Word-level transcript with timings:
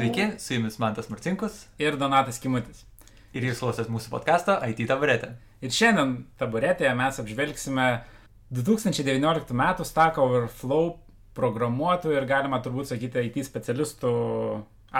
Sveiki, 0.00 0.38
su 0.38 0.54
jumis 0.54 0.78
Mantas 0.78 1.10
Marcinkus 1.10 1.66
ir 1.78 1.96
Donatas 2.00 2.38
Kimutis. 2.40 2.86
ir 3.36 3.44
jūs 3.44 3.58
klausotės 3.60 3.90
mūsų 3.92 4.08
podcast'o 4.08 4.54
IT 4.64 4.78
taburetė. 4.88 5.34
Ir 5.60 5.74
šiandien 5.76 6.14
taburetėje 6.40 6.94
mes 6.96 7.18
apžvelgsime 7.20 7.88
2019 8.48 9.52
m. 9.52 9.64
Stack 9.84 10.16
Overflow 10.22 10.94
programuotojų 11.36 12.16
ir 12.16 12.28
galima 12.30 12.62
turbūt 12.64 12.88
sakyti 12.88 13.26
IT 13.28 13.44
specialistų 13.44 14.14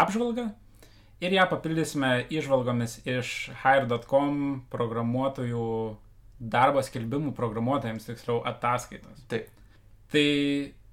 apžvalgą. 0.02 0.50
Ir 1.24 1.32
ją 1.32 1.48
papildysime 1.48 2.26
išvalgomis 2.28 2.98
iš 3.08 3.54
hire.com 3.62 4.66
programuotojų 4.68 5.70
darbo 6.40 6.84
skelbimų 6.84 7.32
programuotojams, 7.40 8.04
tiksliau 8.04 8.42
ataskaitos. 8.52 9.24
Taip. 9.32 9.48
Tai 10.12 10.28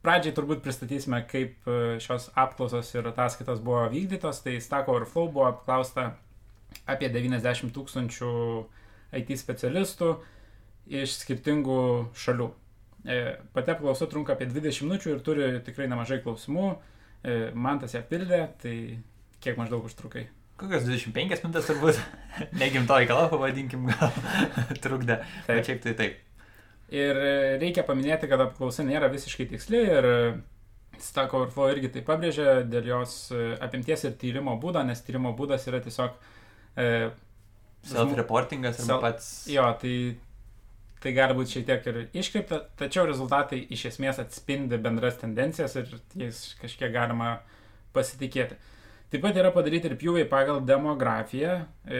pradžiai 0.07 0.35
turbūt 0.35 0.63
pristatysime, 0.63 1.19
kaip 1.27 1.67
e, 1.67 1.97
šios 2.03 2.29
apklausos 2.39 2.93
ir 2.95 3.09
ataskaitos 3.09 3.59
buvo 3.63 3.83
vykdytos. 3.91 4.39
Tai 4.45 4.55
Stack 4.63 4.87
Overflow 4.91 5.27
buvo 5.33 5.49
apklausta 5.49 6.13
apie 6.87 7.09
90 7.11 7.73
tūkstančių 7.75 8.31
IT 9.19 9.33
specialistų 9.39 10.13
iš 11.01 11.17
skirtingų 11.25 11.81
šalių. 12.15 12.47
E, 13.03 13.19
Pati 13.55 13.73
apklausa 13.75 14.07
trunka 14.07 14.37
apie 14.37 14.47
20 14.47 14.87
minučių 14.87 15.13
ir 15.13 15.25
turi 15.25 15.49
tikrai 15.67 15.89
nemažai 15.91 16.21
klausimų. 16.23 16.69
E, 17.23 17.37
Man 17.55 17.83
tas 17.83 17.97
ją 17.97 18.03
pildė, 18.07 18.45
tai 18.63 18.75
kiek 19.43 19.59
maždaug 19.59 19.89
užtrukai. 19.89 20.29
Kokios 20.57 20.87
25 20.87 21.43
minutės 21.43 21.67
turbūt, 21.69 21.99
negimtoji 22.63 23.11
kalba 23.11 23.27
pavadinkim, 23.35 23.91
gal 23.91 24.15
trukdė. 24.83 25.19
Taip. 25.43 25.51
Bet 25.51 25.69
šiaip 25.69 25.83
tai 25.83 25.97
taip. 25.99 26.23
Ir 26.95 27.17
e, 27.19 27.31
reikia 27.59 27.83
paminėti, 27.83 28.29
kad 28.31 28.39
apklausa 28.45 28.85
nėra 28.87 29.09
visiškai 29.11 29.47
tiksli 29.51 29.81
ir 29.83 30.05
e, 30.07 30.19
Stack 31.03 31.33
Overflow 31.35 31.73
irgi 31.73 31.89
tai 31.93 32.03
pabrėžia 32.07 32.61
dėl 32.63 32.87
jos 32.93 33.15
e, 33.35 33.49
apimties 33.63 34.05
ir 34.07 34.15
tyrimo 34.21 34.55
būdo, 34.61 34.83
nes 34.87 35.01
tyrimo 35.03 35.33
būdas 35.37 35.67
yra 35.67 35.81
tiesiog... 35.83 36.15
E, 36.79 36.87
Self-reportingas 37.87 38.79
arba 38.81 38.87
Self- 38.87 39.03
pats. 39.03 39.27
jo, 39.51 39.65
tai, 39.81 39.93
tai 41.03 41.13
gali 41.15 41.35
būti 41.37 41.57
šiek 41.57 41.67
tiek 41.67 41.91
ir 41.91 41.99
iškreipta, 42.23 42.61
tačiau 42.79 43.05
rezultatai 43.07 43.59
iš 43.75 43.85
esmės 43.91 44.19
atspindi 44.23 44.79
bendras 44.81 45.19
tendencijas 45.21 45.75
ir 45.79 45.91
jais 46.17 46.41
kažkiek 46.61 46.91
galima 46.95 47.37
pasitikėti. 47.95 48.57
Taip 49.07 49.21
pat 49.23 49.37
yra 49.39 49.53
padaryti 49.55 49.87
ir 49.87 49.95
pjūviai 49.95 50.27
pagal 50.27 50.57
demografiją 50.67 51.51
e, 51.87 51.99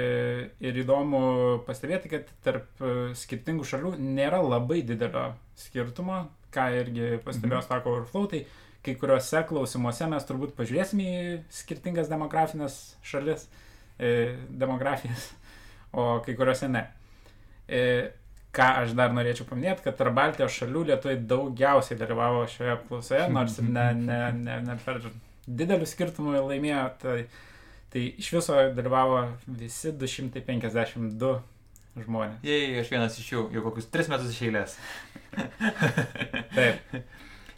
ir 0.60 0.80
įdomu 0.82 1.20
pastebėti, 1.64 2.10
kad 2.12 2.32
tarp 2.44 2.82
e, 2.84 2.96
skirtingų 3.16 3.64
šalių 3.70 3.94
nėra 4.02 4.42
labai 4.44 4.82
didelio 4.84 5.30
skirtumo, 5.56 6.26
ką 6.52 6.66
irgi 6.82 7.14
pastebėjo 7.24 7.62
Mhm. 7.62 7.66
Stack 7.70 7.88
Overflow, 7.88 8.28
tai 8.28 8.42
kai 8.84 8.96
kuriuose 9.00 9.44
klausimuose 9.48 10.10
mes 10.12 10.28
turbūt 10.28 10.52
pažiūrėsime 10.58 11.06
į 11.08 11.38
skirtingas 11.62 12.12
demografinės 12.12 12.76
šalis, 13.08 13.48
e, 14.00 14.36
demografijas, 14.50 15.30
o 15.96 16.20
kai 16.26 16.36
kuriuose 16.36 16.68
ne. 16.74 16.84
Ką 18.58 18.68
aš 18.82 18.94
dar 18.98 19.12
norėčiau 19.16 19.48
paminėti, 19.48 19.84
kad 19.86 19.96
tarp 20.00 20.16
Baltijos 20.18 20.56
šalių 20.60 20.84
lietuviai 20.92 21.20
daugiausiai 21.30 22.00
dalyvavo 22.00 22.44
šioje 22.52 22.76
apklausoje, 22.76 23.26
nors 23.32 23.58
ir 23.62 23.68
ne, 23.70 23.88
ne, 24.00 24.20
ne, 24.34 24.60
ne 24.66 24.78
per 24.86 25.02
didelių 25.48 25.88
skirtumų 25.90 26.42
laimėjo, 26.52 26.86
tai, 27.02 27.20
tai 27.94 28.08
iš 28.20 28.32
viso 28.36 28.58
dalyvavo 28.78 29.24
visi 29.48 29.94
252 29.96 31.38
žmonės. 31.98 32.42
Jei, 32.46 32.76
aš 32.82 32.92
vienas 32.94 33.18
iš 33.18 33.32
jų, 33.34 33.48
jau 33.56 33.64
kokius 33.66 33.90
3 33.94 34.12
metus 34.14 34.36
iš 34.36 34.44
eilės. 34.50 34.78
Taip, 36.58 37.00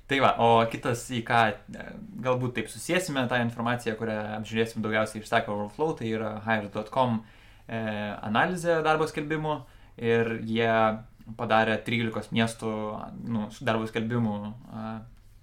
Tai 0.09 0.17
va, 0.23 0.29
o 0.41 0.45
kitas 0.71 1.03
į 1.13 1.19
ką 1.21 1.39
e, 1.53 1.83
galbūt 2.25 2.55
taip 2.57 2.69
susėsime 2.71 3.27
tą 3.29 3.37
informaciją, 3.43 3.93
kurią 3.99 4.15
apžiūrėsim 4.39 4.81
daugiausiai 4.81 5.21
iš 5.21 5.27
Stack 5.29 5.51
Overflow, 5.53 5.91
tai 5.99 6.09
yra 6.09 6.31
hire.com 6.47 7.19
e, 7.19 7.81
analizė 8.25 8.79
darbo 8.87 9.05
skelbimų 9.05 9.59
ir 10.01 10.31
jie 10.49 10.71
padarė 11.37 11.77
13 11.85 12.33
miestų 12.33 12.71
nu, 13.29 13.45
darbo 13.61 13.85
skelbimų 13.85 14.33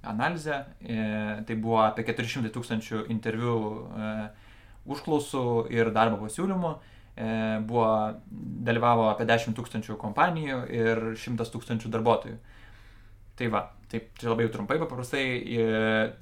analizę. 0.07 0.65
E, 0.81 1.43
tai 1.47 1.57
buvo 1.57 1.81
apie 1.85 2.05
400 2.07 2.53
tūkstančių 2.55 3.07
interviu 3.13 3.55
e, 3.93 4.11
užklausų 4.87 5.47
ir 5.75 5.93
darbo 5.95 6.21
pasiūlymų. 6.25 6.75
E, 7.17 7.31
buvo, 7.69 7.87
dalyvavo 8.67 9.09
apie 9.13 9.27
10 9.29 9.57
tūkstančių 9.57 9.97
kompanijų 10.01 10.61
ir 10.75 11.03
100 11.17 11.49
tūkstančių 11.55 11.93
darbuotojų. 11.95 12.37
Tai 13.37 13.49
va, 13.53 13.61
taip, 13.93 14.09
čia 14.17 14.31
labai 14.31 14.47
trumpai, 14.49 14.79
paprastai 14.81 15.25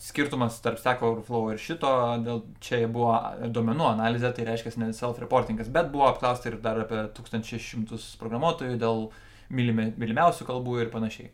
skirtumas 0.02 0.56
tarp 0.64 0.80
Stack 0.80 1.04
Overflow 1.06 1.52
ir 1.52 1.60
šito, 1.62 1.90
dėl 2.24 2.40
čia 2.58 2.80
buvo 2.90 3.12
duomenų 3.54 3.86
analizė, 3.92 4.32
tai 4.34 4.48
reiškia 4.48 4.72
ne 4.82 4.88
self-reportingas, 4.96 5.70
bet 5.70 5.92
buvo 5.92 6.08
apklausta 6.08 6.50
ir 6.50 6.58
dar 6.64 6.82
apie 6.82 7.04
1100 7.14 8.00
programuotojų 8.18 8.80
dėl 8.82 9.06
mylimi, 9.54 9.92
mylimiausių 10.00 10.48
kalbų 10.48 10.80
ir 10.82 10.90
panašiai. 10.90 11.30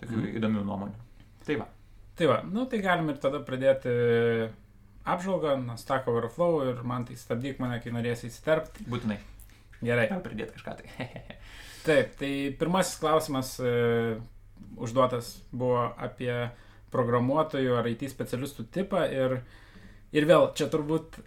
Tokių 0.00 0.18
mm. 0.18 0.28
įdomių 0.40 0.66
nuomonių. 0.66 1.09
Tai 1.46 1.56
va, 1.60 1.68
tai 2.18 2.28
va, 2.30 2.40
nu 2.44 2.66
tai 2.70 2.82
galim 2.84 3.08
ir 3.12 3.20
tada 3.22 3.40
pradėti 3.44 3.92
apžvalgą 5.08 5.76
Stack 5.80 6.08
Overflow 6.08 6.60
ir 6.68 6.82
man 6.86 7.06
tai 7.08 7.16
stabdyk 7.16 7.60
mane, 7.62 7.80
kai 7.82 7.92
norėsi 7.94 8.28
įsiterpti. 8.28 8.84
būtinai, 8.90 9.18
Gerai. 9.80 10.08
gal 10.10 10.20
pridėti 10.24 10.58
kažką 10.58 10.76
tai. 10.80 11.08
Taip, 11.86 12.12
tai 12.20 12.32
pirmasis 12.60 13.00
klausimas 13.00 13.54
e, 13.64 14.18
užduotas 14.76 15.38
buvo 15.52 15.88
apie 15.96 16.50
programuotojų 16.92 17.78
ar 17.78 17.88
IT 17.88 18.04
specialistų 18.12 18.66
tipą 18.74 19.06
ir, 19.08 19.38
ir 20.12 20.26
vėl 20.28 20.50
čia 20.58 20.68
turbūt 20.68 21.22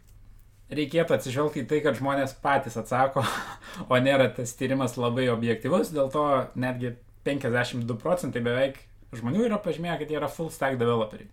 reikėtų 0.73 1.17
atsižvelgti 1.17 1.63
į 1.63 1.69
tai, 1.69 1.81
kad 1.85 1.97
žmonės 1.97 2.35
patys 2.43 2.77
atsako, 2.77 3.25
o 3.91 3.99
nėra 4.01 4.29
tas 4.35 4.53
tyrimas 4.59 4.97
labai 4.99 5.27
objektivus, 5.33 5.93
dėl 5.95 6.13
to 6.13 6.27
netgi 6.53 6.93
52 7.25 7.97
procentai 7.97 8.43
beveik 8.45 8.83
žmonių 9.19 9.47
yra 9.47 9.61
pažymėję, 9.61 10.01
kad 10.01 10.11
jie 10.13 10.19
yra 10.19 10.29
full 10.31 10.51
stack 10.53 10.79
developeriai. 10.81 11.29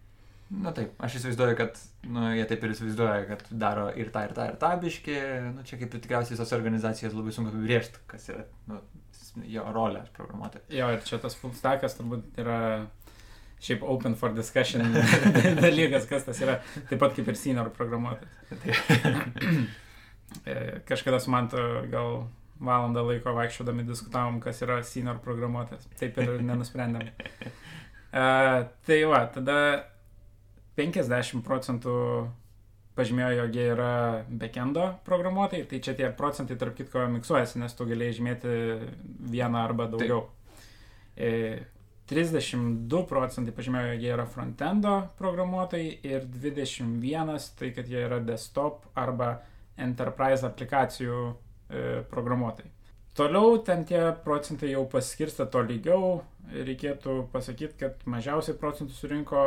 Na 0.50 0.72
taip, 0.74 0.96
aš 0.98 1.20
įsivaizduoju, 1.20 1.54
kad 1.60 1.76
nu, 2.10 2.24
jie 2.34 2.44
taip 2.50 2.64
ir 2.66 2.72
įsivaizduoja, 2.74 3.18
kad 3.28 3.44
daro 3.54 3.84
ir 3.94 4.08
tą, 4.10 4.24
ir 4.26 4.32
tą, 4.34 4.48
ir 4.50 4.56
tą 4.58 4.70
biški. 4.82 5.18
Nu, 5.54 5.62
čia 5.66 5.78
kaip 5.78 5.94
ir 5.94 6.02
tikriausiai 6.02 6.34
visos 6.34 6.54
organizacijos 6.56 7.14
labai 7.14 7.34
sunku 7.36 7.52
apibriežti, 7.52 8.02
kas 8.10 8.26
yra 8.32 8.42
nu, 8.72 8.80
jo 9.46 9.66
rolė 9.70 10.02
programuotojo. 10.16 10.64
Jo, 10.74 10.88
ir 10.96 11.04
čia 11.06 11.20
tas 11.22 11.38
full 11.38 11.54
stackas 11.54 11.94
turbūt 11.98 12.40
yra 12.42 12.58
šiaip 13.62 13.84
open 13.86 14.16
for 14.18 14.34
discussion 14.34 14.82
dalykas, 15.62 16.08
kas 16.10 16.26
tas 16.26 16.42
yra, 16.42 16.58
taip 16.88 16.98
pat 17.02 17.14
kaip 17.14 17.30
ir 17.30 17.38
senior 17.38 17.70
programuotojas. 17.76 18.82
E, 20.46 20.52
Kažkada 20.86 21.18
su 21.18 21.26
Mantu 21.34 21.58
gal 21.90 22.20
valandą 22.62 23.02
laiko 23.02 23.32
vaikščiodami 23.34 23.82
diskutavom, 23.88 24.36
kas 24.38 24.60
yra 24.62 24.76
senior 24.86 25.18
programuotojas. 25.24 25.88
Taip 25.98 26.20
ir 26.22 26.36
nenusprendėm. 26.46 27.08
E, 28.10 28.24
tai 28.86 29.00
va, 29.06 29.24
tada 29.34 29.56
50 30.78 31.44
procentų 31.46 31.96
pažymėjo, 32.98 33.34
jog 33.38 33.56
jie 33.56 33.66
yra 33.72 33.92
backendo 34.28 34.86
programuotojai, 35.06 35.66
tai 35.70 35.80
čia 35.84 35.94
tie 35.98 36.10
procentai 36.16 36.56
tarp 36.60 36.76
kitko 36.78 37.06
miksuojasi, 37.16 37.60
nes 37.62 37.76
tu 37.76 37.86
galėjai 37.88 38.16
žymėti 38.18 38.54
vieną 39.32 39.62
arba 39.62 39.86
daugiau. 39.92 40.24
E, 41.16 41.62
32 42.10 43.04
procentai 43.06 43.54
pažymėjo, 43.54 43.92
jog 43.92 44.02
jie 44.02 44.10
yra 44.16 44.26
frontendo 44.26 44.96
programuotojai 45.20 45.92
ir 46.10 46.26
21 46.26 47.38
tai, 47.60 47.70
kad 47.76 47.86
jie 47.86 48.02
yra 48.08 48.18
desktop 48.24 48.88
arba 48.98 49.36
enterprise 49.80 50.44
aplikacijų 50.48 51.20
e, 51.30 51.84
programuotojai. 52.10 52.72
Toliau 53.18 53.58
ten 53.66 53.84
tie 53.84 54.00
procentai 54.24 54.70
jau 54.72 54.84
paskirsta 54.90 55.46
to 55.50 55.62
lygiau. 55.66 56.20
Reikėtų 56.50 57.28
pasakyti, 57.32 57.76
kad 57.82 58.04
mažiausiai 58.10 58.56
procentų 58.58 58.94
surinko 58.96 59.42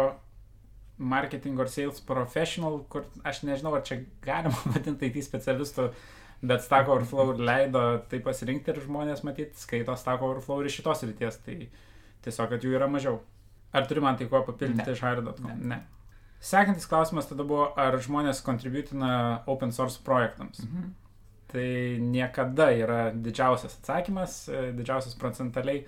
marketing 0.98 1.60
or 1.60 1.68
sales 1.72 2.00
professional, 2.06 2.84
kur 2.90 3.06
aš 3.28 3.42
nežinau, 3.48 3.74
ar 3.76 3.84
čia 3.88 4.02
galima 4.24 4.56
vadinti 4.76 5.10
IT 5.10 5.24
specialistų, 5.26 5.90
bet 6.44 6.64
Stack 6.64 6.92
Overflow 6.92 7.34
leido 7.40 7.82
tai 8.12 8.20
pasirinkti 8.24 8.72
ir 8.76 8.82
žmonės 8.86 9.24
matyti 9.28 9.58
skaito 9.60 9.96
Stack 10.00 10.22
Overflow 10.24 10.62
ir 10.64 10.72
šitos 10.72 11.04
ryties, 11.08 11.40
tai 11.44 11.58
tiesiog, 12.24 12.52
kad 12.54 12.64
jų 12.64 12.76
yra 12.78 12.88
mažiau. 12.92 13.20
Ar 13.74 13.88
turi 13.90 14.04
man 14.06 14.20
tai 14.20 14.28
ko 14.30 14.44
papildyti 14.46 14.86
Ne. 14.86 14.94
iš 14.94 15.02
hire.com? 15.02 15.50
Ne. 15.50 15.70
Ne. 15.74 15.80
Sekantis 16.44 16.86
klausimas 16.88 17.26
tada 17.30 17.44
buvo, 17.48 17.72
ar 17.80 17.96
žmonės 18.04 18.44
kontributina 18.46 19.42
open 19.50 19.72
source 19.72 19.98
projektams. 20.04 20.62
Mhm. 20.68 20.92
Tai 21.54 21.66
niekada 22.02 22.72
yra 22.74 23.02
didžiausias 23.14 23.78
atsakymas, 23.78 24.48
e, 24.50 24.72
didžiausias 24.74 25.14
procentaliai. 25.22 25.84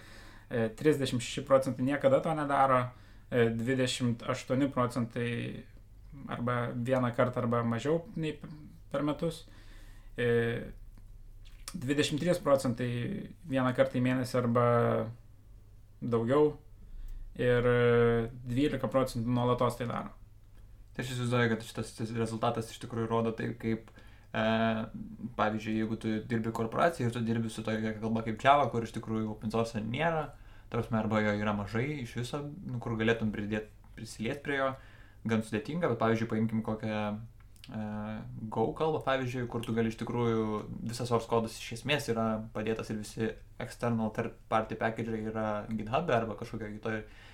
E, 0.49 0.69
36 0.77 1.41
procentai 1.47 1.85
niekada 1.85 2.19
to 2.21 2.33
nedaro, 2.37 2.83
e, 3.31 3.49
28 3.49 4.69
procentai 4.69 5.63
arba 6.27 6.69
vieną 6.75 7.11
kartą 7.15 7.41
arba 7.41 7.63
mažiau 7.63 8.05
nei 8.15 8.37
per 8.91 9.03
metus. 9.03 9.47
E, 10.17 10.71
23 11.73 12.39
procentai 12.43 12.89
vieną 13.49 13.73
kartą 13.75 13.99
į 13.99 14.03
mėnesį 14.05 14.37
arba 14.39 14.67
daugiau. 16.01 16.53
Ir 17.35 17.67
e, 17.67 18.29
12 18.47 18.87
procentų 18.91 19.27
nuolatos 19.27 19.75
tai 19.75 19.89
daro. 19.89 20.13
Tai 20.95 21.03
aš 21.03 21.11
įsivaizduoju, 21.11 21.49
kad 21.51 21.65
šitas 21.67 22.13
rezultatas 22.15 22.69
iš 22.71 22.79
tikrųjų 22.85 23.09
rodo 23.11 23.33
tai, 23.35 23.49
kaip, 23.59 23.89
e, 23.91 23.94
pavyzdžiui, 25.35 25.75
jeigu 25.79 25.97
tu 26.01 26.15
dirbi 26.29 26.51
korporacijai 26.55 27.07
ir 27.07 27.13
tu 27.13 27.21
dirbi 27.23 27.49
su 27.49 27.63
tokia 27.63 27.93
kalba 27.99 28.23
kaip 28.25 28.41
Java, 28.43 28.67
kur 28.71 28.83
iš 28.83 28.91
tikrųjų 28.97 29.29
open 29.35 29.53
source 29.53 29.79
nėra, 29.79 30.25
tarsi 30.73 30.95
arba 30.97 31.21
jo 31.23 31.35
yra 31.39 31.53
mažai 31.55 32.01
iš 32.01 32.17
viso, 32.19 32.41
nu, 32.65 32.81
kur 32.83 32.97
galėtum 32.99 33.31
pridėti, 33.31 33.71
prisilieti 33.95 34.43
prie 34.43 34.59
jo, 34.59 34.73
gan 35.29 35.45
sudėtinga, 35.45 35.87
bet 35.91 36.01
pavyzdžiui, 36.01 36.29
paimkim 36.33 36.63
kokią 36.65 36.99
e, 37.15 37.85
Go 38.51 38.65
kalbą, 38.77 38.99
pavyzdžiui, 39.05 39.47
kur 39.51 39.63
tu 39.65 39.75
gali 39.77 39.93
iš 39.93 39.99
tikrųjų, 40.01 40.47
visas 40.89 41.09
source 41.09 41.29
kodas 41.31 41.55
iš 41.61 41.77
esmės 41.79 42.09
yra 42.11 42.27
padėtas 42.53 42.91
ir 42.91 42.99
visi 42.99 43.31
external 43.63 44.11
third 44.17 44.35
party 44.51 44.75
package 44.79 45.15
yra 45.31 45.47
GitHub 45.71 46.11
e 46.11 46.17
arba 46.19 46.35
kažkokio 46.41 46.73
kitoje 46.75 47.05
E, 47.05 47.24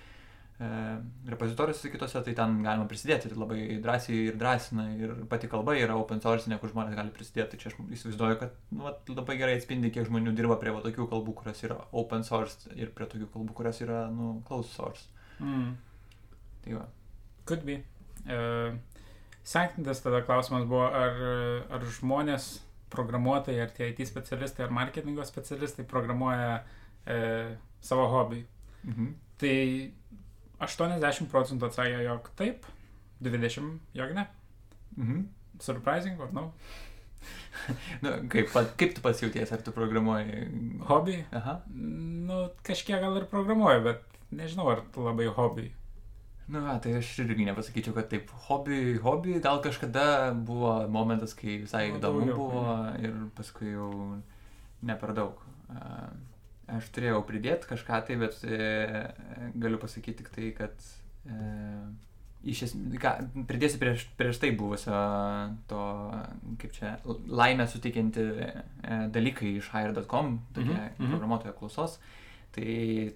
repozitoriuose 1.26 1.90
kitose, 1.90 2.20
tai 2.22 2.34
ten 2.38 2.58
galima 2.62 2.84
prisidėti 2.90 3.30
ir 3.30 3.38
labai 3.40 3.60
drąsiai 3.82 4.18
ir 4.28 4.36
drąsina 4.38 4.84
ir 4.94 5.14
pati 5.30 5.48
kalba 5.50 5.74
yra 5.78 5.96
open 5.98 6.20
source, 6.22 6.50
kur 6.60 6.70
žmonės 6.70 6.96
gali 6.98 7.14
prisidėti. 7.14 7.56
Tai 7.56 7.62
čia 7.62 7.70
aš 7.72 7.78
įsivaizduoju, 7.96 8.38
kad 8.42 8.58
nu, 8.70 8.84
vat, 8.86 9.00
labai 9.10 9.38
gerai 9.40 9.56
atspindi, 9.58 9.90
kiek 9.94 10.06
žmonių 10.10 10.34
dirba 10.38 10.58
prie 10.60 10.74
va, 10.74 10.82
tokių 10.84 11.08
kalbų, 11.10 11.34
kurios 11.40 11.62
yra 11.66 11.78
open 12.02 12.26
source 12.28 12.70
ir 12.78 12.92
prie 12.94 13.08
tokių 13.10 13.30
kalbų, 13.32 13.56
kurios 13.58 13.80
yra 13.82 14.04
nu, 14.12 14.34
closed 14.48 14.74
source. 14.76 15.08
Mm. 15.40 15.72
Tai 16.66 16.76
va. 16.76 16.84
Could 17.48 17.64
be. 17.66 17.80
Uh, 18.22 18.76
Sekantis 19.42 20.04
tada 20.04 20.20
klausimas 20.22 20.68
buvo, 20.70 20.84
ar, 20.86 21.16
ar 21.74 21.88
žmonės, 21.96 22.52
programuotojai, 22.92 23.64
ar 23.64 23.72
tie 23.74 23.88
IT 23.90 24.04
specialistai, 24.06 24.68
ar 24.68 24.76
marketingo 24.76 25.24
specialistai 25.26 25.88
programuoja 25.88 26.60
uh, 26.60 27.50
savo 27.82 28.06
hobį. 28.12 28.44
Mhm. 28.86 29.10
Tai 29.42 29.58
80 30.62 31.28
procentų 31.32 31.68
atsakė, 31.68 32.00
jog 32.06 32.30
taip, 32.38 32.66
20 33.24 33.76
jog 33.98 34.16
ne. 34.16 34.26
Mhm. 34.96 35.28
Surprising, 35.60 36.20
or 36.20 36.32
no? 36.32 36.50
nu, 38.02 38.14
kaip, 38.30 38.50
kaip 38.78 38.96
tu 38.96 39.04
pats 39.04 39.22
jauties, 39.22 39.52
ar 39.54 39.62
tu 39.62 39.74
programuoji? 39.74 40.46
Hobį? 40.88 41.18
Aha. 41.38 41.60
Nu, 41.68 42.46
kažkiek 42.66 43.02
gal 43.02 43.20
ir 43.20 43.28
programuoju, 43.30 43.84
bet 43.86 44.18
nežinau, 44.34 44.66
ar 44.72 44.82
labai 44.96 45.28
hobį. 45.30 45.68
Nu, 46.52 46.64
a, 46.66 46.74
tai 46.82 46.96
aš 46.98 47.12
irgi 47.22 47.46
nepasakyčiau, 47.46 47.94
kad 47.96 48.08
taip, 48.10 48.32
hobį, 48.48 48.80
hobį, 49.04 49.38
gal 49.44 49.62
kažkada 49.64 50.32
buvo 50.34 50.74
momentas, 50.92 51.36
kai 51.38 51.60
visai 51.62 51.86
įdomu 51.92 52.26
buvo 52.34 52.64
ir 53.00 53.14
paskui 53.36 53.70
jau 53.70 53.92
ne 54.82 54.96
per 54.98 55.14
daug. 55.16 55.38
Uh, 55.70 56.10
Aš 56.78 56.88
turėjau 56.94 57.20
pridėti 57.28 57.68
kažką 57.68 58.00
tai, 58.06 58.16
bet 58.20 58.38
e, 58.46 58.62
galiu 59.60 59.80
pasakyti 59.82 60.22
tik 60.22 60.30
tai, 60.32 60.50
kad 60.56 60.86
e, 61.26 61.36
iš 62.48 62.64
esmės, 62.66 63.28
pridėsiu 63.48 63.80
prieš, 63.82 64.06
prieš 64.18 64.40
tai 64.42 64.50
buvusio 64.58 64.96
to, 65.70 65.82
kaip 66.62 66.74
čia, 66.76 66.96
laimę 67.28 67.68
sutikinti 67.70 68.24
e, 68.24 68.50
dalykai 69.14 69.56
iš 69.58 69.70
hire.com, 69.74 70.38
tokie 70.54 70.72
mm 70.72 70.88
-hmm. 70.98 71.10
programuotojo 71.10 71.54
klausos. 71.58 71.98
Tai 72.52 72.64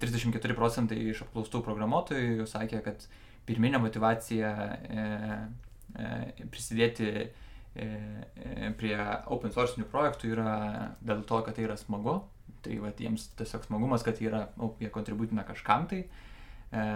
34 0.01 0.55
procentai 0.57 0.99
iš 1.11 1.23
apklaustų 1.27 1.63
programuotojų 1.65 2.47
sakė, 2.49 2.81
kad 2.81 3.09
pirminė 3.47 3.79
motivacija 3.79 4.53
e, 4.75 5.03
e, 5.99 6.47
prisidėti 6.51 7.11
e, 7.13 7.27
e, 7.77 8.71
prie 8.79 8.97
open 9.27 9.53
source 9.53 9.85
projektų 9.93 10.33
yra 10.33 10.55
dėl 11.05 11.23
to, 11.29 11.43
kad 11.43 11.55
tai 11.55 11.67
yra 11.69 11.77
smagu, 11.77 12.23
Tai 12.67 12.79
va, 12.83 12.91
jiems 12.99 13.29
tiesiog 13.39 13.67
smagumas, 13.69 14.03
kad 14.07 14.19
yra, 14.25 14.49
o, 14.59 14.73
jie 14.83 14.91
kontributina 14.91 15.47
kažkam 15.47 15.87
tai. 15.91 16.03
E, 16.75 16.87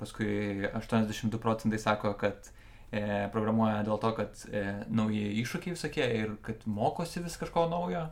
paskui 0.00 0.64
82 0.72 1.40
procentai 1.42 1.80
sako, 1.82 2.14
kad 2.20 2.48
e, 2.88 3.02
programuoja 3.34 3.82
dėl 3.84 4.00
to, 4.00 4.14
kad 4.16 4.40
e, 4.48 4.62
nauji 4.88 5.26
iššūkiai 5.42 5.76
visokie 5.76 6.06
ir 6.22 6.32
kad 6.44 6.64
mokosi 6.64 7.20
vis 7.24 7.36
kažko 7.40 7.66
naujo, 7.68 8.06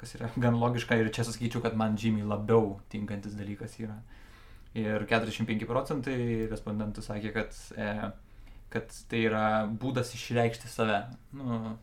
kas 0.00 0.16
yra 0.18 0.32
gan 0.34 0.58
logiška 0.58 0.98
ir 0.98 1.12
čia 1.14 1.26
sakyčiau, 1.28 1.62
kad 1.62 1.78
man 1.78 1.94
žymiai 2.00 2.26
labiau 2.26 2.78
tinkantis 2.90 3.38
dalykas 3.38 3.78
yra. 3.78 4.00
Ir 4.78 5.06
45 5.10 5.64
procentai 5.70 6.18
respondentų 6.50 7.06
sakė, 7.06 7.32
kad, 7.38 7.54
e, 7.78 8.10
kad 8.74 8.98
tai 9.10 9.22
yra 9.30 9.46
būdas 9.70 10.10
išreikšti 10.18 10.74
save, 10.74 11.04
nu, 11.38 11.76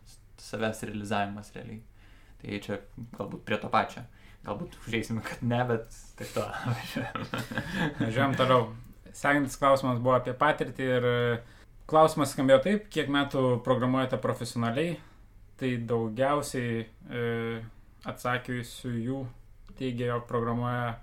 savęs 0.44 0.84
realizavimas 0.86 1.56
realiai. 1.56 1.82
Tai 2.42 2.60
čia 2.62 2.80
galbūt 3.16 3.48
prie 3.48 3.58
to 3.62 3.72
pačio. 3.74 4.04
Galbūt 4.46 4.76
žiūrėsime, 4.86 5.24
kad 5.26 5.42
ne, 5.46 5.60
bet 5.66 5.96
tik 6.20 6.30
to. 6.36 6.44
Žiūrėjom 8.02 8.36
toliau. 8.38 8.68
Sekantis 9.16 9.58
klausimas 9.58 10.02
buvo 10.04 10.18
apie 10.18 10.36
patirtį 10.38 10.90
ir 10.98 11.08
e, 11.10 11.16
klausimas 11.90 12.34
skambėjo 12.36 12.60
taip, 12.66 12.90
kiek 12.94 13.10
metų 13.12 13.62
programuojate 13.66 14.20
profesionaliai. 14.22 15.00
Tai 15.56 15.72
daugiausiai 15.90 16.84
e, 16.84 17.26
atsakiusių 18.12 18.92
jų 19.06 19.22
teigia, 19.80 20.12
jog 20.12 20.28
programuoja 20.30 20.96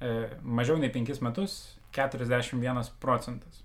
e, 0.00 0.12
mažiau 0.42 0.78
nei 0.80 0.92
5 0.94 1.20
metus 1.26 1.58
41 1.96 2.92
procentas. 3.02 3.64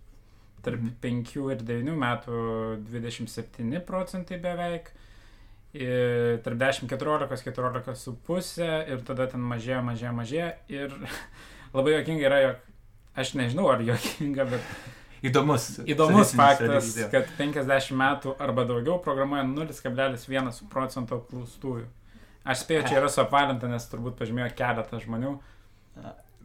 Tarp 0.65 0.81
5 1.01 1.37
mhm. 1.37 1.53
ir 1.53 1.63
9 1.69 1.95
metų 2.03 2.41
27 2.89 3.85
procentai 3.87 4.41
beveik 4.41 4.91
tarp 5.71 6.57
10, 6.59 6.89
14, 6.91 7.45
14 7.47 7.95
su 7.95 8.15
pusė 8.27 8.71
ir 8.91 9.03
tada 9.07 9.29
ten 9.31 9.43
mažėja, 9.47 9.79
mažėja, 9.87 10.11
mažėja 10.15 10.49
ir 10.71 10.95
labai 11.75 11.95
jokinga 11.95 12.27
yra, 12.27 12.41
jog 12.45 12.65
aš 13.23 13.33
nežinau 13.39 13.69
ar 13.71 13.83
jokinga, 13.85 14.47
bet 14.51 14.73
įdomus. 15.31 15.69
Įdomus 15.87 16.35
faktas, 16.35 16.91
kad 17.13 17.31
50 17.39 17.95
metų 18.01 18.35
arba 18.41 18.67
daugiau 18.67 18.99
programuoja 19.03 19.45
0,1 19.47 20.51
procento 20.71 21.21
apklaustųjų. 21.21 21.87
Aš 22.41 22.63
spėju, 22.65 22.85
čia 22.89 22.97
yra 22.97 23.09
suapvalinta, 23.13 23.69
nes 23.69 23.83
turbūt 23.91 24.17
pažymėjo 24.19 24.49
keletą 24.57 24.99
žmonių. 25.03 25.35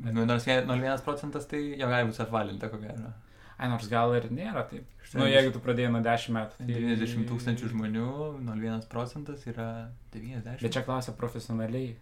Nu, 0.07 0.27
nors 0.29 0.45
0,1 0.45 1.05
procentas 1.07 1.49
tai 1.49 1.63
jau 1.81 1.89
gali 1.89 2.11
būti 2.11 2.21
apvalinta, 2.23 2.69
ko 2.69 2.79
gero. 2.83 3.15
Ai, 3.57 3.71
nors 3.73 3.89
gal 3.89 4.13
ir 4.19 4.27
nėra 4.29 4.67
taip. 4.69 4.85
Na, 5.15 5.23
nu, 5.23 5.29
jeigu 5.31 5.53
tu 5.55 5.63
pradėjai 5.65 5.93
nuo 5.95 6.03
10 6.05 6.35
metų. 6.37 6.59
Tai 6.59 6.67
90 6.69 7.29
tūkstančių 7.31 7.71
žmonių, 7.73 8.09
0,1 8.45 8.85
procentas 8.93 9.47
yra 9.49 9.69
90. 10.13 10.61
Bet 10.61 10.75
čia 10.75 10.83
klausia 10.85 11.15
profesionaliai. 11.17 11.95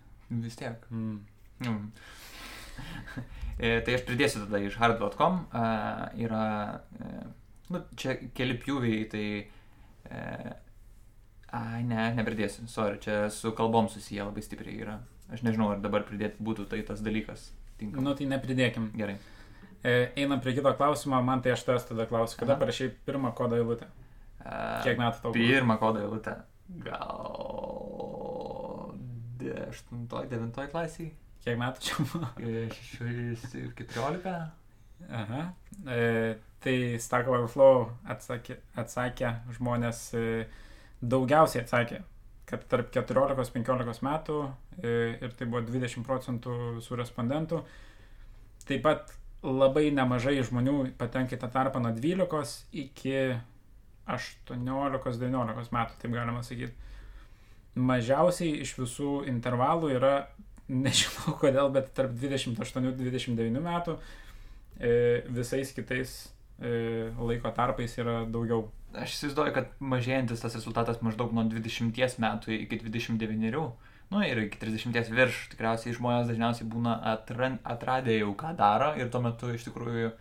Vis 0.42 0.58
tiek. 0.58 0.88
Mm. 0.90 1.20
Mm. 1.62 1.84
tai 3.86 3.94
aš 3.94 4.02
pridėsiu 4.08 4.42
tada 4.46 4.62
iš 4.66 4.78
hard.com. 4.80 5.44
Uh, 5.52 6.06
yra, 6.24 6.46
uh, 6.98 7.26
nu, 7.70 7.84
čia 8.00 8.16
keli 8.34 8.58
pjūviai, 8.64 9.04
tai... 9.12 9.26
Uh, 10.08 10.50
ai, 11.54 11.84
ne, 11.86 12.08
nepridėsiu. 12.18 12.66
Sorry, 12.72 12.98
čia 13.04 13.28
su 13.30 13.54
kalbom 13.54 13.86
susiję 13.92 14.26
labai 14.26 14.42
stipriai 14.42 14.80
yra. 14.88 14.98
Aš 15.30 15.44
nežinau, 15.46 15.70
ar 15.76 15.84
dabar 15.84 16.02
pridėti 16.08 16.42
būtų 16.42 16.66
tai 16.72 16.82
tas 16.88 17.04
dalykas. 17.04 17.52
Tinkam. 17.78 18.02
Nu, 18.06 18.16
tai 18.18 18.26
nepridėkim. 18.30 18.90
Gerai. 18.98 19.16
E, 19.20 19.33
einam 19.84 20.40
prie 20.40 20.54
kito 20.56 20.72
klausimo, 20.78 21.20
man 21.22 21.42
tai 21.44 21.52
aš 21.54 21.66
tas 21.68 21.84
tada 21.88 22.06
klausiu, 22.08 22.38
kada 22.40 22.56
parašai 22.60 22.88
pirmą 23.06 23.34
kodą 23.36 23.60
eilutę? 23.60 23.90
Kiek 24.84 24.98
metų 25.00 25.22
tau? 25.22 25.34
Pirmą 25.36 25.78
kodą 25.80 26.04
eilutę. 26.04 26.38
Gal 26.84 27.84
8-9 29.44 30.68
klasiai. 30.72 31.12
Kiek 31.44 31.58
metų 31.60 31.84
čia 31.84 32.04
buvo? 32.08 32.28
14. 33.76 34.34
Aha. 35.12 35.40
E, 35.90 36.36
tai 36.64 36.76
Stack 37.02 37.28
Overflow 37.28 37.90
atsakė, 38.08 38.56
atsakė 38.80 39.32
žmonės, 39.58 40.06
e, 40.16 40.46
daugiausiai 41.04 41.64
atsakė, 41.64 42.00
kad 42.48 42.64
tarp 42.70 42.92
14-15 42.94 44.00
metų 44.06 44.38
e, 44.80 44.94
ir 45.20 45.36
tai 45.36 45.50
buvo 45.50 45.64
20 45.66 46.06
procentų 46.06 46.56
visų 46.78 47.00
respondentų. 47.02 47.60
Taip 48.64 48.84
pat 48.86 49.12
labai 49.44 49.90
nemažai 49.92 50.38
žmonių 50.46 50.94
patenka 50.98 51.36
į 51.36 51.40
tą 51.42 51.50
tarpą 51.52 51.82
nuo 51.82 51.92
12 51.92 52.64
iki 52.84 53.16
18-19 54.08 55.74
metų, 55.74 55.98
taip 56.00 56.12
galima 56.12 56.42
sakyti. 56.44 56.72
Mažiausiai 57.74 58.60
iš 58.62 58.74
visų 58.78 59.24
intervalų 59.30 59.94
yra, 59.96 60.14
nežinau 60.84 61.36
kodėl, 61.40 61.72
bet 61.74 61.92
tarp 61.96 62.14
28-29 62.20 63.64
metų 63.64 63.98
e, 64.78 65.24
visais 65.28 65.72
kitais 65.76 66.14
e, 66.60 67.10
laiko 67.18 67.52
tarpais 67.56 67.98
yra 68.00 68.22
daugiau. 68.24 68.68
Aš 68.94 69.16
įsivaizduoju, 69.16 69.54
kad 69.56 69.72
mažėjantis 69.82 70.44
tas 70.44 70.54
rezultatas 70.54 71.00
maždaug 71.02 71.32
nuo 71.34 71.42
20 71.50 72.20
metų 72.22 72.54
iki 72.60 72.78
29 72.84 73.64
nu 74.14 74.22
ir 74.22 74.38
iki 74.44 74.60
30 74.60 75.10
virš, 75.10 75.40
tikriausiai 75.52 75.96
žmonės 75.96 76.28
dažniausiai 76.30 76.68
būna 76.70 76.94
atran, 77.14 77.58
atradę 77.66 78.14
jau, 78.14 78.30
ką 78.38 78.54
daro 78.58 78.92
ir 78.94 79.10
tuo 79.10 79.20
metu 79.24 79.50
iš 79.50 79.66
tikrųjų, 79.66 80.12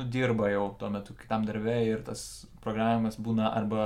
nu, 0.00 0.08
dirba 0.08 0.48
jau 0.48 0.70
tuo 0.80 0.88
metu 0.94 1.16
kitam 1.18 1.44
darbė 1.48 1.76
ir 1.90 2.04
tas 2.06 2.46
programavimas 2.64 3.20
būna 3.20 3.52
arba 3.52 3.84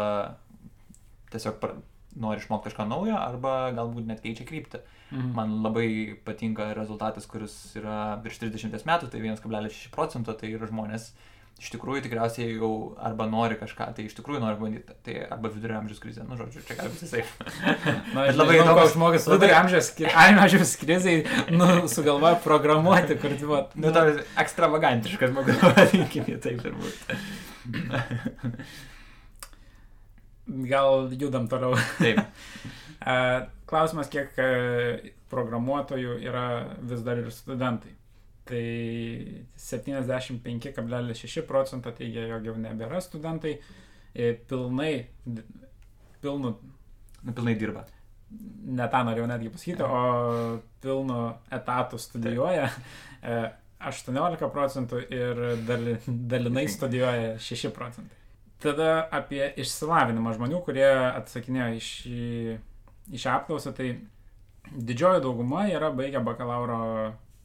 tiesiog 1.32 1.58
pra, 1.62 1.74
nori 2.16 2.40
išmokti 2.40 2.70
kažką 2.70 2.86
naujo, 2.88 3.16
arba 3.18 3.56
galbūt 3.76 4.06
net 4.08 4.22
keičia 4.24 4.46
kryptį. 4.48 4.82
Mhm. 5.10 5.32
Man 5.36 5.56
labai 5.62 5.88
patinka 6.26 6.72
rezultatas, 6.74 7.26
kuris 7.30 7.54
yra 7.78 8.16
virš 8.24 8.40
30 8.46 8.86
metų, 8.88 9.10
tai 9.10 9.22
1,6 9.22 9.90
procento, 9.94 10.34
tai 10.38 10.54
yra 10.54 10.70
žmonės 10.70 11.10
iš 11.56 11.70
tikrųjų 11.72 12.02
tikriausiai 12.04 12.50
jau 12.58 12.70
arba 13.00 13.24
nori 13.30 13.56
kažką, 13.56 13.88
tai 13.96 14.04
iš 14.06 14.16
tikrųjų 14.18 14.42
nori 14.42 14.58
bandyti, 14.60 14.96
tai 15.06 15.14
arba 15.24 15.48
vidurio 15.54 15.78
amžiaus 15.78 16.02
krizė, 16.02 16.26
nu 16.28 16.36
žodžiu, 16.36 16.60
čia 16.68 16.76
gali 16.76 16.92
visai. 16.92 17.22
Na, 18.14 18.26
bet 18.26 18.36
labai 18.36 18.58
įdomu, 18.58 18.84
žmogus 18.92 19.28
vidurio 19.30 19.56
amžiaus, 19.62 19.88
amžiaus 20.26 20.74
krizai, 20.82 21.16
nu, 21.56 21.70
sugalvoja 21.92 22.36
programuoti, 22.44 23.16
kur 23.22 23.36
buvo. 23.40 23.62
Nu, 23.72 23.88
nu 23.88 23.94
tas 23.96 24.20
ekstravagantiškas 24.44 25.32
žmogus, 25.32 25.62
vadinkime 25.80 26.36
taip 26.44 26.60
turbūt. 26.66 26.94
Gal 30.68 31.08
judam 31.16 31.48
toliau. 31.50 31.74
Taip. 31.98 32.20
Klausimas, 33.66 34.12
kiek 34.12 34.36
programuotojų 35.32 36.20
yra 36.22 36.48
vis 36.84 37.00
dar 37.06 37.18
ir 37.24 37.32
studentai. 37.34 37.96
Tai 38.46 38.62
75,6 39.58 41.42
procento 41.48 41.90
teigia, 41.96 42.28
jog 42.30 42.46
jau 42.46 42.56
nebėra 42.62 43.00
studentai. 43.02 43.56
Pilnai, 44.46 44.92
pilnu. 46.22 46.54
Nu, 47.26 47.32
pilnai 47.34 47.56
dirba. 47.58 47.82
Ne 48.66 48.86
tą 48.90 49.00
norėjau 49.06 49.26
netgi 49.30 49.50
pasakyti, 49.54 49.82
o 49.82 50.60
pilnu 50.82 51.20
etatų 51.58 51.98
studijuoja. 52.02 52.68
18 53.86 54.48
procentų 54.54 55.02
ir 55.12 55.42
dalinai 56.06 56.66
studijuoja 56.70 57.36
6 57.42 57.72
procentai. 57.76 58.22
Tada 58.62 59.08
apie 59.12 59.42
išsilavinimą 59.60 60.32
žmonių, 60.38 60.62
kurie 60.64 60.86
atsakinėjo 60.88 61.68
iš, 61.76 61.88
šią 63.12 63.34
apklausą, 63.34 63.74
tai 63.76 63.90
didžioji 64.72 65.20
dauguma 65.26 65.66
yra 65.68 65.90
baigę 65.94 66.22
bakalauro 66.24 66.78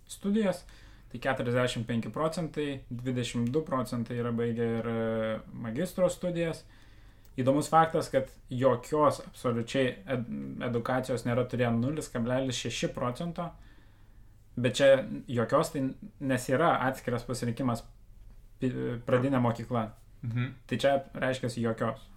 studijas, 0.09 0.63
tai 1.11 1.19
45 1.19 2.11
procentai, 2.15 2.81
22 2.89 3.63
procentai 3.67 4.19
yra 4.21 4.31
baigę 4.35 4.67
ir 4.79 4.91
magistro 5.53 6.09
studijas. 6.09 6.63
Įdomus 7.39 7.69
faktas, 7.71 8.09
kad 8.11 8.27
jokios 8.51 9.21
absoliučiai 9.23 9.93
ed 10.13 10.25
edukacijos 10.67 11.23
nėra 11.23 11.45
turėję 11.47 11.71
0,6 11.77 12.91
procento, 12.95 13.47
bet 14.59 14.75
čia 14.79 14.89
jokios 15.31 15.71
tai 15.71 15.85
nes 16.19 16.47
yra 16.51 16.73
atskiras 16.89 17.23
pasirinkimas 17.27 17.85
pradinė 19.07 19.39
mokykla. 19.41 19.89
Mhm. 20.21 20.53
Tai 20.67 20.77
čia 20.77 20.95
reiškia 21.13 21.53
jokios. 21.57 22.07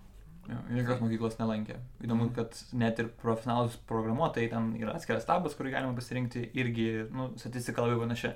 Jo, 0.44 0.58
jokios 0.76 0.98
mokyklos 1.00 1.38
nelankė. 1.38 1.78
Įdomu, 2.04 2.26
mhm. 2.26 2.34
kad 2.36 2.58
net 2.76 2.98
ir 3.00 3.08
profesionalus 3.22 3.78
programuotojai, 3.88 4.50
ten 4.52 4.74
yra 4.76 4.98
atskiras 4.98 5.24
tabas, 5.24 5.54
kurį 5.56 5.72
galima 5.72 5.96
pasirinkti, 5.96 6.50
irgi, 6.60 6.88
nu, 7.14 7.30
statistika 7.40 7.86
labai 7.86 8.02
panašia. 8.02 8.34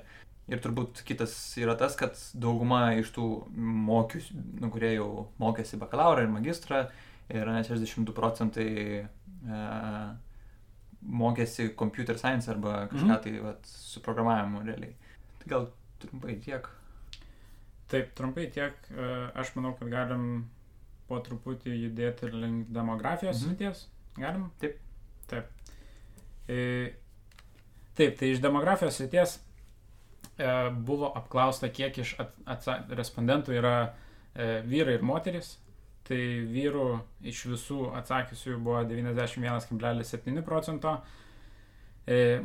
Ir 0.49 0.61
turbūt 0.63 1.03
kitas 1.05 1.33
yra 1.61 1.75
tas, 1.77 1.93
kad 1.99 2.17
dauguma 2.33 2.95
iš 2.97 3.11
tų 3.13 3.25
mokius, 3.53 4.31
nu, 4.33 4.71
kurie 4.73 4.95
jau 4.95 5.27
mokėsi 5.41 5.77
bakalauro 5.81 6.23
ir 6.25 6.31
magistrą, 6.33 6.87
yra 7.29 7.59
62 7.61 8.15
procentai 8.17 8.69
e, 9.05 9.59
mokėsi 11.21 11.69
computer 11.77 12.17
science 12.17 12.49
arba 12.49 12.87
kažką 12.89 13.05
mm 13.05 13.11
-hmm. 13.11 13.23
tai 13.23 13.39
vat, 13.45 13.65
su 13.65 14.01
programavimu 14.01 14.63
realiai. 14.65 14.95
Tai 15.39 15.49
gal 15.53 15.67
trumpai 15.99 16.39
tiek. 16.45 16.69
Taip, 17.87 18.15
trumpai 18.15 18.49
tiek. 18.51 18.73
E, 18.89 19.29
aš 19.35 19.55
manau, 19.55 19.75
kad 19.77 19.89
galim 19.89 20.49
po 21.07 21.19
truputį 21.19 21.75
judėti 21.83 22.31
link 22.31 22.67
demografijos 22.69 23.41
mhm. 23.41 23.45
srities. 23.45 23.87
Galim? 24.17 24.49
Taip. 24.59 24.77
Taip. 25.27 25.45
E, 26.47 26.93
taip, 27.95 28.17
tai 28.17 28.31
iš 28.33 28.41
demografijos 28.41 28.97
srities 28.97 29.39
buvo 30.85 31.11
apklausta, 31.15 31.69
kiek 31.73 31.97
iš 32.01 32.15
respondentų 32.95 33.57
yra 33.59 33.73
vyrai 34.69 34.97
ir 34.99 35.03
moteris. 35.05 35.57
Tai 36.09 36.17
vyrų 36.49 36.85
iš 37.29 37.43
visų 37.51 37.91
atsakysių 37.99 38.55
buvo 38.65 38.79
91,7 38.89 40.41
procento, 40.47 40.95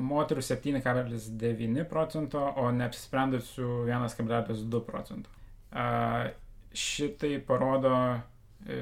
moterų 0.04 0.44
7,9 0.44 1.86
procento, 1.88 2.42
o 2.60 2.66
neapsisprendusių 2.76 3.68
1,2 3.88 4.82
procento. 4.84 5.32
Šitai 6.74 7.38
parodo 7.46 7.94
e, 8.66 8.78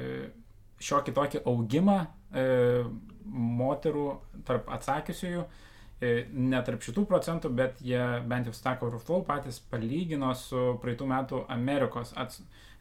šiokį 0.83 1.13
tokį 1.15 1.43
augimą 1.47 1.99
e, 2.03 2.45
moterų 3.61 4.07
tarp 4.47 4.67
atsakysiųjų, 4.73 5.45
e, 5.45 5.72
ne 6.33 6.61
tarp 6.65 6.83
šitų 6.85 7.05
procentų, 7.09 7.51
bet 7.55 7.81
jie 7.83 8.01
bent 8.29 8.49
jau 8.49 8.55
Stack 8.55 8.83
Overflow 8.85 9.23
patys 9.27 9.59
palygino 9.71 10.33
su 10.37 10.73
praeitų 10.83 11.07
metų 11.09 11.43
Amerikos 11.53 12.13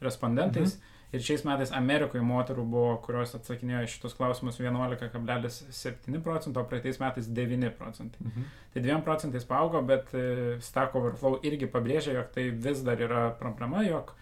respondentais. 0.02 0.76
Mhm. 0.78 0.88
Ir 1.12 1.20
šiais 1.20 1.42
metais 1.44 1.74
Amerikoje 1.76 2.22
moterų 2.24 2.62
buvo, 2.72 2.92
kurios 3.04 3.34
atsakinėjo 3.36 3.82
šitos 3.92 4.14
klausimus 4.16 4.56
11,7 4.62 6.22
procento, 6.24 6.62
o 6.62 6.68
praeitais 6.70 6.96
metais 7.02 7.28
9 7.28 7.68
procentai. 7.76 8.24
Mhm. 8.24 8.46
Tai 8.72 8.82
2 8.86 9.02
procentais 9.04 9.44
paaugo, 9.44 9.82
bet 9.84 10.14
e, 10.16 10.56
Stack 10.64 10.96
Overflow 10.96 11.36
irgi 11.44 11.68
pabrėžia, 11.68 12.16
jog 12.16 12.32
tai 12.32 12.48
vis 12.48 12.80
dar 12.86 13.04
yra 13.04 13.26
problema, 13.36 13.84
jog 13.84 14.14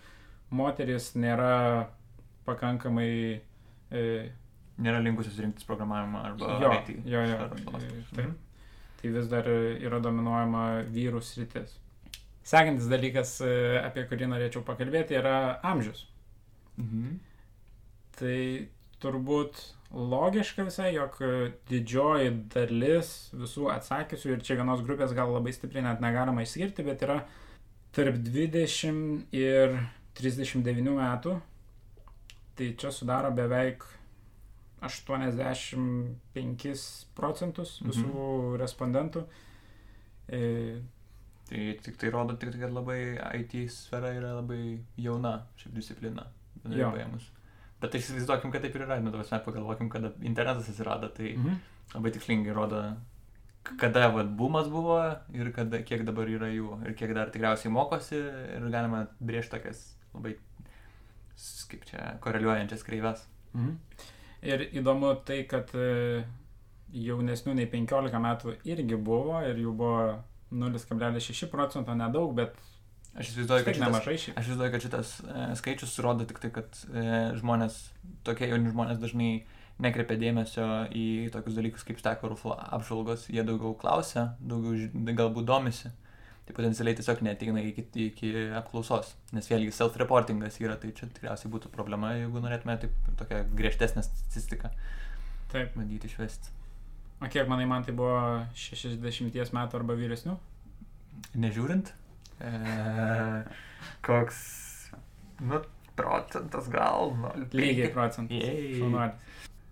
moteris 0.50 1.12
nėra 1.14 1.86
pakankamai... 2.48 3.40
E, 3.90 4.04
nėra 4.80 5.00
linkusios 5.04 5.38
rinktis 5.38 5.66
programavimą 5.68 6.22
arba 6.24 6.54
jo, 6.62 6.70
IT. 6.74 6.94
Jo, 7.06 7.22
jo, 7.28 7.38
taip. 7.54 8.14
Mhm. 8.16 8.38
Tai 9.00 9.12
vis 9.14 9.28
dar 9.32 9.46
yra 9.48 10.00
dominuojama 10.04 10.64
vyrų 10.92 11.22
sritis. 11.24 11.78
Sekantis 12.44 12.88
dalykas, 12.90 13.38
e, 13.44 13.52
apie 13.80 14.04
kurį 14.08 14.28
norėčiau 14.28 14.64
pakalbėti, 14.66 15.16
yra 15.16 15.60
amžius. 15.64 16.06
Mhm. 16.80 17.18
Tai 18.18 18.38
turbūt 19.00 19.60
logiška 19.90 20.64
visai, 20.68 20.92
jog 20.94 21.16
didžioji 21.70 22.32
dalis 22.52 23.12
visų 23.34 23.70
atsakysių, 23.74 24.34
ir 24.34 24.42
čia 24.46 24.58
vienos 24.60 24.82
grupės 24.86 25.14
gal 25.16 25.32
labai 25.34 25.54
stipriai 25.56 25.86
net 25.86 26.02
negalima 26.04 26.44
išskirti, 26.44 26.84
bet 26.86 27.02
yra 27.06 27.22
tarp 27.96 28.20
20 28.22 29.32
ir 29.34 29.80
39 30.20 30.94
metų. 30.98 31.38
Tai 32.58 32.68
čia 32.78 32.92
sudaro 32.92 33.32
beveik 33.34 33.86
85 34.86 36.76
procentus 37.16 37.80
mhm. 37.80 37.90
visų 37.90 38.08
mhm. 38.12 38.56
respondentų. 38.62 39.24
E, 40.30 40.40
tai 41.50 41.60
tik 41.82 41.96
tai 41.98 42.08
rodo, 42.14 42.36
tik, 42.38 42.54
kad 42.60 42.72
labai 42.72 43.00
IT 43.40 43.52
sfera 43.74 44.10
yra 44.14 44.36
labai 44.38 44.78
jauna 45.00 45.34
šiaip 45.58 45.74
disciplina 45.76 46.24
bendrai 46.62 46.86
paėmus. 46.94 47.24
Bet 47.80 47.94
tai 47.94 48.00
įsivaizduokim, 48.02 48.52
kad 48.52 48.62
taip 48.64 48.74
ir 48.76 48.84
yra, 48.84 49.00
nu, 49.00 49.10
tavas 49.12 49.30
mes 49.32 49.42
pagalvokim, 49.46 49.88
kada 49.92 50.12
internetas 50.20 50.68
atsirado, 50.70 51.08
tai 51.16 51.32
mhm. 51.34 51.54
labai 51.96 52.12
tikslingai 52.14 52.54
rodo, 52.56 52.82
kada 53.80 54.08
vat 54.14 54.28
bumas 54.36 54.68
buvo 54.72 55.00
ir 55.36 55.50
kada, 55.56 55.82
kiek 55.86 56.04
dabar 56.08 56.28
yra 56.30 56.48
jų 56.52 56.78
ir 56.86 56.94
kiek 56.96 57.12
dar 57.16 57.32
tikriausiai 57.32 57.72
mokosi 57.72 58.16
ir 58.20 58.68
galima 58.72 59.04
brėžti 59.20 59.56
tokias 59.56 59.82
labai, 60.14 60.36
kaip 61.72 61.84
čia, 61.90 62.14
koreliuojančias 62.24 62.86
kreives. 62.86 63.26
Mhm. 63.52 63.76
Ir 64.46 64.64
įdomu 64.80 65.12
tai, 65.28 65.42
kad 65.48 65.72
e, 65.76 66.24
jaunesnių 66.96 67.54
nei 67.58 67.68
15 67.70 68.22
metų 68.24 68.56
irgi 68.68 68.96
buvo 68.96 69.42
ir 69.44 69.58
jų 69.60 69.74
buvo 69.76 70.04
0,6 70.50 71.50
procento, 71.52 71.94
nedaug, 71.94 72.34
bet 72.38 72.56
Aš 73.10 73.32
įsivaizduoju, 73.32 73.64
kad, 73.66 73.74
šitas, 73.74 73.96
aš 74.38 74.44
įsivaizduoju, 74.44 74.72
kad 74.72 74.84
šitas 74.84 75.08
e, 75.24 75.46
skaičius 75.58 75.96
rodo 76.04 76.26
tik 76.30 76.38
tai, 76.38 76.52
kad 76.54 76.76
e, 76.94 77.06
žmonės, 77.40 77.80
tokie 78.26 78.46
jauni 78.46 78.70
žmonės 78.70 79.00
dažnai 79.02 79.30
nekreipia 79.82 80.18
dėmesio 80.20 80.66
į 80.94 81.06
tokius 81.34 81.56
dalykus 81.56 81.86
kaip 81.88 81.98
Overflow 82.06 82.54
apžvalgos, 82.54 83.26
jie 83.32 83.42
daugiau 83.42 83.74
klausia, 83.74 84.36
daugiau 84.38 84.86
galbūt 85.18 85.48
domisi. 85.48 85.90
Tai 86.50 86.56
potencialiai 86.56 86.96
tiesiog 86.98 87.20
neteina 87.22 87.62
iki, 87.62 87.84
iki 88.08 88.30
apklausos, 88.58 89.12
nes 89.30 89.46
vėlgi 89.46 89.70
self-reportingas 89.76 90.56
yra, 90.58 90.74
tai 90.82 90.90
čia 90.96 91.06
tikriausiai 91.06 91.50
būtų 91.52 91.70
problema, 91.70 92.10
jeigu 92.18 92.42
norėtume 92.42 92.74
taip 92.82 92.96
tokią 93.20 93.44
griežtesnę 93.54 94.02
statistiką 94.02 94.72
taip. 95.52 95.76
bandyti 95.76 96.10
išvesti. 96.10 96.50
O 97.22 97.28
kiek 97.30 97.46
manai, 97.46 97.68
man 97.70 97.86
tai 97.86 97.94
buvo 97.94 98.16
60 98.58 99.54
metų 99.54 99.78
arba 99.78 99.94
vyresnių? 99.94 100.34
Nežiūrint? 101.38 101.92
E, 102.42 102.52
koks, 104.02 104.42
nu, 105.44 105.62
procentas 105.94 106.66
gal. 106.72 107.14
Nu, 107.14 107.30
Lygiai 107.54 107.92
procentas. 107.94 108.42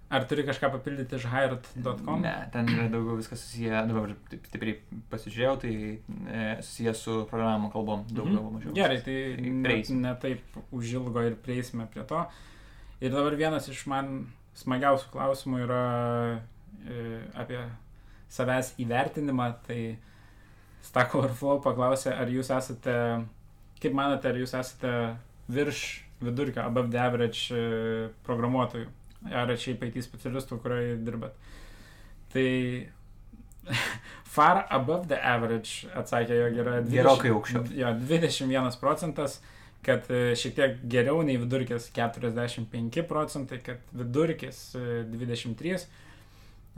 Ar 0.09 0.25
turi 0.25 0.41
kažką 0.49 0.71
papildyti 0.73 1.19
iš 1.19 1.27
hired.com? 1.29 2.23
Ne, 2.25 2.33
ten 2.53 2.69
yra 2.73 2.87
daugiau 2.89 3.19
viskas 3.19 3.43
susiję, 3.45 3.83
dabar 3.91 4.15
taip 4.31 4.47
stipriai 4.49 5.01
pasižiūrėjau, 5.13 5.57
tai 5.61 5.73
e, 6.33 6.47
susiję 6.65 6.95
su 6.97 7.17
programavimo 7.29 7.69
kalbom, 7.75 8.07
daugiau 8.09 8.41
mhm. 8.41 8.55
mažiau. 8.57 8.73
Gerai, 8.79 9.03
tai 9.05 9.19
ne, 9.45 9.77
ne 10.01 10.15
taip 10.23 10.57
užilgo 10.73 11.27
ir 11.29 11.37
prieisime 11.45 11.85
prie 11.93 12.07
to. 12.09 12.23
Ir 13.05 13.13
dabar 13.13 13.37
vienas 13.37 13.69
iš 13.69 13.85
man 13.91 14.15
smagiausių 14.57 15.13
klausimų 15.13 15.61
yra 15.67 15.85
e, 16.89 17.21
apie 17.37 17.61
savęs 18.33 18.75
įvertinimą, 18.81 19.53
tai 19.69 19.81
Stack 20.89 21.15
Overflow 21.19 21.61
paklausė, 21.65 22.15
ar 22.17 22.33
jūs 22.33 22.49
esate, 22.55 22.95
kaip 23.83 23.97
manote, 23.97 24.33
ar 24.33 24.41
jūs 24.41 24.57
esate 24.57 24.93
virš 25.53 25.85
vidurkio, 26.25 26.65
above 26.65 26.91
the 26.91 27.01
average 27.01 27.53
e, 27.55 28.09
programuotojų, 28.27 28.89
ar 29.27 29.53
šiaip 29.59 29.83
IT 29.89 30.01
specialistų, 30.07 30.61
kurioje 30.63 30.97
dirbat. 31.07 31.37
Tai 32.33 32.49
far 34.37 34.67
above 34.71 35.09
the 35.09 35.19
average 35.21 35.89
atsakė, 35.97 36.41
jog 36.43 36.59
yra 36.63 36.81
20, 36.83 36.97
Gerokai 36.97 37.33
aukščiau. 37.35 37.65
Jo, 37.77 37.95
21 38.01 38.81
procentas, 38.81 39.39
kad 39.85 40.09
e, 40.11 40.35
šiek 40.39 40.57
tiek 40.57 40.77
geriau 40.91 41.23
nei 41.27 41.39
vidurkis 41.41 41.89
45 41.95 43.05
procentai, 43.09 43.61
kad 43.65 43.97
vidurkis 43.97 44.61
e, 44.79 45.03
23 45.13 45.89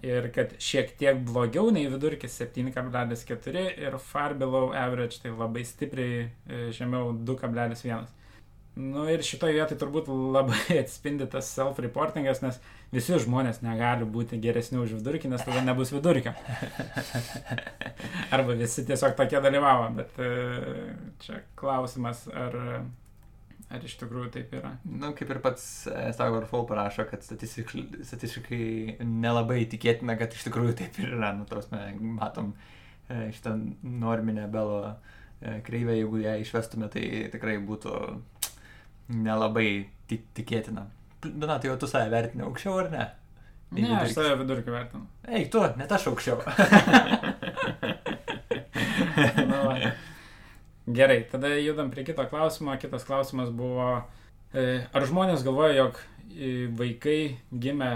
ir 0.00 0.30
kad 0.32 0.54
šiek 0.62 0.94
tiek 0.96 1.18
blogiau 1.28 1.70
nei 1.74 1.88
vidurkis 1.92 2.38
7,4 2.40 3.64
ir 3.84 3.98
far 4.00 4.34
below 4.38 4.72
average 4.76 5.20
tai 5.22 5.32
labai 5.34 5.64
stipriai 5.68 6.22
e, 6.24 6.62
žemiau 6.76 7.12
2,1. 7.12 8.08
Nu 8.80 9.02
ir 9.10 9.22
šitoje 9.24 9.56
vietoje 9.58 9.78
turbūt 9.80 10.08
labai 10.08 10.78
atspindi 10.82 11.26
tas 11.30 11.48
self-reportingas, 11.56 12.40
nes 12.44 12.60
visi 12.94 13.18
žmonės 13.24 13.60
negali 13.64 14.06
būti 14.08 14.38
geresni 14.40 14.80
už 14.80 14.94
vidurkį, 14.98 15.30
nes 15.32 15.44
tada 15.44 15.62
nebus 15.66 15.92
vidurkio. 15.92 16.32
Arba 18.34 18.56
visi 18.56 18.86
tiesiog 18.88 19.18
tokie 19.18 19.42
dalyvavo, 19.44 19.90
bet 19.98 20.16
e, 20.22 20.30
čia 21.24 21.42
klausimas, 21.60 22.24
ar, 22.32 22.56
ar 23.68 23.86
iš 23.86 23.98
tikrųjų 24.00 24.32
taip 24.38 24.56
yra. 24.56 24.72
Nu, 24.88 25.12
kaip 25.18 25.34
ir 25.34 25.42
pats 25.44 25.68
Stago 26.16 26.40
Fall 26.48 26.66
parašo, 26.70 27.04
kad 27.10 27.26
statistiškai, 27.26 27.86
statistiškai 28.06 28.64
nelabai 29.04 29.64
tikėtina, 29.70 30.16
kad 30.20 30.36
iš 30.36 30.48
tikrųjų 30.48 30.78
taip 30.80 31.00
ir 31.02 31.16
yra. 31.18 31.34
Nu, 31.36 31.48
tos 31.50 31.68
mes 31.74 32.00
matom 32.00 32.54
e, 33.10 33.28
šitą 33.36 33.58
norminę 33.82 34.48
belo 34.52 34.82
e, 34.88 35.58
kreivę, 35.66 36.00
jeigu 36.00 36.24
ją 36.24 36.38
išvestume, 36.46 36.88
tai 36.92 37.08
tikrai 37.34 37.60
būtų 37.60 37.96
nelabai 39.10 39.68
tik, 40.10 40.26
tikėtina. 40.38 40.86
Donatai, 41.24 41.68
jau 41.70 41.76
tu 41.82 41.88
save 41.90 42.08
vertini 42.12 42.46
aukščiau 42.46 42.78
ar 42.84 42.90
ne? 42.92 43.06
Nei 43.70 43.84
Ne, 43.84 43.90
aš 43.94 44.08
vidurkis? 44.10 44.14
save 44.16 44.36
vidurkį 44.40 44.72
vertinu. 44.74 45.04
Eik, 45.28 45.50
tu, 45.52 45.60
net 45.78 45.92
aš 45.92 46.08
aukščiau. 46.10 46.40
Nu, 49.20 49.56
va. 49.66 49.74
Gerai, 50.90 51.18
tada 51.30 51.50
judam 51.60 51.90
prie 51.92 52.04
kito 52.06 52.24
klausimo. 52.30 52.72
Kitas 52.80 53.04
klausimas 53.06 53.50
buvo, 53.54 54.00
e, 54.54 54.64
ar 54.92 55.06
žmonės 55.06 55.44
galvoja, 55.46 55.74
jog 55.76 56.00
e, 56.32 56.68
vaikai 56.78 57.36
gimę 57.52 57.90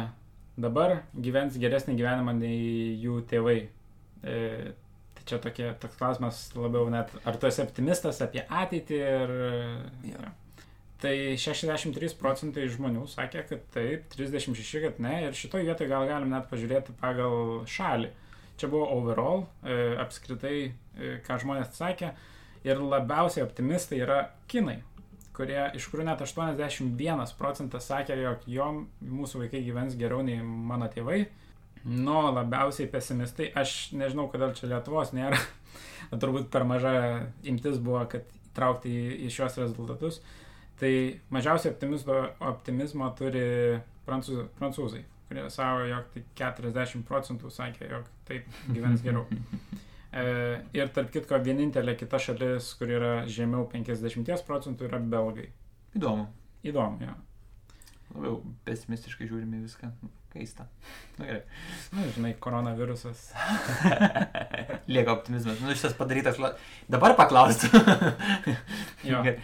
dabar 0.61 1.01
gyvens 1.17 1.57
geresnį 1.59 1.97
gyvenimą 1.99 2.37
nei 2.39 2.95
jų 3.03 3.23
tėvai. 3.31 3.57
E, 4.23 4.37
tai 5.17 5.27
čia 5.31 5.41
tokie, 5.43 5.71
toks 5.83 5.99
klausimas 5.99 6.45
labiau 6.59 6.87
net, 6.93 7.11
ar 7.25 7.39
tu 7.41 7.49
esi 7.51 7.65
optimistas 7.65 8.21
apie 8.25 8.45
ateitį 8.49 9.01
ir... 9.01 9.35
Jo. 10.13 10.33
Tai 11.05 11.13
63 11.37 12.15
procentai 12.17 12.63
žmonių 12.73 13.03
sakė, 13.13 13.43
kad 13.51 13.65
taip, 13.75 14.07
36, 14.15 14.79
kad 14.87 15.01
ne. 15.05 15.19
Ir 15.27 15.35
šitoje 15.37 15.67
vietoje 15.67 15.91
gal 15.91 16.07
galim 16.09 16.31
net 16.33 16.47
pažiūrėti 16.49 16.95
pagal 16.97 17.67
šalį. 17.69 18.09
Čia 18.57 18.71
buvo 18.73 18.87
overall, 18.95 19.43
e, 19.61 19.75
apskritai, 20.01 20.57
e, 20.71 21.11
ką 21.27 21.37
žmonės 21.43 21.75
sakė. 21.77 22.15
Ir 22.65 22.81
labiausiai 22.81 23.45
optimistai 23.45 23.99
yra 24.01 24.21
kinai, 24.49 24.79
kurie, 25.37 25.59
iš 25.77 25.91
kurių 25.93 26.07
net 26.09 26.23
81 26.25 27.35
procentas 27.37 27.91
sakė, 27.91 28.17
jog 28.23 28.47
jom 28.49 28.87
mūsų 29.05 29.43
vaikai 29.43 29.61
gyvens 29.67 29.99
geriau 30.01 30.25
nei 30.25 30.39
mano 30.41 30.89
tėvai. 30.89 31.27
Nu, 31.85 32.17
labiausiai 32.33 32.89
pesimistai, 32.89 33.51
aš 33.53 33.93
nežinau, 33.93 34.31
kodėl 34.33 34.55
čia 34.57 34.71
Lietuvos 34.71 35.13
nėra. 35.13 35.37
Turbūt 36.23 36.49
per 36.55 36.65
maža 36.65 36.95
imtis 37.45 37.77
buvo, 37.77 38.07
kad 38.09 38.25
įtraukti 38.55 38.89
į, 38.89 39.05
į 39.27 39.35
šios 39.37 39.61
rezultatus. 39.61 40.23
Tai 40.81 40.93
mažiausiai 41.35 41.73
optimizmo, 41.75 42.21
optimizmo 42.51 43.11
turi 43.19 43.45
prancūzai, 44.09 44.47
prancūzai, 44.59 45.03
kurie 45.29 45.45
savo, 45.55 45.85
jog 45.89 46.09
tai 46.15 46.25
40 46.43 47.05
procentų 47.09 47.51
sakė, 47.55 47.91
jog 47.93 48.09
taip 48.29 48.63
gyvens 48.71 49.05
geriau. 49.05 49.27
E, 50.15 50.23
ir 50.79 50.91
tarp 50.95 51.09
kitko, 51.11 51.41
vienintelė 51.43 51.97
kita 51.99 52.21
šalis, 52.23 52.69
kur 52.79 52.87
yra 52.95 53.25
žemiau 53.27 53.65
50 53.67 54.45
procentų, 54.47 54.87
yra 54.87 55.01
belgai. 55.03 55.49
Įdomu. 55.99 56.29
Įdomu, 56.63 57.01
jo. 57.03 57.17
Labiau 58.15 58.37
pesimistiškai 58.69 59.27
žiūrime 59.27 59.65
viską. 59.65 59.91
Keista. 60.35 60.69
Na 61.19 61.27
gerai. 61.27 61.43
Na, 61.95 62.07
žinai, 62.15 62.33
koronavirusas. 62.43 63.27
Lieka 64.95 65.15
optimizmas. 65.15 65.59
Nu, 65.63 65.75
šitas 65.75 65.95
padarytas. 65.99 66.39
La... 66.43 66.55
Dabar 66.91 67.15
paklausti. 67.19 67.71
Jo. 69.07 69.23
E, 69.35 69.39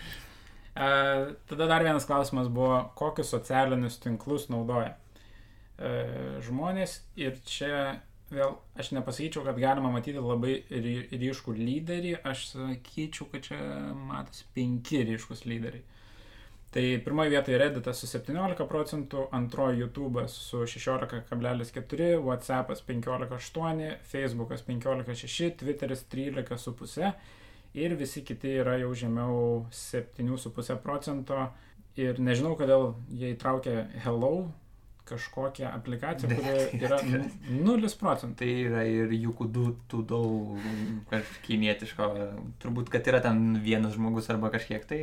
tada 0.80 1.66
dar 1.66 1.82
vienas 1.84 2.06
klausimas 2.08 2.48
buvo, 2.48 2.78
kokius 2.96 3.32
socialinius 3.34 3.98
tinklus 4.00 4.48
naudoja 4.52 4.94
e, 5.76 5.90
žmonės. 6.46 7.00
Ir 7.20 7.36
čia 7.44 8.00
vėl 8.30 8.54
aš 8.78 8.92
nepasakyčiau, 8.96 9.44
kad 9.44 9.58
galima 9.60 9.90
matyti 9.92 10.22
labai 10.22 10.60
ry- 10.70 11.08
ryškų 11.20 11.56
lyderį. 11.58 12.14
Aš 12.30 12.46
sakyčiau, 12.54 13.28
kad 13.32 13.48
čia 13.50 13.58
matosi 13.94 14.46
penki 14.54 15.02
ryškus 15.10 15.44
lyderiai. 15.50 15.84
Tai 16.70 16.84
pirmoje 17.02 17.32
vietoje 17.32 17.58
Redditas 17.58 17.98
su 17.98 18.06
17 18.06 18.62
procentų, 18.70 19.24
antroji 19.34 19.80
YouTube'as 19.82 20.36
su 20.38 20.62
16,4, 20.70 22.12
WhatsApp'as 22.22 22.84
15,8, 22.86 23.96
Facebook'as 24.06 24.62
15,6, 24.68 25.56
Twitter'is 25.58 26.04
13,5 26.12 27.10
ir 27.74 27.94
visi 27.98 28.22
kiti 28.26 28.56
yra 28.62 28.78
jau 28.80 28.94
žemiau 28.94 29.66
7,5 29.74 30.78
procento. 30.82 31.50
Ir 32.00 32.20
nežinau, 32.22 32.54
kodėl 32.56 32.94
jie 33.10 33.32
įtraukė 33.34 33.74
Hello 34.04 34.50
kažkokią 35.10 35.72
aplikaciją, 35.74 36.36
kuri 36.38 36.84
yra 36.86 37.00
0 37.02 37.90
procentų. 38.00 38.36
Tai 38.38 38.50
yra 38.68 38.84
ir 38.86 39.14
Jukudu 39.16 39.72
Tudau 39.90 40.56
kinietiško. 41.46 42.08
Turbūt, 42.62 42.92
kad 42.94 43.10
yra 43.10 43.22
ten 43.24 43.58
vienas 43.64 43.96
žmogus 43.98 44.30
arba 44.30 44.52
kažkiek, 44.54 44.86
tai 44.86 45.00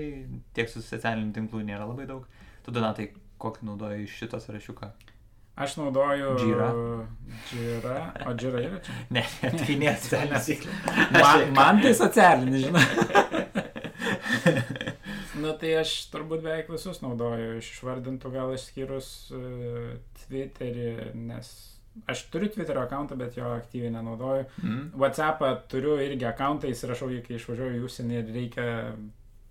tiek 0.56 0.72
su 0.72 0.84
socialiniu 0.86 1.36
tinklu 1.36 1.64
nėra 1.68 1.90
labai 1.90 2.08
daug. 2.10 2.28
Tu, 2.64 2.74
Donatai, 2.76 3.12
kokį 3.42 3.68
naudoji 3.68 4.08
iš 4.08 4.16
šito 4.22 4.40
sąrašiuką? 4.44 4.94
Aš 5.58 5.78
naudoju 5.80 6.36
Jira. 6.40 6.70
Jira, 7.52 7.96
o 8.28 8.34
Jira 8.38 8.60
yra 8.62 8.80
čia. 8.86 8.94
Ne, 9.10 9.24
tai 9.42 9.78
nėra 9.82 9.96
socialinis. 10.04 10.68
Man, 11.16 11.46
man 11.58 11.82
tai 11.82 11.94
socialinis, 11.98 12.68
žinai. 12.68 12.84
nu 15.42 15.54
tai 15.58 15.74
aš 15.82 15.96
turbūt 16.14 16.44
beveik 16.46 16.70
visus 16.70 17.02
naudoju, 17.02 17.58
iš 17.62 17.72
išvardintų 17.74 18.32
gal 18.36 18.54
išskyrus 18.54 19.10
uh, 19.34 19.98
Twitterį, 20.22 20.92
nes 21.26 21.50
aš 22.06 22.24
turiu 22.34 22.52
Twitterio 22.54 22.84
akantą, 22.86 23.18
bet 23.18 23.38
jo 23.40 23.50
aktyviai 23.58 23.94
nenaudoju. 23.96 24.46
Mm. 24.62 24.84
WhatsApp'ą 25.02 25.54
turiu 25.72 25.98
irgi 26.04 26.28
akantą, 26.30 26.70
įsirašau 26.70 27.10
jį, 27.16 27.24
kai 27.26 27.40
išvažiuoju 27.40 27.80
į 27.80 27.86
užsienį 27.88 28.20
ir 28.22 28.36
reikia, 28.36 28.68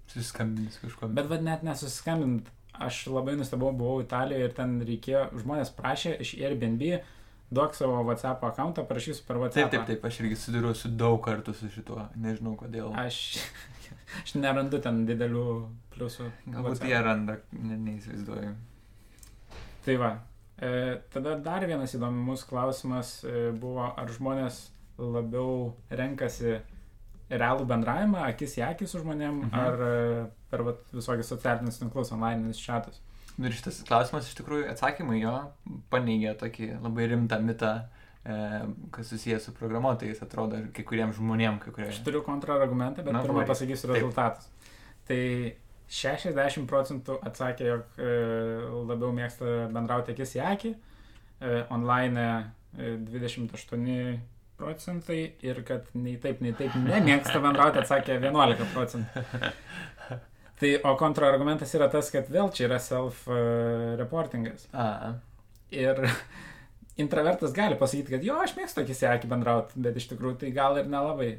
Susiskambinus 0.06 0.78
kažko. 0.78 1.10
bet 1.10 1.26
vad 1.26 1.42
net 1.42 1.66
nesusiskambint. 1.66 2.52
Aš 2.82 3.06
labai 3.12 3.36
nustebau, 3.38 3.72
buvau 3.76 4.02
Italijoje 4.04 4.48
ir 4.48 4.54
ten 4.56 4.76
reikėjo, 4.84 5.22
žmonės 5.42 5.72
prašė 5.76 6.16
iš 6.24 6.34
Airbnb, 6.40 6.84
duok 7.50 7.74
savo 7.78 8.02
WhatsApp 8.04 8.44
akantą, 8.44 8.84
parašysiu 8.88 9.24
per 9.26 9.40
WhatsApp. 9.40 9.70
Taip, 9.70 9.86
taip, 9.86 9.88
taip, 9.90 10.06
aš 10.08 10.20
irgi 10.22 10.38
susidūriau 10.38 10.76
su 10.76 10.92
daug 10.92 11.18
kartų 11.24 11.54
su 11.56 11.70
šituo. 11.72 12.08
Nežinau 12.20 12.56
kodėl. 12.58 12.92
Aš, 13.00 13.20
aš 14.22 14.36
nerandu 14.38 14.80
ten 14.84 15.04
didelių 15.08 15.48
pliusų. 15.94 16.30
Galbūt 16.46 16.72
WhatsApp. 16.76 16.88
jie 16.92 17.02
randa, 17.08 17.38
ne, 17.56 17.80
neįsivaizduoju. 17.88 18.54
Tai 19.86 19.98
va. 20.02 20.14
E, 20.56 20.70
tada 21.12 21.36
dar 21.44 21.66
vienas 21.68 21.92
įdomus 21.94 22.46
klausimas 22.48 23.20
e, 23.28 23.50
buvo, 23.54 23.90
ar 23.92 24.10
žmonės 24.10 24.66
labiau 24.98 25.74
renkasi 25.92 26.56
realų 27.30 27.66
bendravimą, 27.66 28.20
akis 28.30 28.56
į 28.58 28.62
akį 28.70 28.86
su 28.88 29.00
žmonėm, 29.02 29.40
Mhm. 29.46 29.58
ar 29.58 29.74
e, 29.82 30.26
per 30.50 30.62
vat, 30.62 30.78
visokius 30.94 31.26
socialinius 31.32 31.78
tinklus, 31.78 32.12
online 32.12 32.52
chatus. 32.54 33.00
Nu 33.38 33.46
Ir 33.48 33.52
šitas 33.52 33.82
klausimas 33.84 34.28
iš 34.30 34.34
tikrųjų 34.38 34.70
atsakymai 34.70 35.20
jo 35.20 35.32
paneigia 35.90 36.34
tokį 36.38 36.80
labai 36.82 37.08
rimtą 37.10 37.40
mitą, 37.42 37.72
e, 38.24 38.38
kas 38.90 39.10
susijęs 39.12 39.44
su 39.44 39.52
programuotojais, 39.52 40.22
atrodo, 40.22 40.56
ir 40.56 40.68
kai 40.72 40.82
kuriems 40.84 41.16
žmonėms, 41.18 41.60
kai 41.60 41.70
kurie. 41.72 41.88
Aš 41.88 41.98
turiu 42.06 42.22
kontrargumentą, 42.22 43.04
bet 43.04 43.12
Na, 43.12 43.20
pirmą 43.22 43.42
varyk. 43.42 43.48
pasakysiu 43.52 43.86
Taip. 43.88 43.96
rezultatus. 43.96 44.48
Tai 45.06 45.20
60 45.88 46.66
procentų 46.66 47.18
atsakė, 47.22 47.66
jog 47.68 47.84
e, 47.98 48.08
labiau 48.88 49.12
mėgsta 49.14 49.68
bendrauti 49.72 50.14
akis 50.14 50.32
į 50.38 50.40
akį, 50.54 50.72
e, 51.40 51.66
online 51.70 52.24
e, 52.78 52.96
28 53.04 54.20
procentai 54.56 55.20
ir 55.44 55.60
kad 55.66 55.88
nei 55.94 56.16
taip, 56.20 56.40
nei 56.44 56.54
taip 56.56 56.74
nemėgsta 56.80 57.40
bendrauti, 57.44 57.82
atsakė 57.82 58.18
11 58.20 58.72
procentų. 58.72 59.24
Tai 60.56 60.70
o 60.88 60.94
kontrargumentas 60.96 61.74
yra 61.76 61.88
tas, 61.92 62.08
kad 62.12 62.30
vėl 62.32 62.48
čia 62.56 62.64
yra 62.70 62.78
self-reportingas. 62.80 64.70
A, 64.72 65.16
Ir 65.76 65.98
intravertas 67.02 67.52
gali 67.52 67.76
pasakyti, 67.76 68.14
kad 68.14 68.24
jo, 68.24 68.38
aš 68.40 68.54
mėgstu 68.56 68.80
akis 68.84 69.02
į 69.04 69.10
akį 69.10 69.30
bendrauti, 69.34 69.82
bet 69.84 69.98
iš 70.00 70.08
tikrųjų 70.14 70.40
tai 70.44 70.52
gal 70.56 70.78
ir 70.80 70.88
nelabai. 70.88 71.34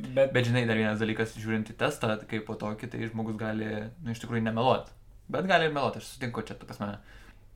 Bet, 0.00 0.30
Bet 0.32 0.46
žinai, 0.46 0.62
dar 0.68 0.78
vienas 0.78 1.00
dalykas, 1.00 1.34
žiūrint 1.36 1.72
į 1.72 1.76
testą, 1.80 2.14
kaip 2.30 2.46
po 2.46 2.54
tokį, 2.60 2.88
tai 2.92 3.08
žmogus 3.10 3.36
gali, 3.40 3.66
nu, 4.00 4.14
iš 4.14 4.22
tikrųjų 4.22 4.46
nemeluoti. 4.46 4.94
Bet 5.30 5.48
gali 5.50 5.66
ir 5.68 5.74
meluoti, 5.74 6.00
aš 6.00 6.14
sutinku 6.14 6.44
čia, 6.46 6.56
tu 6.58 6.68
pas 6.68 6.78
mane. 6.80 7.00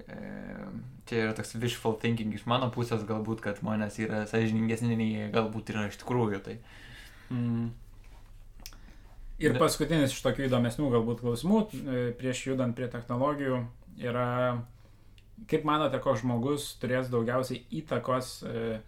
E, 0.03 0.17
čia 1.09 1.21
yra 1.23 1.37
toks 1.37 1.55
wishful 1.61 1.97
thinking 2.01 2.35
iš 2.35 2.45
mano 2.51 2.71
pusės, 2.75 3.05
galbūt, 3.09 3.43
kad 3.45 3.61
žmonės 3.63 4.01
yra 4.03 4.25
sąžiningesni, 4.31 4.97
nei 4.99 5.31
galbūt 5.33 5.73
yra 5.75 5.87
iš 5.91 6.01
tikrųjų. 6.03 6.41
Tai. 6.45 6.57
mm, 7.31 7.69
ir 9.45 9.59
paskutinis 9.61 10.15
iš 10.15 10.23
tokių 10.25 10.49
įdomesnių 10.49 10.91
galbūt 10.97 11.23
klausimų, 11.25 11.61
e, 11.75 12.03
prieš 12.19 12.47
judant 12.51 12.77
prie 12.77 12.89
technologijų, 12.93 13.63
yra, 14.03 14.27
kaip 15.51 15.65
manote, 15.69 16.01
koks 16.03 16.25
žmogus 16.25 16.73
turės 16.83 17.11
daugiausiai 17.13 17.63
įtakos 17.83 18.37
e, 18.49 18.83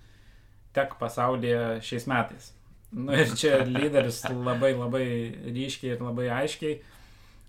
tech 0.77 0.99
pasaulyje 1.01 1.81
šiais 1.87 2.11
metais? 2.11 2.53
Nu 2.97 3.17
ir 3.17 3.33
čia 3.37 3.63
lyderis 3.77 4.23
labai 4.31 4.75
labai 4.77 5.07
ryškiai 5.49 5.97
ir 5.97 6.05
labai 6.05 6.29
aiškiai. 6.43 6.79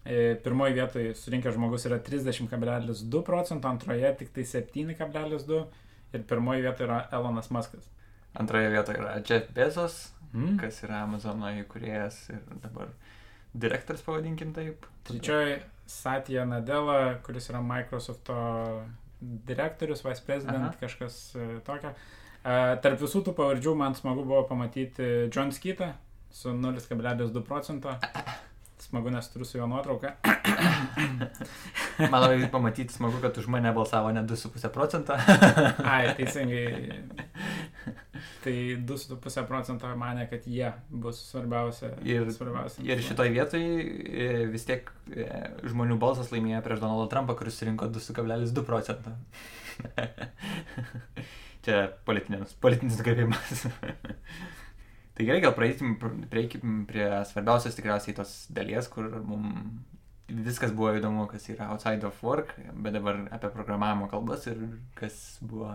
E, 0.07 0.35
Pirmoji 0.43 0.73
vietoje 0.77 1.15
surinkęs 1.19 1.55
žmogus 1.57 1.83
yra 1.89 1.97
30,2 1.99 3.23
procento, 3.27 3.67
antroje 3.67 4.13
tik 4.21 4.29
tai 4.35 4.45
7,2 4.47 5.65
ir 6.15 6.23
pirmoji 6.29 6.63
vietoje 6.63 6.87
yra 6.87 7.01
Elonas 7.11 7.49
Muskas. 7.51 7.89
Antroje 8.39 8.69
vietoje 8.71 9.01
yra 9.01 9.17
Jeff 9.19 9.51
Bezos, 9.55 9.97
Mm. 10.33 10.57
kas 10.59 10.81
yra 10.83 11.01
Amazono 11.05 11.47
įkūrėjas 11.61 12.17
ir 12.33 12.41
dabar 12.61 12.89
direktorius, 13.55 14.01
pavadinkim 14.03 14.51
taip. 14.53 14.85
Trečioji 15.07 15.61
Satya 15.87 16.43
Nadella, 16.45 17.15
kuris 17.23 17.47
yra 17.49 17.61
Microsofto 17.63 18.35
direktorius, 19.21 20.03
vice 20.05 20.21
president, 20.25 20.67
Aha. 20.67 20.73
Kažkas 20.81 21.35
e, 21.35 21.47
tokio. 21.65 21.93
E, 22.43 22.57
Tarp 22.83 22.99
visų 23.01 23.23
tų 23.25 23.33
pavardžių 23.39 23.75
man 23.79 23.95
smagu 23.95 24.25
buvo 24.27 24.43
pamatyti 24.49 25.29
John 25.33 25.51
Skeetą 25.55 25.93
su 26.29 26.51
0,2 26.53 27.43
procento. 27.47 27.95
Smagu, 28.77 29.09
nes 29.09 29.29
turiu 29.33 29.45
su 29.45 29.57
jo 29.57 29.67
nuotrauką. 29.67 30.11
Man 32.11 32.21
labai 32.21 32.49
pamatyti 32.51 32.93
smagu, 32.93 33.17
kad 33.21 33.37
už 33.37 33.47
mane 33.49 33.71
balsavo 33.73 34.11
ne 34.13 34.21
2,5 34.21 34.69
procento. 34.69 35.17
Ai, 35.83 36.13
teisingai. 36.17 37.01
Tai 38.43 38.53
2,5 38.85 39.45
procento 39.47 39.89
mane, 39.97 40.27
kad 40.29 40.45
jie 40.45 40.69
bus 40.89 41.23
svarbiausia. 41.31 41.89
Ir, 42.05 42.29
svarbiausia. 42.33 42.85
ir 42.85 43.01
šitoj 43.01 43.33
vietoj 43.33 43.65
e, 43.65 44.29
vis 44.53 44.67
tiek 44.69 44.91
e, 45.09 45.25
žmonių 45.65 45.97
balsas 46.01 46.29
laimėjo 46.33 46.61
prieš 46.65 46.83
Donaldą 46.85 47.09
Trumpą, 47.11 47.37
kuris 47.39 47.57
surinko 47.57 47.89
2,2 47.97 48.65
procentą. 48.67 49.17
Čia 51.65 51.87
politinis, 52.05 52.53
politinis 52.61 53.01
nukreipimas. 53.01 53.65
Tai 55.17 55.25
gerai, 55.25 55.41
gal 55.41 55.53
praeitim, 55.57 55.95
prieikim 56.29 56.83
prie 56.89 57.07
svarbiausios 57.25 57.77
tikriausiai 57.77 58.15
tos 58.19 58.33
dalies, 58.53 58.89
kur 58.93 59.09
mums 59.25 59.81
viskas 60.27 60.73
buvo 60.75 60.91
įdomu, 60.97 61.25
kas 61.31 61.47
yra 61.49 61.71
outside 61.71 62.05
of 62.05 62.17
work, 62.23 62.53
bet 62.83 62.93
dabar 62.93 63.23
apie 63.31 63.49
programavimo 63.53 64.09
kalbas 64.11 64.45
ir 64.51 64.59
kas 64.97 65.37
buvo 65.41 65.71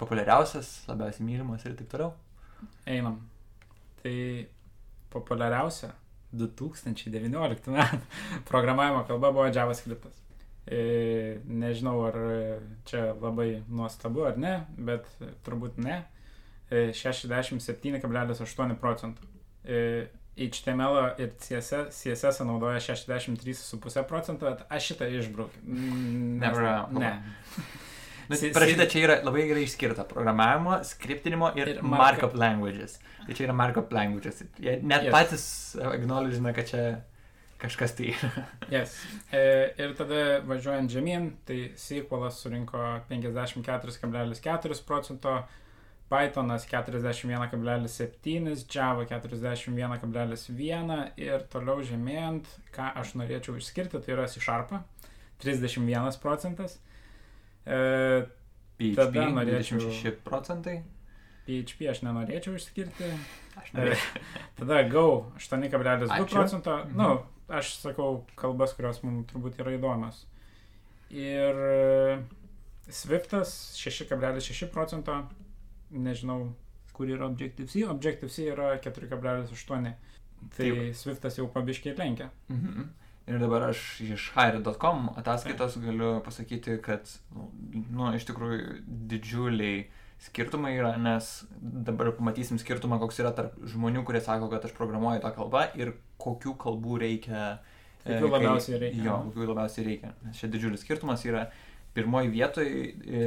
populiariausias, 0.00 0.70
labiausiai 0.88 1.26
mylimas 1.26 1.66
ir 1.66 1.76
taip 1.76 1.90
toliau. 1.92 2.14
Einam. 2.88 3.20
Tai 4.02 4.14
populiariausia 5.12 5.92
2019 6.32 7.74
metų 7.74 8.00
programavimo 8.50 9.04
kalba 9.08 9.32
buvo 9.36 9.48
JavaScript. 9.52 10.08
E, 10.68 11.40
nežinau, 11.48 12.02
ar 12.10 12.16
čia 12.88 13.12
labai 13.14 13.62
nuostabu 13.68 14.26
ar 14.28 14.40
ne, 14.40 14.58
bet 14.76 15.08
turbūt 15.46 15.78
ne. 15.80 16.02
E, 16.70 16.88
67,8 16.92 18.76
procentų. 18.80 19.26
HTML 20.38 20.98
ir 21.18 21.32
CSS, 21.42 21.96
CSS 21.98 22.44
naudoja 22.46 22.78
63,5 22.84 24.04
procentų, 24.08 24.46
bet 24.52 24.60
aš 24.70 24.92
šitą 24.92 25.08
išbraukiu. 25.18 25.62
Never, 25.66 26.68
Ne. 26.94 27.12
Nu, 28.28 28.36
parašyta, 28.52 28.84
čia 28.92 29.00
yra 29.06 29.14
labai 29.24 29.46
gerai 29.48 29.62
išskirta 29.64 30.04
programavimo, 30.04 30.74
skriptinimo 30.84 31.48
ir, 31.56 31.68
Ir 31.72 31.78
markup. 31.82 31.98
markup 31.98 32.34
languages. 32.36 32.98
Tai 33.24 33.34
čia 33.34 33.46
yra 33.46 33.54
markup 33.56 33.92
languages. 33.92 34.42
Jie 34.60 34.74
net 34.82 35.06
Yes. 35.08 35.12
patys 35.14 35.46
acknowledge'ina, 35.80 36.52
kad 36.54 36.68
čia 36.68 36.82
kažkas 37.58 37.96
tai 37.96 38.10
yra. 38.12 38.44
Yes. 38.76 38.98
E, 39.32 39.72
ir 39.80 39.94
tada 39.96 40.42
važiuojant 40.44 40.92
žemyn, 40.92 41.30
tai 41.48 41.72
SQL 41.74 42.28
surinko 42.30 43.00
54,4 43.08 44.84
procento, 44.86 45.38
Pythonas 46.08 46.64
41,7, 46.66 48.64
Java 48.74 49.04
41,1 49.04 51.12
ir 51.20 51.42
toliau 51.52 51.82
žemėjant, 51.84 52.44
ką 52.72 52.86
aš 53.02 53.08
norėčiau 53.20 53.56
išskirti, 53.60 54.00
tai 54.04 54.12
yra 54.16 54.24
C 54.28 54.40
Sharp 54.40 54.70
31 55.42 56.16
procentas. 56.22 56.78
E, 57.66 57.78
PHP 58.78 58.94
Tada 58.96 59.26
norėčiau- 59.36 59.80
26 59.82 60.16
procentai. 60.24 60.78
PHP 61.46 61.88
aš 61.90 62.00
nenorėčiau 62.06 62.54
išskirti. 62.56 63.04
Aš 63.60 63.68
E, 63.74 63.76
norėčiau. 63.76 64.20
tada 64.58 64.82
Go 64.88 65.06
8,2 65.36 66.08
Ačiū. 66.08 66.28
procento. 66.32 66.72
Mhm. 66.86 66.96
Nu, 66.96 67.22
aš 67.48 67.76
sakau 67.82 68.24
kalbas, 68.36 68.72
kurios 68.76 69.02
mums 69.02 69.26
turbūt 69.32 69.56
yra 69.60 69.70
įdomios. 69.78 70.24
Ir 71.10 71.54
e, 71.54 72.18
Swiftas 72.88 73.76
6,6 73.76 74.70
procento. 74.72 75.26
Nežinau, 75.90 76.52
kur 76.92 77.06
yra 77.08 77.26
Objective-C. 77.30 77.84
Objective-C 77.88 78.48
yra 78.52 78.74
4,8. 78.84 79.92
Tai 80.54 80.56
Taip. 80.56 80.94
Swiftas 80.94 81.38
jau 81.38 81.48
pabiškiai 81.50 81.96
lenkia. 81.98 82.30
Mhm. 82.48 82.88
Ir 83.28 83.38
dabar 83.42 83.66
aš 83.68 83.80
iš 84.00 84.30
hire.com 84.32 85.10
ataskaitos 85.20 85.74
galiu 85.82 86.20
pasakyti, 86.24 86.78
kad, 86.80 87.10
nu, 87.92 88.06
iš 88.16 88.24
tikrųjų 88.30 88.78
didžiuliai 89.10 89.82
skirtumai 90.24 90.70
yra, 90.78 90.94
nes 90.98 91.44
dabar 91.60 92.08
pamatysim 92.16 92.56
skirtumą, 92.58 92.96
koks 93.02 93.20
yra 93.20 93.34
tarp 93.36 93.58
žmonių, 93.68 94.00
kurie 94.08 94.22
sako, 94.24 94.48
kad 94.50 94.64
aš 94.64 94.72
programuoju 94.78 95.20
tą 95.22 95.34
kalbą 95.36 95.66
ir 95.76 95.92
kokių 96.18 96.56
kalbų 96.64 96.96
reikia. 97.04 97.58
e, 98.06 98.14
Kokių 98.16 98.30
kai- 98.30 98.32
labiausiai 98.38 98.78
reikia. 98.80 99.04
Jo, 99.04 99.18
kokių 99.28 99.48
labiausiai 99.52 99.84
reikia. 99.90 100.14
Nes 100.24 100.38
čia 100.40 100.48
didžiulis 100.48 100.80
skirtumas 100.86 101.24
yra. 101.28 101.50
Pirmoji 101.94 102.28
vietoje 102.30 102.82
e, 103.18 103.22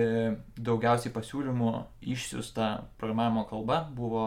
daugiausiai 0.56 1.12
pasiūlymų 1.16 1.72
išsiųsta 2.14 2.68
programavimo 3.02 3.44
kalba 3.50 3.82
buvo 3.96 4.26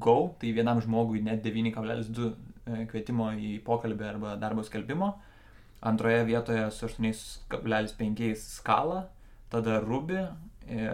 Go, 0.00 0.36
tai 0.38 0.52
vienam 0.54 0.78
žmogui 0.80 1.20
net 1.26 1.42
9,2 1.44 2.28
e, 2.30 2.84
kvietimo 2.90 3.26
į 3.34 3.56
pokalbį 3.66 4.06
arba 4.06 4.36
darbo 4.40 4.62
skelbimo. 4.64 5.10
Antroje 5.82 6.22
vietoje 6.28 6.68
su 6.76 6.86
8,5 6.86 8.30
skala, 8.38 9.02
tada 9.52 9.80
Ruby, 9.82 10.22
e, 10.68 10.86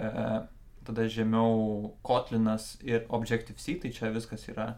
tada 0.86 1.06
žemiau 1.12 1.92
Kotlinas 2.06 2.76
ir 2.86 3.04
Objective-C, 3.10 3.76
tai 3.82 3.92
čia 3.92 4.10
viskas 4.14 4.48
yra 4.52 4.70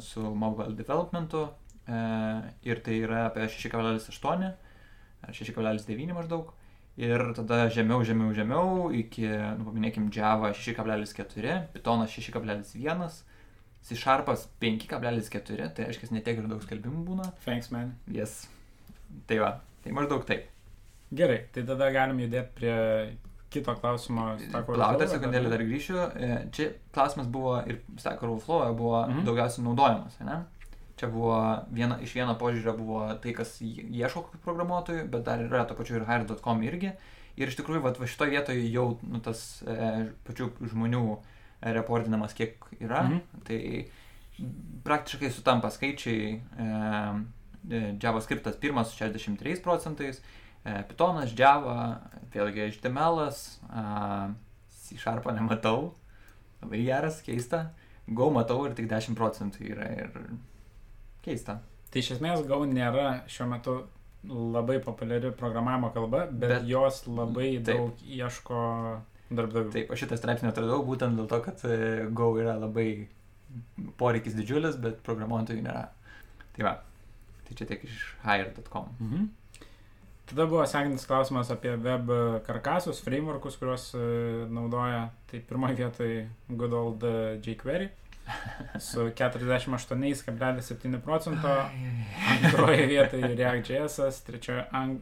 su 0.00 0.22
mobile 0.32 0.72
developmentu 0.72 1.42
ir 2.64 2.78
tai 2.80 2.94
yra 3.04 3.26
apie 3.26 3.44
6,8 3.52 4.46
ar 4.48 5.34
6,9 5.36 6.14
maždaug. 6.16 6.54
Ir 7.00 7.22
tada 7.34 7.64
žemiau, 7.74 8.04
žemiau, 8.06 8.30
žemiau 8.36 8.90
iki, 8.94 9.26
nu, 9.58 9.66
paminėkim, 9.66 10.06
Java 10.14 10.52
6,4, 10.54 11.56
Pythonas 11.74 12.14
6,1, 12.14 13.16
C 13.84 13.98
Sharpas 13.98 14.46
5,4, 14.62 15.72
tai 15.74 15.88
reiškia, 15.88 16.12
netiek 16.14 16.38
ir 16.38 16.46
daug 16.48 16.62
skelbimų 16.62 17.02
būna. 17.08 17.26
Thanks, 17.44 17.72
man. 17.74 17.96
Yes. 18.06 18.44
Tai 19.26 19.40
va, 19.42 19.50
tai 19.82 19.92
maždaug 19.96 20.22
taip. 20.28 20.46
Gerai, 21.14 21.42
tai 21.54 21.66
tada 21.66 21.90
galim 21.94 22.22
judėti 22.22 22.54
prie 22.60 22.76
kito 23.54 23.74
klausimo. 23.78 24.30
Sekundėlę, 25.10 25.50
ar- 25.50 25.52
dar 25.52 25.64
grįšiu. 25.66 25.98
E, 25.98 26.30
Čia 26.54 26.70
klausimas 26.94 27.28
buvo 27.30 27.58
ir 27.68 27.82
Stack 27.98 28.22
Overflow 28.22 28.70
buvo 28.78 29.02
mhm. 29.02 29.26
daugiausiai 29.28 29.66
naudojamas, 29.66 30.18
ne? 30.26 30.40
Čia 30.96 31.08
buvo 31.10 31.34
viena, 31.74 31.96
iš 32.02 32.12
vieno 32.14 32.36
požiūrio 32.38 32.76
buvo 32.78 33.00
tai, 33.18 33.32
kas 33.34 33.56
ie- 33.66 33.82
ieško 33.98 34.22
kokių 34.28 34.38
programuotojų, 34.44 35.08
bet 35.10 35.24
dar 35.26 35.40
yra 35.42 35.64
to 35.66 35.74
pačiu 35.74 35.96
ir 35.98 36.04
hire.com 36.06 36.62
irgi. 36.62 36.92
Ir 37.36 37.50
iš 37.50 37.56
tikrųjų, 37.58 37.80
vat, 37.82 37.98
va 37.98 38.06
šitoje 38.06 38.30
vietoje 38.30 38.68
jau 38.70 38.98
nu, 39.02 39.18
tas 39.18 39.62
e, 39.66 40.04
pačių 40.28 40.52
žmonių 40.70 41.00
e, 41.16 41.72
reportinamas 41.74 42.32
kiek 42.38 42.62
yra, 42.78 43.02
Mhm. 43.08 43.20
tai 43.48 43.60
praktiškai 44.84 45.30
sutampa 45.34 45.70
skaičiai. 45.70 46.30
E, 46.38 46.68
e, 47.74 47.82
JavaScriptas 48.02 48.56
pirmas 48.62 48.90
su 48.92 48.96
63 49.02 49.60
procentais, 49.66 50.22
e, 50.64 50.82
Pythonas, 50.88 51.34
Java, 51.38 52.00
vėlgi 52.34 52.68
HTML, 52.70 53.32
C 54.68 54.94
Sharpą 55.00 55.34
nematau, 55.34 55.94
labai 56.62 56.84
geras, 56.86 57.22
keista, 57.26 57.70
Go 58.06 58.26
matau 58.30 58.66
ir 58.68 58.74
tik 58.76 58.86
10 58.90 59.14
procentų 59.16 59.64
yra 59.72 59.86
ir 59.96 60.10
keista. 61.24 61.58
Tai 61.90 62.02
iš 62.02 62.16
esmės 62.16 62.44
Go 62.48 62.64
nėra 62.66 63.24
šiuo 63.30 63.48
metu 63.50 63.74
labai 64.28 64.78
populiari 64.82 65.32
programavimo 65.36 65.90
kalba, 65.94 66.24
bet, 66.30 66.38
bet 66.40 66.68
jos 66.68 67.04
labai 67.06 67.58
Taip. 67.58 67.68
daug 67.68 68.06
ieško 68.18 68.62
darbdavių. 69.34 69.72
Taip, 69.74 69.92
aš 69.92 70.04
šitą 70.04 70.18
straipsnį 70.20 70.50
atradau 70.50 70.80
būtent 70.86 71.18
dėl 71.18 71.28
to, 71.30 71.40
kad 71.44 71.62
e, 71.68 72.08
Go 72.16 72.32
yra 72.40 72.56
labai 72.60 72.88
poreikis 74.00 74.36
didžiulis, 74.38 74.78
bet 74.82 75.00
programuotojų 75.06 75.64
nėra. 75.64 75.86
Tai 76.56 76.66
va, 76.66 76.74
tai 77.46 77.56
čia 77.58 77.68
tiek 77.70 77.84
iš 77.86 78.04
hire.com. 78.24 78.92
Mhm. 78.98 79.32
Tada 80.24 80.46
buvo 80.48 80.64
sekantis 80.64 81.04
klausimas 81.04 81.50
apie 81.52 81.74
web 81.84 82.08
karkasus, 82.46 83.02
frameworkus, 83.04 83.58
kuriuos 83.60 83.90
uh, 83.98 84.46
naudoja. 84.48 85.10
Tai 85.28 85.42
pirmoje 85.44 85.76
vietoje 85.82 86.22
good 86.48 86.72
old 86.72 87.04
jQuery 87.44 87.90
su 88.78 89.00
48,7 89.00 91.00
procento, 91.00 91.48
antroje 92.28 92.86
vietoje 92.86 93.34
React.js, 93.34 94.24
trečioje 94.24 94.66
ang... 94.70 95.00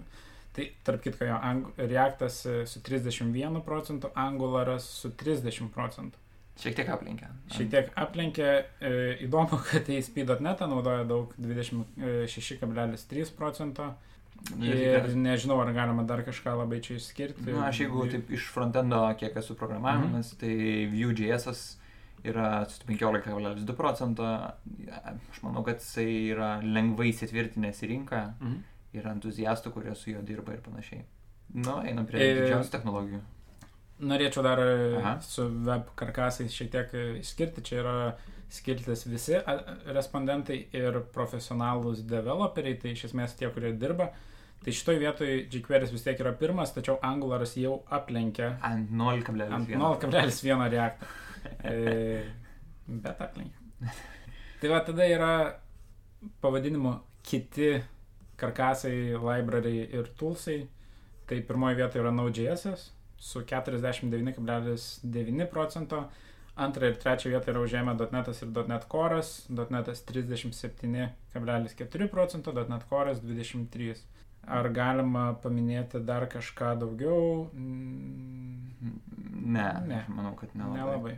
Tai 0.52 0.66
tarp 0.84 1.00
kitko 1.00 1.24
jo, 1.24 1.38
ang... 1.42 1.64
Reactas 1.76 2.46
su 2.66 2.80
31 2.84 3.62
procentu, 3.64 4.10
Angularas 4.14 4.84
su 4.84 5.08
30 5.16 5.70
procentų. 5.72 6.18
Šiek 6.60 6.76
tiek 6.76 6.90
aplenkė. 6.92 7.30
Šiek 7.54 7.70
tiek 7.72 7.86
aplenkė. 7.96 8.48
E, 8.84 8.90
įdomu, 9.24 9.56
kad 9.70 9.88
ASP.NET 9.88 10.60
naudoja 10.68 11.06
daug 11.08 11.32
26,3 11.40 13.32
procento. 13.38 13.94
Ir 14.60 15.08
nežinau, 15.16 15.56
ar 15.62 15.72
galima 15.72 16.04
dar 16.04 16.20
kažką 16.26 16.58
labai 16.58 16.82
čia 16.84 16.98
išskirti. 16.98 17.46
Na, 17.48 17.70
aš 17.70 17.80
jeigu 17.84 18.04
taip 18.10 18.30
iš 18.34 18.50
frontendo, 18.52 19.14
kiek 19.18 19.36
esu 19.38 19.54
programavimas, 19.56 20.34
mm 20.34 20.36
-hmm. 20.36 20.40
tai 20.40 20.52
Vue.js 20.92 21.78
yra 22.24 22.64
15,2 22.88 23.76
procento. 23.78 24.26
Aš 25.02 25.42
manau, 25.42 25.64
kad 25.66 25.80
jisai 25.82 26.08
yra 26.32 26.54
lengvai 26.62 27.10
įsitvirtinęs 27.12 27.82
į 27.82 27.90
rinką. 27.94 28.22
-hmm. 28.40 28.60
Yra 28.92 29.14
entuziastų, 29.16 29.72
kurie 29.72 29.94
su 29.94 30.10
juo 30.10 30.22
dirba 30.22 30.52
ir 30.52 30.60
panašiai. 30.60 31.04
Nu, 31.54 31.78
einam 31.84 32.06
prie 32.06 32.20
e... 32.20 32.34
didžiausių 32.40 32.70
technologijų. 32.70 33.20
Norėčiau 34.02 34.42
dar 34.42 34.60
Aha. 34.98 35.20
su 35.20 35.46
web 35.66 35.88
karkasais 35.94 36.52
šiek 36.52 36.70
tiek 36.70 36.94
išskirti. 37.20 37.62
Čia 37.62 37.76
yra 37.82 37.96
skirtis 38.52 39.06
visi 39.06 39.38
respondentai 39.96 40.58
ir 40.76 40.98
profesionalūs 41.14 42.02
developeriai, 42.08 42.76
tai 42.80 42.92
iš 42.96 43.04
esmės 43.10 43.36
tie, 43.38 43.48
kurie 43.54 43.72
dirba. 43.72 44.10
Tai 44.62 44.72
šitoj 44.78 44.98
vietoj 45.00 45.30
jQuery 45.50 45.88
vis 45.90 46.04
tiek 46.04 46.20
yra 46.22 46.32
pirmas, 46.38 46.70
tačiau 46.74 46.98
Angularas 47.02 47.56
jau 47.58 47.80
aplenkia 47.90 48.52
ant 48.62 48.92
0,1 48.94 50.68
reaktą. 50.70 51.08
E, 51.64 52.22
bet 52.86 53.20
aplenkia. 53.20 53.58
Tai 54.60 54.68
va 54.70 54.80
tada 54.86 55.06
yra 55.10 55.32
pavadinimu 56.42 56.92
kiti 57.26 57.82
karkasai, 58.38 59.18
library 59.18 59.88
ir 59.90 60.06
toolsai. 60.18 60.60
Tai 61.26 61.36
pirmoji 61.48 61.78
vieta 61.78 61.98
yra 62.02 62.12
Node.js 62.14 62.62
su 63.22 63.40
49,9 63.40 65.46
procento. 65.50 66.10
Antrą 66.56 66.86
ir 66.90 66.96
trečią 67.00 67.30
vietą 67.32 67.50
yra 67.54 67.60
užėmę 67.64 67.92
.NET 68.12 68.28
ir 68.28 68.48
.NET 68.68 68.84
Core, 68.92 69.20
.NET 69.72 69.86
37,4 70.10 72.08
procento, 72.12 72.52
.NET 72.52 72.84
Core 72.90 73.14
23. 73.14 73.94
Ar 74.42 74.68
galima 74.74 75.34
paminėti 75.42 75.98
dar 76.04 76.26
kažką 76.28 76.78
daugiau? 76.82 77.48
Ne, 79.56 79.68
ne. 79.86 80.04
manau, 80.08 80.34
kad 80.36 80.54
nelabai. 80.58 80.80
nelabai. 80.80 81.16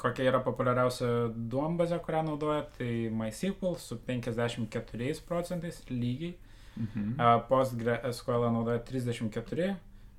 Kokia 0.00 0.26
yra 0.32 0.40
populiariausia 0.42 1.08
duombazė, 1.34 2.00
kurią 2.02 2.24
naudoja, 2.26 2.64
tai 2.78 3.08
MySQL 3.14 3.76
su 3.78 3.98
54 4.08 5.22
procentais 5.28 5.82
lygiai. 5.90 6.34
Mhm. 6.74 7.18
PostgreSQL 7.48 8.48
naudoja 8.50 8.80
34 8.82 9.74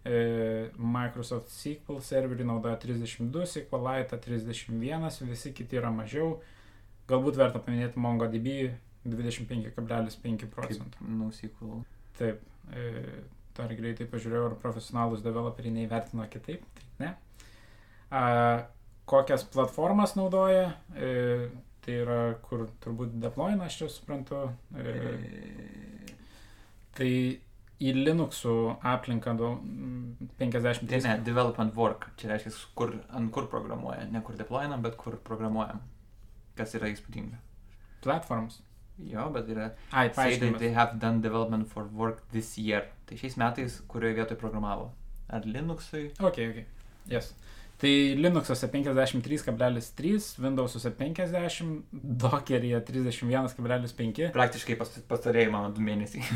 E, 0.05 0.69
Microsoft 0.77 1.49
SQL 1.49 1.97
serverį 2.05 2.45
naudoja 2.45 2.77
32, 2.77 3.47
SQLite 3.49 4.19
31, 4.21 5.07
visi 5.25 5.53
kiti 5.57 5.79
yra 5.79 5.89
mažiau. 5.93 6.35
Galbūt 7.09 7.39
verta 7.41 7.61
paminėti 7.61 8.01
MongoDB 8.01 8.51
25,5 9.05 10.45
procentų. 10.53 11.09
NoSQL. 11.09 11.81
Taip, 12.19 12.45
e, 12.69 12.85
dar 13.57 13.73
greitai 13.77 14.05
pažiūrėjau, 14.11 14.51
ar 14.51 14.55
profesionalus 14.61 15.25
developeriai 15.25 15.73
neįvertino 15.79 16.29
kitaip. 16.29 16.65
Tai 16.77 16.87
ne. 17.01 17.11
Kokias 19.05 19.45
platformas 19.53 20.15
naudoja, 20.17 20.71
e, 20.97 21.49
tai 21.85 21.97
yra, 22.01 22.19
kur 22.41 22.65
turbūt 22.81 23.19
deployina, 23.21 23.67
aš 23.67 23.81
čia 23.81 23.89
suprantu. 23.93 24.47
E, 24.73 24.95
e... 24.95 26.15
Tai 26.95 27.09
į 27.85 27.91
Linuxų 27.99 28.55
aplinką 28.87 29.35
50. 30.39 30.87
Tai 30.89 31.01
ne, 31.05 31.15
development 31.27 31.75
work, 31.77 32.07
čia 32.19 32.31
reiškia, 32.31 32.53
kur, 32.77 32.95
ant 33.13 33.33
kur 33.35 33.49
programuoja, 33.51 34.07
ne 34.11 34.21
kur 34.25 34.37
deployinam, 34.39 34.81
bet 34.85 34.95
kur 34.99 35.19
programuojam. 35.27 35.83
Kas 36.55 36.73
yra 36.79 36.89
įspūdinga. 36.93 37.41
Platforms. 38.05 38.61
Jo, 39.03 39.27
bet 39.35 39.49
yra. 39.51 39.73
Ai, 39.91 40.07
paaiškinimas. 40.15 40.61
They 40.61 40.71
have 40.73 40.99
done 41.01 41.19
development 41.21 41.67
for 41.67 41.89
work 41.91 42.23
this 42.31 42.53
year. 42.57 42.87
Tai 43.05 43.17
šiais 43.19 43.35
metais, 43.41 43.81
kurioje 43.91 44.15
vietoje 44.21 44.39
programavo. 44.39 44.93
Ar 45.27 45.43
Linuxui? 45.43 46.07
Ok, 46.23 46.39
ok. 46.53 46.61
Yes. 47.11 47.33
Tai 47.77 48.15
Linux'uose 48.15 48.69
53,3, 48.71 50.39
Windows'uose 50.39 50.91
50, 50.95 51.65
Docker'yje 51.91 52.79
31,5. 52.87 54.29
Praktiškai 54.35 54.77
pas, 54.79 54.93
pastarėjai 55.09 55.51
mano 55.51 55.73
du 55.75 55.83
mėnesiai. 55.83 56.23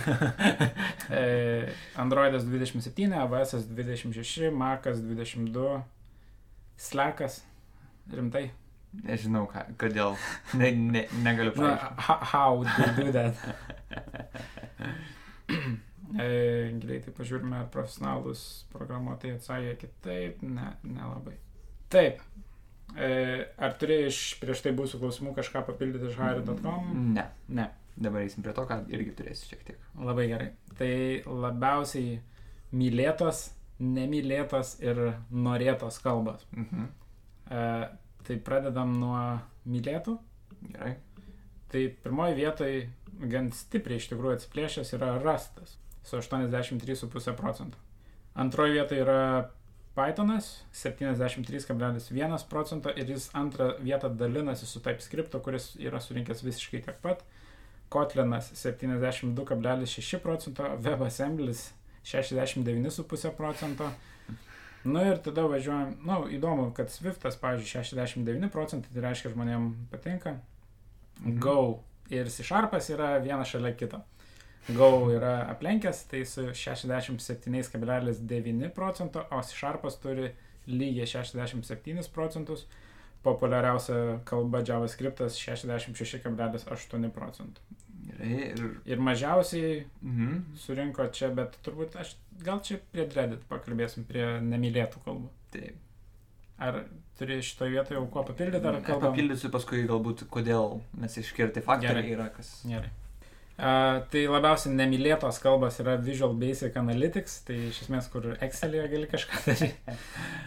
E, 1.09 1.21
Androidas 1.97 2.43
27, 2.45 3.15
AWS 3.17 3.63
26, 3.71 4.51
Mac'as 4.53 4.99
22, 5.01 5.79
Slack'as. 6.77 7.39
Rimtai? 8.13 8.51
Nežinau, 9.05 9.47
ką, 9.49 9.63
kodėl. 9.79 10.15
Ne, 10.59 10.69
ne, 10.77 11.05
negaliu 11.25 11.55
pasakyti. 11.55 11.95
How 12.33 12.63
do 12.63 12.69
you 12.85 12.93
do 12.99 13.11
that? 13.17 13.35
E, 16.17 16.71
greitai 16.81 17.13
pažiūrime, 17.13 17.59
ar 17.59 17.67
profesionalus 17.73 18.43
programuotojai 18.73 19.37
atsakė 19.37 19.75
kitaip. 19.83 20.41
Ne, 20.41 20.71
nelabai. 20.87 21.35
Taip. 21.93 22.23
E, 22.97 23.09
ar 23.61 23.75
turėjai 23.77 24.07
iš 24.09 24.21
prieš 24.41 24.63
tai 24.65 24.73
būsų 24.77 25.01
klausimų 25.03 25.35
kažką 25.37 25.61
papildyti 25.67 26.09
iš 26.09 26.17
hire.com? 26.17 26.89
Ne. 27.13 27.27
Ne. 27.53 27.67
Dabar 27.99 28.23
eisim 28.23 28.45
prie 28.45 28.55
to, 28.57 28.63
ką 28.65 28.79
irgi 28.95 29.13
turėsiu 29.19 29.51
šiek 29.51 29.65
tiek. 29.67 29.83
Labai 30.01 30.25
gerai. 30.31 30.49
Tai 30.79 30.93
labiausiai 31.43 32.17
mylėtos, 32.79 33.49
nemylėtos 33.83 34.77
ir 34.81 35.03
norėtos 35.29 35.99
kalbos. 36.01 36.47
Mhm. 36.55 36.87
E, 37.53 37.67
tai 38.25 38.39
pradedam 38.45 38.95
nuo 38.97 39.19
mylėtų. 39.69 40.15
Gerai. 40.71 40.95
Tai 41.69 41.83
pirmoji 42.01 42.39
vietoje 42.39 42.81
gan 43.29 43.51
stipriai 43.53 44.01
iš 44.01 44.09
tikrųjų 44.09 44.39
atsiplėšęs 44.39 44.95
yra 44.97 45.11
rastas 45.21 45.75
su 46.09 46.19
83,5 46.19 47.37
procentų. 47.39 47.79
Antroje 48.39 48.75
vietoje 48.77 49.03
yra 49.03 49.21
Pythonas 49.97 50.63
73,1 50.73 52.47
procento 52.49 52.93
ir 52.95 53.09
jis 53.09 53.29
antrą 53.35 53.73
vietą 53.83 54.09
dalinasi 54.15 54.65
su 54.65 54.79
TypeScript, 54.79 55.35
kuris 55.43 55.73
yra 55.81 55.99
surinkęs 55.99 56.43
visiškai 56.45 56.83
tiek 56.85 57.01
pat. 57.03 57.25
Kotlinas 57.89 58.51
72,6 58.53 60.19
procento, 60.21 60.63
WebAssemblis 60.85 61.71
69,5 62.05 63.31
procento. 63.37 63.89
Na 64.83 65.03
nu 65.03 65.11
ir 65.11 65.17
tada 65.19 65.43
važiuojam, 65.43 65.97
na, 66.05 66.19
nu, 66.21 66.29
įdomu, 66.31 66.69
kad 66.73 66.91
Swiftas, 66.91 67.35
pavyzdžiui, 67.41 67.83
69 67.83 68.47
procentai, 68.53 68.93
tai 68.93 69.03
reiškia 69.03 69.33
žmonėms 69.33 69.89
patinka. 69.91 70.37
Mhm. 71.19 71.39
Go 71.43 71.83
ir 72.09 72.29
C 72.31 72.45
Sharpas 72.47 72.87
yra 72.93 73.17
vienas 73.19 73.51
šalia 73.51 73.73
kito. 73.75 73.99
Go 74.67 75.09
yra 75.09 75.47
aplenkęs, 75.49 76.03
tai 76.11 76.25
su 76.29 76.41
67,9 76.53 78.69
procento, 78.75 79.19
o 79.31 79.41
Sharpas 79.41 79.99
turi 80.01 80.31
lygiai 80.67 81.07
67 81.07 82.09
procentus, 82.13 82.67
populiariausia 83.23 84.19
kalba 84.25 84.61
JavaScriptas 84.65 85.39
66,8 85.41 87.09
procentų. 87.15 87.61
Ir... 88.19 88.81
ir 88.85 88.99
mažiausiai 88.99 89.85
mhm. 90.01 90.41
surinko 90.59 91.07
čia, 91.15 91.29
bet 91.35 91.57
turbūt 91.65 91.95
aš 91.99 92.15
gal 92.43 92.59
čia 92.65 92.79
prie 92.91 93.05
Reddit 93.15 93.43
pakalbėsim, 93.49 94.05
prie 94.07 94.25
nemylėtų 94.43 94.97
kalbų. 95.05 95.29
Taip. 95.53 95.75
Ar 96.59 96.81
turi 97.19 97.39
šitoje 97.43 97.71
vietoje 97.71 97.95
jau 97.95 98.07
ko 98.11 98.23
papildyti, 98.27 98.71
kalbam? 98.87 99.11
Papildysiu 99.11 99.51
paskui 99.53 99.85
galbūt, 99.87 100.25
kodėl, 100.31 100.81
nes 100.99 101.15
išskirti 101.21 101.63
faktoriai 101.63 102.11
yra 102.15 102.27
kas. 102.35 102.49
Gerai. 102.67 102.91
Uh, 103.59 103.97
tai 104.07 104.21
labiausiai 104.31 104.71
nemylėtos 104.71 105.41
kalbos 105.43 105.81
yra 105.83 105.97
Visual 105.99 106.31
Basic 106.39 106.77
Analytics, 106.79 107.33
tai 107.43 107.57
iš 107.67 107.81
esmės, 107.83 108.05
kur 108.13 108.29
Excel'e 108.37 108.85
gali 108.87 109.09
kažką 109.11 109.41
daryti. 109.49 109.95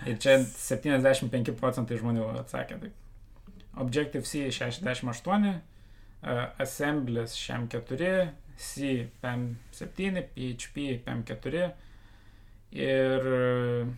Ir 0.09 0.17
čia 0.23 0.39
75 0.49 1.53
procentai 1.61 1.99
žmonių 2.01 2.31
atsakė 2.41 2.79
taip. 2.81 2.95
Objective-C 3.85 4.47
68, 4.57 5.51
uh, 5.53 6.41
Assemblis 6.65 7.37
SHAM4, 7.37 8.15
C 8.57 8.95
PAM7, 9.21 10.25
PHP 10.33 10.89
PAM4 11.05 11.67
ir 12.81 13.29
uh, 13.29 13.93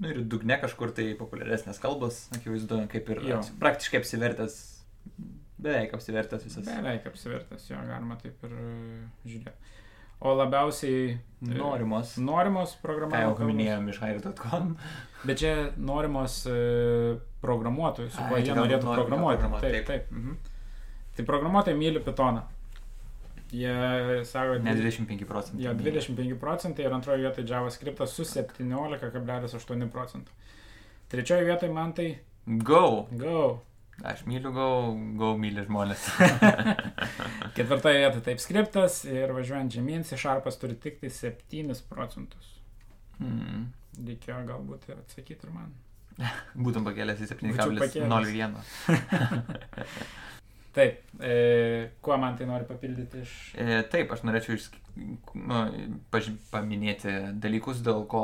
Nu 0.00 0.08
ir 0.08 0.22
dugne 0.32 0.56
kažkur 0.56 0.94
tai 0.96 1.10
populiaresnės 1.18 1.76
kalbos, 1.82 2.22
akivaizdu, 2.32 2.78
kaip 2.88 3.10
ir 3.12 3.18
Jo. 3.28 3.40
praktiškai 3.60 3.98
apsivertęs, 4.00 4.54
beveik 5.64 5.94
apsivertęs 5.96 6.46
visas. 6.48 6.66
Beveik 6.68 7.06
apsivertęs, 7.10 7.66
jo, 7.70 7.80
galima 7.88 8.16
taip 8.20 8.44
ir 8.48 8.54
e, 8.56 8.68
žiūrėti. 9.26 9.76
O 10.20 10.34
labiausiai 10.36 11.04
e, 11.14 11.18
Norimos. 11.56 12.14
norimos 12.20 12.74
programavimo 12.82 13.38
jau 13.38 13.48
minėjom 13.48 13.88
iš 13.88 14.00
hire.com. 14.02 14.74
Bet 15.28 15.40
čia 15.40 15.54
norimos 15.80 16.42
e, 16.48 16.56
programuotojų, 17.44 18.10
su 18.12 18.26
kuo 18.28 18.40
jie 18.40 18.56
norėtų 18.56 18.88
programuoti. 18.88 19.40
programuoti, 19.46 19.70
Taip, 19.76 19.86
taip. 19.88 20.10
Mhm. 20.12 20.40
Tai 21.16 21.26
programuotojai 21.28 21.76
myli 21.80 22.02
Pythoną. 22.04 22.42
Jie 23.50 23.72
sako, 24.28 24.60
Ne 24.62 24.76
25 24.78 25.24
procentų. 25.26 25.62
Jo, 25.64 25.72
25 25.74 26.36
procentai 26.38 26.84
ir 26.86 26.92
antroje 26.94 27.24
vietoje 27.24 27.48
JavaScript 27.50 28.04
su 28.06 28.22
17,8 28.28 29.88
procentų. 29.90 30.36
Trečioje 31.10 31.48
vietoje 31.48 31.72
man 31.74 31.92
tai 31.96 32.12
Go. 32.46 33.08
Go. 33.10 33.40
Aš 34.04 34.24
myliu 34.24 34.52
Go, 34.56 34.66
Go 35.20 35.34
myli 35.40 35.64
žmonės. 35.66 36.06
Ketvirtoje 37.56 37.98
vietoje 38.00 38.24
TypeScriptas 38.30 39.02
ir 39.10 39.34
važiuojant 39.36 39.76
žemyn, 39.76 40.06
C 40.08 40.16
Sharpas 40.20 40.56
turi 40.60 40.76
tik 40.80 40.94
tai 41.02 41.10
7 41.12 41.76
procentus. 41.90 42.46
mm. 43.20 43.60
Reikėjo 44.06 44.38
galbūt 44.48 44.82
ir 44.88 44.96
atsakyti 45.02 45.44
ir 45.44 45.50
man. 45.52 45.70
Būtum 46.64 46.82
pakėlęs 46.86 47.20
į 47.24 47.26
Būčiau 47.42 47.70
7,01. 47.76 48.56
Taip, 50.70 51.00
e, 51.18 51.34
kuo 52.00 52.16
man 52.22 52.36
tai 52.38 52.46
nori 52.46 52.64
papildyti 52.68 53.24
iš... 53.24 53.30
E, 53.58 53.80
taip, 53.90 54.12
aš 54.14 54.20
norėčiau 54.22 54.54
išsk... 54.54 54.76
nu, 55.34 55.64
paž... 56.14 56.28
paminėti 56.52 57.10
dalykus, 57.42 57.80
dėl 57.82 58.04
ko 58.10 58.22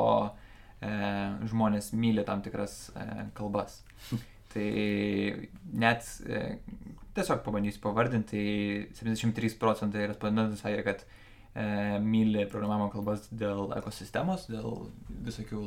e, 0.79 0.93
žmonės 1.51 1.91
myli 1.99 2.23
tam 2.29 2.45
tikras 2.47 2.95
e, 2.95 3.27
kalbas. 3.35 3.83
Tai 4.57 5.51
net 5.77 6.09
e, 6.25 6.43
tiesiog 7.17 7.43
pabandysiu 7.45 7.83
pavardinti, 7.85 8.43
tai 8.97 9.15
73 9.15 9.57
procentai 9.61 10.07
respondentų 10.11 10.59
sakė, 10.61 10.83
kad 10.87 11.05
e, 11.05 11.67
myli 12.05 12.47
programavimo 12.53 12.91
kalbas 12.93 13.29
dėl 13.33 13.73
ekosistemos, 13.79 14.49
dėl 14.53 14.89
visokių 15.27 15.63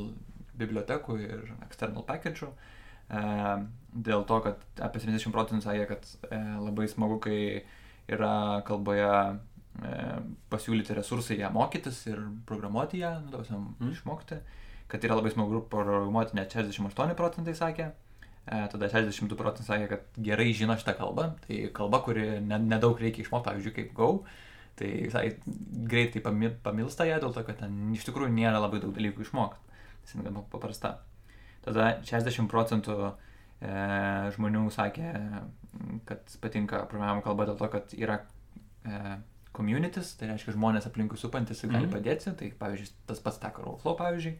bibliotekų 0.59 1.17
ir 1.23 1.53
external 1.65 2.05
package'ų. 2.07 2.49
E, 3.09 3.21
dėl 4.09 4.25
to, 4.29 4.41
kad 4.45 4.83
apie 4.85 5.01
70 5.05 5.33
procentų 5.35 5.65
sakė, 5.65 5.85
kad 5.93 6.09
e, 6.29 6.41
labai 6.61 6.89
smagu, 6.91 7.19
kai 7.23 7.39
yra 8.09 8.61
kalboje 8.67 9.09
e, 9.09 9.95
pasiūlyti 10.53 10.97
resursai 10.97 11.39
ją 11.41 11.53
mokytis 11.55 12.03
ir 12.11 12.21
programuoti 12.49 13.01
ją, 13.03 13.15
nu, 13.25 13.33
tausiam, 13.33 13.71
Mm. 13.71 13.87
mm. 13.87 13.95
išmokti, 13.97 14.37
kad 14.89 15.05
yra 15.05 15.17
labai 15.17 15.33
smagu 15.33 15.63
programuoti 15.71 16.37
net 16.37 16.53
68 16.53 17.17
procentai 17.17 17.57
sakė, 17.57 17.89
e, 17.89 18.08
tada 18.49 18.89
62 18.89 19.35
procentai 19.37 19.65
sakė, 19.67 19.87
kad 19.91 20.19
gerai 20.25 20.49
žino 20.57 20.75
šitą 20.79 20.95
kalbą, 20.97 21.27
tai 21.47 21.69
kalba, 21.75 21.99
kuri 22.05 22.39
ne- 22.41 22.59
nedaug 22.59 22.97
reikia 22.99 23.21
išmokti, 23.25 23.49
pavyzdžiui, 23.49 23.73
kaip 23.75 23.93
Go, 23.93 24.07
tai 24.79 24.87
visai 25.05 25.25
greitai 25.91 26.21
pami- 26.25 26.53
pamilsta 26.63 27.05
ją 27.05 27.19
dėl 27.21 27.33
to, 27.35 27.43
kad 27.43 27.59
ten 27.61 27.91
iš 27.93 28.05
tikrųjų 28.09 28.31
nėra 28.33 28.59
labai 28.63 28.79
daug 28.81 28.93
dalykų 28.95 29.21
išmokti, 29.27 29.59
jin 30.13 30.23
gana 30.25 30.41
paprasta. 30.49 30.95
Tada 31.65 31.89
60 32.07 32.47
procentų 32.49 32.95
e, 33.61 34.31
žmonių 34.37 34.69
sakė, 34.71 35.09
kad 36.07 36.37
patinka 36.41 36.85
programavimo 36.89 37.21
kalba 37.25 37.45
dėl 37.49 37.57
to, 37.59 37.67
kad 37.67 37.93
yra 37.93 38.21
e, 38.87 39.17
communities, 39.53 40.13
tai 40.17 40.29
reiškia 40.31 40.55
žmonės 40.55 40.87
aplinkui 40.87 41.17
supantis 41.19 41.61
gali 41.65 41.85
Mhm. 41.85 41.91
padėti, 41.93 42.31
tai 42.39 42.49
pavyzdžiui, 42.57 42.93
tas 43.09 43.19
pats 43.19 43.37
Stack 43.37 43.59
Overflow 43.59 43.97
pavyzdžiui. 43.99 44.37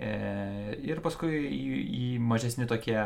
E, 0.00 0.12
ir 0.88 1.02
paskui 1.04 1.42
į, 1.48 1.62
į 1.82 2.06
mažesni 2.22 2.66
tokie, 2.70 2.96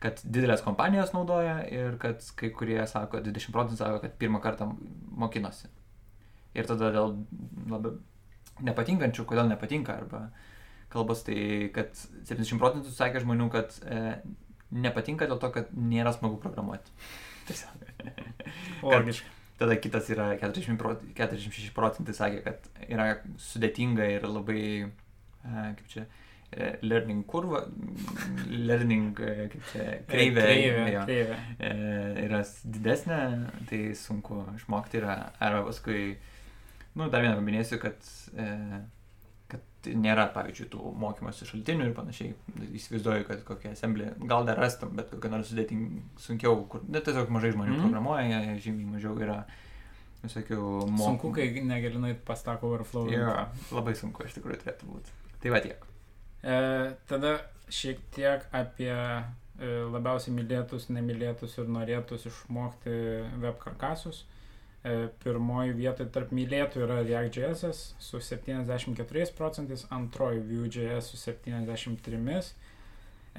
kad 0.00 0.22
didelės 0.24 0.64
kompanijos 0.64 1.12
naudoja 1.12 1.60
ir 1.68 1.98
kad 2.00 2.24
kai 2.38 2.52
kurie 2.56 2.80
sako, 2.88 3.20
20 3.26 3.52
procentų 3.54 3.80
sako, 3.82 4.00
kad 4.04 4.16
pirmą 4.20 4.40
kartą 4.42 4.70
mokinosi. 5.20 5.68
Ir 6.56 6.66
tada 6.66 6.90
dėl 6.94 7.18
labai 7.70 7.94
nepatinkančių, 8.64 9.26
kodėl 9.28 9.50
nepatinka, 9.50 9.98
arba 10.02 10.28
kalbas, 10.90 11.22
tai 11.26 11.70
kad 11.74 11.92
70 12.28 12.58
procentų 12.60 12.92
sakė 12.94 13.22
žmonių, 13.22 13.50
kad 13.52 13.76
e, 13.84 14.16
nepatinka 14.70 15.28
dėl 15.30 15.38
to, 15.42 15.52
kad 15.54 15.70
nėra 15.76 16.14
smagu 16.16 16.40
programuoti. 16.42 16.96
Tiesiog. 17.50 17.84
Logiškai. 18.86 19.36
Tada 19.60 19.76
kitas 19.76 20.06
yra 20.08 20.30
40 20.40 20.78
prot- 20.80 21.02
46 21.18 21.74
procentai 21.76 22.14
sakė, 22.16 22.40
kad 22.46 22.68
yra 22.88 23.10
sudėtinga 23.50 24.06
ir 24.08 24.24
labai, 24.24 24.62
e, 24.88 25.64
kaip 25.76 25.86
čia, 25.92 26.06
learning 26.82 27.24
kurva, 27.26 27.64
learning, 28.50 29.14
e, 29.22 29.48
kaip 29.52 29.66
čia, 29.70 29.84
kreivė, 30.10 30.46
Kreivė. 30.48 31.02
kreivė. 31.06 31.36
yra 32.26 32.40
didesnė, 32.76 33.18
tai 33.70 33.82
sunku 33.98 34.42
išmokti 34.56 34.98
yra. 34.98 35.16
Arba 35.38 35.62
paskui, 35.68 36.16
nu, 36.96 37.06
dar 37.12 37.22
vieną 37.22 37.36
paminėsiu, 37.38 37.78
kad, 37.82 38.02
kad 39.50 39.90
nėra, 39.94 40.26
pavyzdžiui, 40.34 40.68
tų 40.74 40.92
mokymosi 41.04 41.46
šaltinių 41.48 41.86
ir 41.86 41.94
panašiai. 41.96 42.34
Įsivaizduoju, 42.66 43.28
kad 43.30 43.44
kokią 43.46 43.76
asamblį 43.76 44.10
gal 44.30 44.48
dar 44.48 44.58
rastum, 44.58 44.96
bet 44.98 45.12
kokią 45.14 45.30
nors 45.36 45.52
sudėting, 45.52 46.00
sunkiau, 46.18 46.64
kur, 46.72 46.82
net 46.90 47.06
tiesiog 47.06 47.30
mažai 47.30 47.54
žmonių 47.54 47.76
mm. 47.76 47.84
programuoja, 47.86 48.42
žymiai 48.58 48.96
mažiau 48.96 49.14
yra 49.22 49.44
visokių 50.24 50.58
mokymų. 50.64 51.06
Sunku, 51.06 51.30
kai 51.38 51.62
negali 51.62 52.02
nueiti 52.02 52.26
pas 52.26 52.42
tą 52.44 52.58
overflow. 52.58 53.06
Jo, 53.12 53.38
labai 53.72 53.94
sunku 53.96 54.26
iš 54.26 54.36
tikrųjų 54.36 54.60
turėtų 54.64 54.90
būti. 54.90 55.16
Tai 55.40 55.54
va 55.54 55.62
tiek. 55.64 55.86
E, 56.42 56.56
tada 57.10 57.36
šiek 57.70 58.00
tiek 58.14 58.46
apie 58.56 58.92
e, 58.92 59.22
labiausiai 59.92 60.34
mylėtus, 60.34 60.88
nemylėtus 60.92 61.58
ir 61.60 61.68
norėtus 61.70 62.26
išmokti 62.30 62.94
web 63.42 63.58
karkasus. 63.62 64.24
E, 64.80 65.10
pirmoji 65.20 65.74
vietoje 65.76 66.08
tarp 66.14 66.32
mylėtų 66.32 66.86
yra 66.86 67.02
React.js 67.04 67.82
su 68.00 68.20
74 68.24 69.26
procentais, 69.36 69.84
antroji 69.92 70.40
Vue.js 70.40 71.12
su 71.12 71.20
73, 71.20 72.54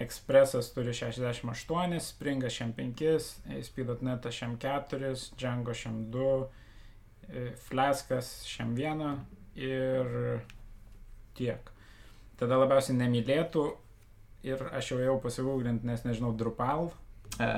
Expressas 0.02 0.70
turi 0.74 0.94
68, 0.94 2.00
Springas 2.00 2.54
šiam 2.54 2.72
5, 2.78 3.34
ASP.NET 3.58 4.30
šiam 4.32 4.56
4, 4.62 5.12
Django 5.38 5.74
šiam 5.74 6.06
2, 6.14 6.48
e, 7.34 7.52
Flaskas 7.68 8.32
šiam 8.48 8.78
1 8.78 9.18
ir 9.56 10.40
tiek. 11.36 11.72
Tada 12.42 12.58
labiausiai 12.58 12.98
nemylėtų 12.98 13.66
ir 14.50 14.64
aš 14.74 14.94
jau 14.96 15.00
jau 15.04 15.20
pasigūglint, 15.22 15.84
nes 15.86 16.02
nežinau, 16.08 16.34
Drupal. 16.38 16.90
E, 17.38 17.52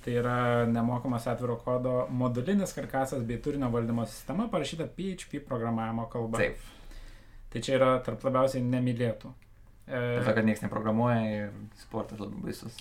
Tai 0.00 0.12
yra 0.16 0.64
nemokamas 0.64 1.26
atviro 1.28 1.58
kodo 1.60 2.06
modulinis 2.08 2.72
karkasas 2.72 3.20
bei 3.28 3.36
turinio 3.44 3.68
valdymo 3.68 4.06
sistema 4.08 4.46
parašyta 4.48 4.86
PHP 4.96 5.42
programavimo 5.44 6.06
kalba. 6.08 6.38
taip. 6.40 6.56
Tai 7.52 7.60
čia 7.60 7.74
yra 7.76 7.90
tarp 8.06 8.24
labiausiai 8.24 8.64
nemylėtų. 8.64 9.32
Dėl 9.90 10.24
to, 10.24 10.30
E, 10.30 10.34
kad 10.34 10.46
niekas 10.46 10.62
neprogramuoja 10.64 11.20
ir 11.34 11.50
sportas 11.82 12.20
labai 12.22 12.40
baisus. 12.46 12.78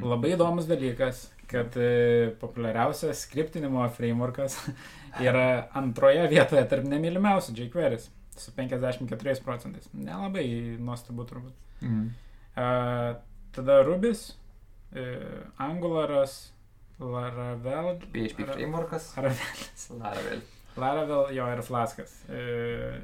labai 0.00 0.32
įdomus 0.36 0.68
dalykas, 0.70 1.26
kad 1.50 1.76
e, 1.76 2.32
populiariausias 2.40 3.26
skriptinimo 3.26 3.84
frameworkas 3.90 4.56
yra 5.28 5.68
antroje 5.74 6.28
vietoje 6.32 6.64
tarp 6.70 6.88
nemylimiausių 6.88 7.58
jQuery's 7.60 8.08
su 8.40 8.52
54 8.56 9.42
procentais. 9.44 9.88
Nelabai 9.92 10.76
nuostabu 10.80 11.24
turbūt. 11.24 11.54
Mhm. 11.80 12.06
Uh, 12.56 13.16
tada 13.52 13.82
Rubis, 13.84 14.30
uh, 14.92 14.98
Angularas, 15.58 16.52
Laravel, 16.98 17.98
PHP 18.12 18.46
Ra- 18.46 18.54
frameworkas. 18.54 19.10
Laravelis, 19.16 19.90
Laravel. 20.02 20.40
Laravel, 20.76 21.34
jo 21.36 21.46
ir 21.52 21.62
Flaskas. 21.62 22.22
Uh, 22.28 23.00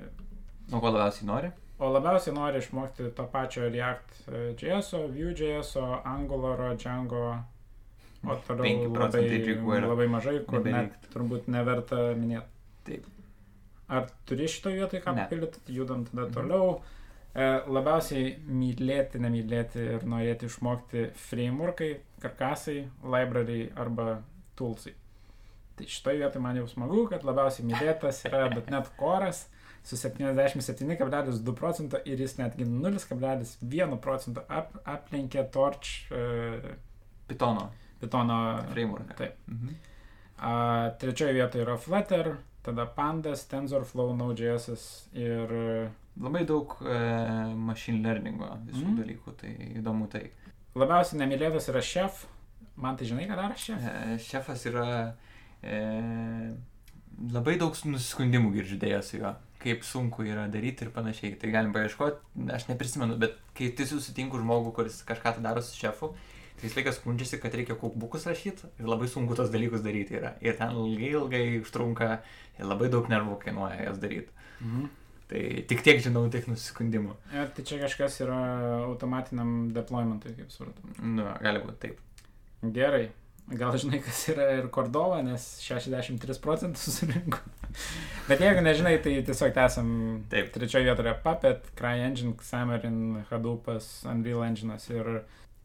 O 0.73 0.81
ko 0.81 0.88
labiausiai 0.90 1.27
nori? 1.27 1.51
o 1.83 1.88
labiausiai 1.90 2.35
nori 2.37 2.59
išmokti 2.62 3.11
to 3.16 3.25
pačio 3.33 3.68
React 3.68 4.29
uh, 4.29 4.35
JS, 4.57 4.92
Vue.js, 5.12 5.73
Angularo, 6.05 6.74
Django, 6.76 7.24
o 8.24 8.37
toliau 8.47 8.64
5 8.89 8.93
procentai 8.95 9.57
labai, 9.57 9.80
labai 9.83 10.07
mažai, 10.09 10.37
kur 10.47 10.62
net 10.64 10.95
turbūt 11.12 11.49
neverta 11.51 11.97
minėti. 12.16 12.47
Taip. 12.87 13.07
Ar 13.93 14.07
turi 14.28 14.47
šito 14.49 14.70
vietoj 14.72 15.03
ką 15.05 15.12
papildyti, 15.18 15.62
judant 15.76 16.09
tada 16.11 16.26
Mhm. 16.28 16.34
toliau. 16.38 16.80
E, 17.34 17.45
labiausiai 17.68 18.34
mylėti, 18.45 19.20
nemylėti 19.20 19.80
ir 19.97 20.03
norėti 20.05 20.49
išmokti 20.49 21.07
frameworkai, 21.16 21.95
karkasai, 22.20 22.82
library 23.05 23.70
arba 23.76 24.22
toolsai. 24.57 24.93
Tai 25.76 25.86
šitoje 25.88 26.18
vietoje 26.20 26.43
man 26.45 26.57
jau 26.61 26.66
smagu, 26.68 27.07
kad 27.09 27.24
labiausiai 27.24 27.64
mylėtas 27.70 28.24
yra 28.28 28.49
.NET 28.70 28.90
Core'as 29.01 29.47
su 29.82 29.97
77,2 29.97 31.55
procento 31.57 31.99
ir 32.05 32.20
jis 32.20 32.36
netgi 32.38 32.64
0,1 32.68 33.97
procento 34.05 34.45
ap, 34.49 34.76
aplenkė 34.84 35.47
Torch 35.51 36.12
e, 36.12 36.76
Pythono 37.28 37.70
Pythono 38.01 38.36
frameworką. 38.72 39.16
Taip. 39.16 39.36
Mhm. 39.49 39.74
A, 40.43 40.53
trečioje 40.99 41.36
vietoje 41.36 41.62
yra 41.62 41.76
Flutter, 41.78 42.32
tada 42.66 42.86
Pandas, 42.97 43.47
TensorFlow, 43.51 44.14
Node.js 44.18 44.86
ir... 45.14 45.59
Labai 46.20 46.43
daug 46.45 46.74
e, 46.84 46.97
machine 47.57 48.03
learningo 48.05 48.51
visų 48.66 48.82
mm. 48.82 48.97
dalykų, 48.99 49.32
tai 49.40 49.53
įdomu 49.78 50.11
tai. 50.12 50.26
Labiausiai 50.76 51.22
nemylėtas 51.22 51.70
yra 51.72 51.80
Chef. 51.80 52.26
Man 52.76 52.99
tai 53.01 53.09
žinai, 53.09 53.24
ką 53.30 53.38
daro 53.38 53.57
Chef? 53.57 53.80
E, 53.80 54.18
šefas 54.20 54.66
yra... 54.68 54.84
E, 55.64 55.78
labai 57.32 57.57
daug 57.62 57.78
nusiskundimų 57.88 58.53
girdžiu 58.59 59.01
su 59.07 59.22
juo 59.22 59.32
kaip 59.62 59.84
sunku 59.86 60.26
yra 60.26 60.49
daryti 60.51 60.86
ir 60.86 60.93
panašiai. 60.95 61.36
Tai 61.38 61.51
galim 61.55 61.72
paieškoti, 61.74 62.49
aš 62.55 62.66
neprisimenu, 62.70 63.16
bet 63.22 63.38
kai 63.57 63.70
tu 63.76 63.86
susitinku 63.88 64.40
žmogų, 64.43 64.74
kuris 64.78 65.01
kažką 65.07 65.36
tai 65.36 65.45
daro 65.45 65.62
su 65.64 65.76
šefu, 65.78 66.12
tai 66.57 66.68
jis 66.68 66.76
laikas 66.78 66.98
skundžiasi, 67.00 67.40
kad 67.42 67.55
reikia 67.59 67.76
kokbukus 67.78 68.26
rašyti 68.28 68.70
ir 68.80 68.88
labai 68.90 69.09
sunku 69.11 69.36
tos 69.38 69.53
dalykus 69.53 69.84
daryti 69.84 70.18
yra. 70.18 70.34
Ir 70.44 70.59
ten 70.59 70.74
ilgai, 70.76 71.12
ilgai 71.18 71.44
užtrunka 71.62 72.11
ir 72.59 72.68
labai 72.68 72.90
daug 72.92 73.09
nervų 73.11 73.38
kainuoja 73.44 73.80
jas 73.86 74.03
daryti. 74.03 74.30
Mhm. 74.61 74.90
Tai 75.32 75.42
tik 75.70 75.80
tiek 75.80 76.03
žinau, 76.05 76.26
tiek 76.28 76.44
nusiskundimų. 76.50 77.14
Ja, 77.32 77.46
tai 77.48 77.64
čia 77.64 77.78
kažkas 77.80 78.18
yra 78.20 78.36
automatiniam 78.90 79.72
deploymentui, 79.72 80.34
kaip 80.36 80.53
supratau. 80.53 80.92
Nu, 81.00 81.24
gali 81.40 81.62
būti 81.64 81.78
taip. 81.86 82.03
Gerai. 82.62 83.07
Gal 83.50 83.74
žinai, 83.80 83.98
kas 84.05 84.20
yra 84.30 84.44
ir 84.61 84.68
Cordova, 84.72 85.18
nes 85.24 85.44
63 85.64 86.38
procentus 86.40 86.84
susirinko. 86.86 87.40
Bet 88.28 88.40
jeigu 88.44 88.62
nežinai, 88.64 88.94
tai 89.03 89.16
tiesiog 89.26 89.59
esam 89.64 89.88
Taip. 90.30 90.53
trečioje 90.55 90.86
vietoje 90.86 91.14
Puppet, 91.24 91.66
CryEngine, 91.78 92.36
Xamarin, 92.38 93.00
Hadoopas, 93.32 93.88
Unreal 94.09 94.44
Engine'as 94.46 94.86
ir 94.92 95.11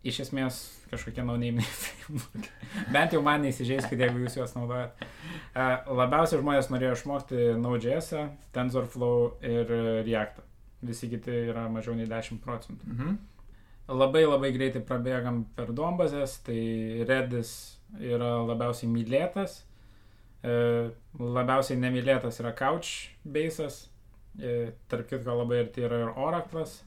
iš 0.08 0.22
esmės 0.26 0.60
kažkokie 0.92 1.24
naunėjimai 1.28 1.66
framework. 1.84 2.50
Bent 2.94 3.16
jau 3.16 3.22
man 3.26 3.44
neįsižeiskite, 3.46 4.00
jeigu 4.06 4.24
jūs 4.24 4.38
juos 4.40 4.54
naudojat. 4.56 5.02
Labiausiai 5.56 6.42
žmonės 6.42 6.70
norėjo 6.72 6.98
išmokti 6.98 7.48
Node.js, 7.60 8.14
TensorFlow 8.56 9.32
ir 9.46 9.74
React. 10.08 10.44
Visi 10.88 11.10
kiti 11.12 11.34
yra 11.50 11.66
mažiau 11.74 11.98
nei 11.98 12.08
10 12.10 12.40
procentų. 12.44 12.94
Mhm. 12.94 13.18
Labai 13.88 14.26
labai 14.26 14.52
greitai 14.52 14.82
prabėgam 14.84 15.46
per 15.56 15.72
duombazės, 15.76 16.42
tai 16.44 16.60
Redis 17.08 17.52
yra 18.04 18.34
labiausiai 18.44 18.90
mylėtas, 18.92 19.62
e, 20.44 20.90
labiausiai 21.18 21.80
nemylėtas 21.80 22.42
yra 22.44 22.52
Couchbase'as, 22.58 23.86
e, 24.36 24.74
tarp 24.92 25.08
kitko 25.08 25.38
labai 25.40 25.62
arti 25.64 25.88
yra 25.88 26.02
ir 26.04 26.12
Oracle'as. 26.20 26.82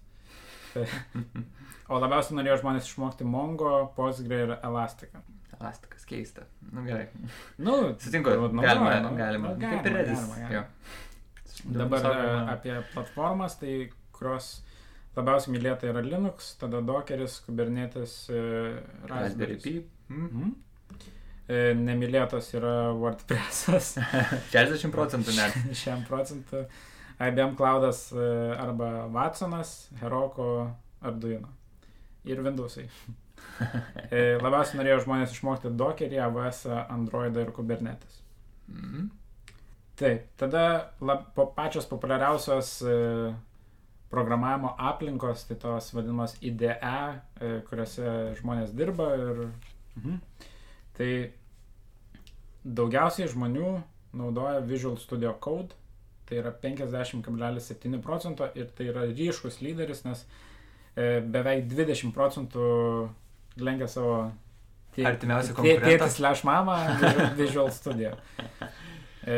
O 1.90 1.98
labiausiai 1.98 2.38
norėjo 2.38 2.60
žmonės 2.62 2.86
išmokti 2.86 3.26
Mongo, 3.26 3.74
Postgre 3.96 4.44
ir 4.46 4.56
Elastiką. 4.62 5.22
Elastikas 5.58 6.06
keista. 6.08 6.46
Nu 6.70 6.86
gerai. 6.86 7.08
Nu, 7.58 7.76
sutinku, 8.00 8.30
nu, 8.30 8.62
galima, 8.62 8.96
nu, 9.02 9.14
galima. 9.18 9.54
Galima. 9.58 9.76
Kaip 9.76 9.90
ir 9.90 9.96
Redis. 9.98 10.22
Galima, 10.22 10.48
galima. 10.48 10.66
Dabar 11.80 12.06
apie 12.54 12.78
platformas, 12.94 13.58
tai 13.60 13.74
kurios 14.16 14.60
Labiausiai 15.18 15.56
mylėta 15.56 15.88
yra 15.90 16.02
Linux, 16.06 16.52
tada 16.60 16.80
Dockeris, 16.86 17.40
Kubernetes, 17.42 18.12
e, 18.30 18.42
Raspberry 19.10 19.56
Pi. 19.58 19.72
Mm 20.08 20.28
-hmm. 20.28 20.52
Nemylėtas 21.80 22.52
yra 22.54 22.92
WordPress'as. 22.94 23.96
60 24.54 24.92
procentų 24.94 25.34
net. 25.34 25.56
60 25.82 26.06
procentų. 26.06 26.64
IBM 27.18 27.56
Cloudas 27.56 28.12
e, 28.12 28.54
arba 28.56 29.08
Watsonas, 29.10 29.90
Heroku, 30.00 30.70
Arduino. 31.02 31.48
Ir 32.28 32.42
Windowsai. 32.44 32.88
Labiausiai 34.44 34.80
norėjo 34.80 35.04
žmonės 35.06 35.32
išmokti 35.32 35.72
Dockerį, 35.80 36.18
AWS, 36.26 36.66
Androidą 36.88 37.46
ir 37.46 37.52
Kubernetes. 37.56 38.22
Mm 38.68 38.90
-hmm. 38.90 39.08
Taip, 40.00 40.26
tada 40.36 40.92
lab, 41.00 41.24
po, 41.34 41.46
pačios 41.46 41.86
populiariausios 41.86 42.82
uh, 42.82 43.34
programavimo 44.10 44.74
aplinkos, 44.78 45.44
tai 45.46 45.56
tos 45.56 45.92
vadinamos 45.94 46.34
IDE, 46.42 46.72
e, 47.40 47.50
kuriuose 47.68 48.34
žmonės 48.40 48.72
dirba. 48.74 49.06
Ir, 49.14 49.42
mhm. 49.96 50.16
Tai 50.98 51.10
daugiausiai 52.64 53.30
žmonių 53.30 53.70
naudoja 54.18 54.64
Visual 54.66 54.98
Studio 54.98 55.32
Code, 55.40 55.78
tai 56.26 56.40
yra 56.42 56.50
50,7 56.62 58.00
procento 58.02 58.50
ir 58.58 58.66
tai 58.74 58.90
yra 58.90 59.06
ryškus 59.06 59.60
lyderis, 59.62 60.02
nes 60.04 60.24
e, 60.24 60.49
beveik 60.96 61.66
20 61.70 62.14
procentų 62.14 62.64
lenkia 63.60 63.88
savo 63.90 64.14
artimiausią 64.98 65.54
konkurentą. 65.54 65.86
Tėtis 65.86 66.16
slash 66.18 66.46
mama 66.46 66.78
Visual 67.40 67.70
Studio. 67.74 68.14
E, 69.26 69.36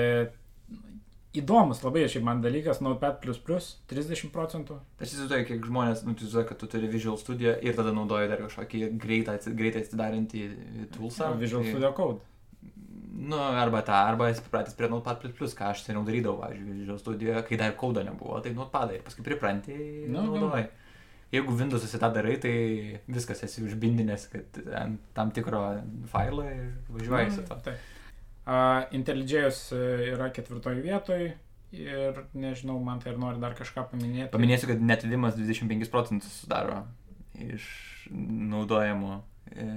įdomus 1.38 1.82
labai 1.84 2.06
šiaip 2.10 2.24
man 2.26 2.42
dalykas, 2.44 2.82
Notepad++ 2.84 3.20
30 3.92 4.32
procentų. 4.34 4.78
Aš 5.00 5.14
įsivaizduoju, 5.14 5.46
kiek 5.50 5.68
žmonės, 5.68 6.04
nu, 6.06 6.16
įsivaizduoju, 6.16 6.48
kad 6.50 6.60
tu 6.60 6.68
turi 6.74 6.90
Visual 6.92 7.16
Studio 7.20 7.54
ir 7.60 7.78
tada 7.78 7.94
naudoji 7.96 8.32
dar 8.32 8.44
kažkokį 8.46 8.84
greitą, 9.00 9.38
greitai 9.56 9.86
atsidarantį 9.86 10.44
toolsą. 10.96 11.32
Visual 11.40 11.66
tai, 11.66 11.74
Studio 11.76 11.94
Code. 11.96 12.28
Nu, 13.22 13.36
arba 13.38 13.82
tą, 13.86 13.94
arba 14.08 14.30
esi 14.32 14.42
pripratęs 14.44 14.76
prie 14.76 14.88
Notepad++, 14.90 15.32
ką 15.32 15.72
aš 15.72 15.84
seniau 15.86 16.04
darydavau, 16.06 16.40
pavyzdžiui, 16.42 16.78
Visual 16.82 17.00
Studio, 17.00 17.40
kai 17.48 17.60
dar 17.60 17.74
kodo 17.78 18.04
nebuvo, 18.04 18.40
tai 18.44 18.54
Notepad 18.56 18.96
ir 18.96 19.04
paskui 19.06 19.24
pripranti, 19.26 19.76
nu, 20.08 20.24
naudoji. 20.24 20.68
Nu. 20.68 20.81
Jeigu 21.32 21.54
Windows'uose 21.56 21.98
tą 22.00 22.10
darai, 22.12 22.34
tai 22.40 22.54
viskas 23.08 23.40
esi 23.46 23.62
užbindinęs, 23.64 24.26
kad 24.32 24.58
ant 24.76 25.00
tam 25.16 25.30
tikro 25.32 25.62
failo 26.12 26.44
ir 26.44 26.66
važiuoji 26.92 27.30
nu, 27.30 27.36
su 27.38 27.44
to. 27.48 27.56
Taip. 27.64 27.86
Uh, 28.42 28.82
IntelliJS 28.98 29.60
e, 29.72 29.80
yra 30.10 30.26
ketvirtoje 30.34 30.82
vietoje 30.82 31.30
ir 31.72 32.18
nežinau, 32.36 32.76
man 32.84 33.00
tai 33.00 33.14
ar 33.14 33.20
nori 33.22 33.40
dar 33.40 33.54
kažką 33.56 33.86
paminėti. 33.92 34.28
Paminėsiu, 34.34 34.68
kad 34.74 34.82
netidimas 34.84 35.38
25 35.38 35.88
procentus 35.92 36.34
sudaro 36.42 36.82
iš 37.40 37.64
naudojamų 38.12 39.14
e, 39.56 39.68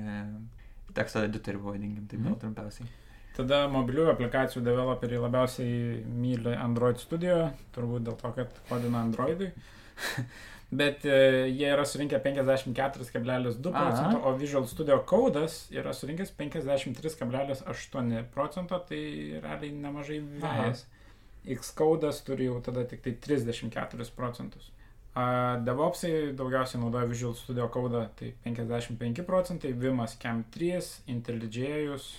teksto 0.97 1.23
editorių, 1.23 1.61
pavadinkim, 1.63 2.07
taip 2.11 2.19
mm. 2.19 2.27
gal 2.27 2.39
trumpiausiai. 2.41 2.89
Tada 3.35 3.61
mobiliųjų 3.71 4.11
aplikacijų 4.13 4.63
developeriai 4.63 5.21
labiausiai 5.23 6.03
myli 6.07 6.55
Android 6.55 6.99
Studio, 6.99 7.49
turbūt 7.75 8.05
dėl 8.07 8.19
to, 8.19 8.31
kad 8.35 8.59
kodina 8.69 9.03
Androidui. 9.05 9.51
bet 10.71 11.05
e, 11.05 11.49
jie 11.49 11.67
yra 11.73 11.85
surinkę 11.85 12.19
54,2 12.19 13.71
procento, 13.71 14.23
o 14.23 14.37
Visual 14.37 14.67
Studio 14.67 15.03
Code'as 15.09 15.71
yra 15.71 15.93
surinkęs 15.93 16.33
53,8 16.39 18.23
procento, 18.33 18.79
tai 18.79 19.39
realiai 19.43 19.71
nemažai 19.71 20.19
vėjas. 20.19 20.85
Xcode'as 21.45 22.23
turi 22.25 22.47
jau 22.49 22.61
tada 22.65 22.85
tik 22.89 23.03
tai 23.05 23.13
34 23.21 24.09
procentus. 24.15 24.71
Uh, 25.15 25.63
DevOpsai 25.63 26.33
daugiausiai 26.35 26.81
naudoja 26.81 27.07
Visual 27.07 27.35
Studio 27.39 27.69
Code, 27.71 28.01
tai 28.19 28.33
55 28.43 29.23
procentai, 29.23 29.71
Vimas 29.71 30.17
Cam 30.19 30.43
3, 30.51 30.89
IntelliJus 31.07 32.09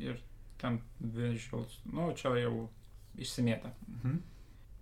ir 0.00 0.18
ten 0.58 0.80
Visual, 0.98 1.68
nu 1.92 2.10
čia 2.18 2.34
jau 2.40 2.68
išsimėta. 3.20 3.70
Mhm. 3.86 4.18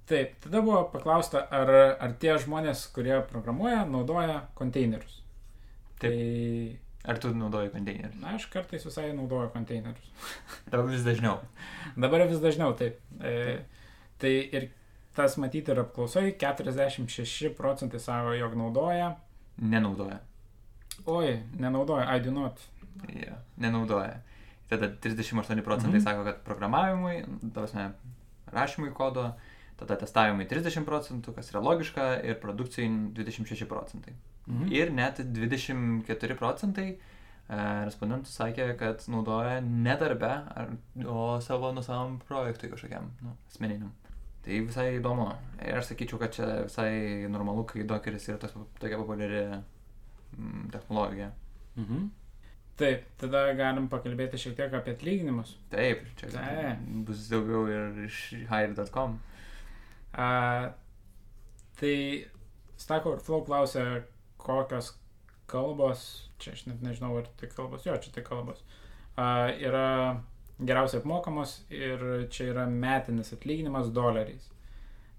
Taip, 0.08 0.36
tada 0.40 0.62
buvo 0.64 0.82
paklausta, 0.92 1.42
ar, 1.52 1.70
ar 2.00 2.12
tie 2.20 2.32
žmonės, 2.40 2.86
kurie 2.94 3.18
programuoja, 3.28 3.82
naudoja 3.88 4.42
konteinerius. 4.58 5.18
Taip. 6.00 6.12
Tai... 6.12 6.84
Ar 7.08 7.16
tu 7.20 7.30
naudoji 7.32 7.70
konteinerius? 7.72 8.16
Na, 8.20 8.34
aš 8.36 8.48
kartais 8.52 8.82
visai 8.84 9.10
naudoju 9.16 9.50
konteinerius. 9.52 10.08
Dabar 10.72 10.88
vis 10.90 11.04
dažniau. 11.06 11.38
Dabar 11.96 12.24
vis 12.28 12.40
dažniau, 12.42 12.72
taip. 12.76 12.98
E, 13.20 13.60
tai 14.20 14.32
ir 14.58 14.70
tas 15.16 15.36
matyti 15.40 15.72
ir 15.74 15.82
apklausai, 15.82 16.32
46 16.40 17.52
procentai 17.58 18.00
savo, 18.02 18.32
jog 18.36 18.56
naudoja. 18.58 19.12
Nenaudoja. 19.58 20.20
Oi, 21.06 21.38
nenaudoja, 21.58 22.08
I 22.14 22.24
do 22.24 22.34
not. 22.34 22.60
Yeah, 23.08 23.38
nenaudoja. 23.56 24.20
Tada 24.68 24.90
38 24.90 25.62
procentai 25.64 25.98
mhm. 25.98 26.04
sako, 26.04 26.24
kad 26.24 26.42
programavimui, 26.44 27.22
tavasme, 27.54 27.90
rašymui 28.52 28.92
kodo, 28.94 29.30
tada 29.78 29.98
testavimai 30.00 30.46
30 30.50 30.86
procentų, 30.86 31.34
kas 31.36 31.52
yra 31.52 31.62
logiška, 31.62 32.08
ir 32.26 32.40
produkcijai 32.42 32.88
26 33.16 33.68
procentai. 33.70 34.16
Mhm. 34.48 34.72
Ir 34.74 34.92
net 34.94 35.20
24 35.22 36.36
procentai 36.38 36.88
e, 36.94 36.98
respondentų 37.86 38.32
sakė, 38.32 38.68
kad 38.80 39.04
naudoja 39.12 39.60
ne 39.64 39.96
darbe, 40.00 40.32
ar, 40.62 40.74
o 41.04 41.38
savo 41.44 41.70
nusavam 41.76 42.18
projektui 42.28 42.72
kažkokiam, 42.72 43.10
nu, 43.22 43.36
asmeniniam. 43.52 43.92
Tai 44.44 44.60
visai 44.64 44.86
įdomu. 44.96 45.28
Ir 45.60 45.78
aš 45.80 45.92
sakyčiau, 45.92 46.20
kad 46.22 46.32
čia 46.34 46.46
visai 46.64 47.26
normalu, 47.30 47.66
kai 47.68 47.84
dokeris 47.86 48.30
yra 48.30 48.38
tos, 48.40 48.54
tokia 48.80 49.00
populiari 49.00 49.42
mm, 49.52 50.70
technologija. 50.74 51.32
Mhm. 51.76 52.08
Taip, 52.78 53.08
tada 53.18 53.40
galim 53.58 53.88
pakalbėti 53.90 54.38
šiek 54.38 54.54
tiek 54.58 54.74
apie 54.78 54.92
atlyginimus. 54.94 55.56
Taip, 55.72 56.04
čia 56.18 56.28
Taip. 56.30 56.84
bus 57.08 57.24
daugiau 57.30 57.64
ir 57.66 58.04
iš 58.06 58.20
hire.com. 58.46 59.16
A, 60.18 60.28
tai 61.78 61.94
Stack 62.78 63.06
Overflow 63.06 63.44
klausia, 63.46 64.02
kokios 64.38 64.92
kalbos, 65.50 66.02
čia 66.42 66.56
aš 66.56 66.66
net 66.66 66.82
nežinau, 66.82 67.14
ar 67.20 67.30
tai 67.38 67.50
kalbos, 67.52 67.86
jo, 67.86 67.94
čia 68.02 68.12
tai 68.14 68.26
kalbos, 68.26 68.64
a, 69.14 69.48
yra 69.54 69.86
geriausiai 70.58 71.02
apmokamos 71.02 71.54
ir 71.70 72.02
čia 72.34 72.50
yra 72.52 72.66
metinis 72.66 73.32
atlyginimas 73.36 73.92
doleriais. 73.94 74.48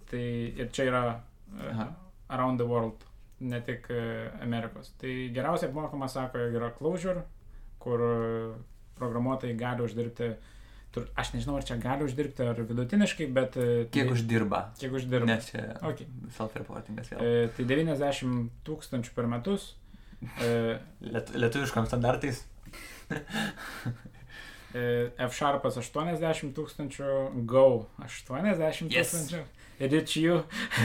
Tai 0.09 0.19
ir 0.19 0.71
čia 0.73 0.89
yra 0.89 1.03
uh, 1.13 1.69
Aha. 1.71 1.87
around 2.35 2.59
the 2.59 2.67
world, 2.67 3.05
ne 3.39 3.61
tik 3.61 3.87
uh, 3.93 4.41
Amerikos. 4.43 4.91
Tai 4.99 5.13
geriausiai 5.35 5.69
apmokamas, 5.71 6.15
sako, 6.17 6.43
yra 6.57 6.71
Clojure, 6.75 7.23
kur 7.79 8.03
uh, 8.03 8.55
programuotojai 8.99 9.55
gali 9.57 9.85
uždirbti, 9.85 10.31
tur, 10.95 11.05
aš 11.19 11.33
nežinau, 11.35 11.55
ar 11.59 11.65
čia 11.67 11.75
gali 11.81 12.05
uždirbti, 12.07 12.45
ar 12.49 12.59
vidutiniškai, 12.65 13.27
bet... 13.35 13.57
uh, 13.59 13.83
Kiek 13.93 14.07
tai- 14.09 14.15
uždirba? 14.15 14.61
Kiek 14.79 14.95
uždirba. 14.99 15.29
Nes 15.29 15.49
čia 15.51 15.65
Ok. 15.85 16.05
self-reportingas 16.37 17.11
vėl. 17.13 17.19
E, 17.21 17.49
tai 17.57 17.65
90 17.69 18.49
tūkstančių 18.67 19.13
per 19.17 19.27
metus. 19.31 19.73
E, 20.41 20.79
Liet, 21.13 21.29
lietuviškam 21.35 21.85
standartais. 21.89 22.41
e, 24.73 25.09
F-Sharpas 25.27 25.77
80 25.81 26.53
tūkstančių, 26.57 27.13
Go 27.49 27.65
80 28.05 28.89
Yes. 28.93 29.13
tūkstančių, 29.13 29.43
Rich 29.79 30.17
U. 30.29 30.41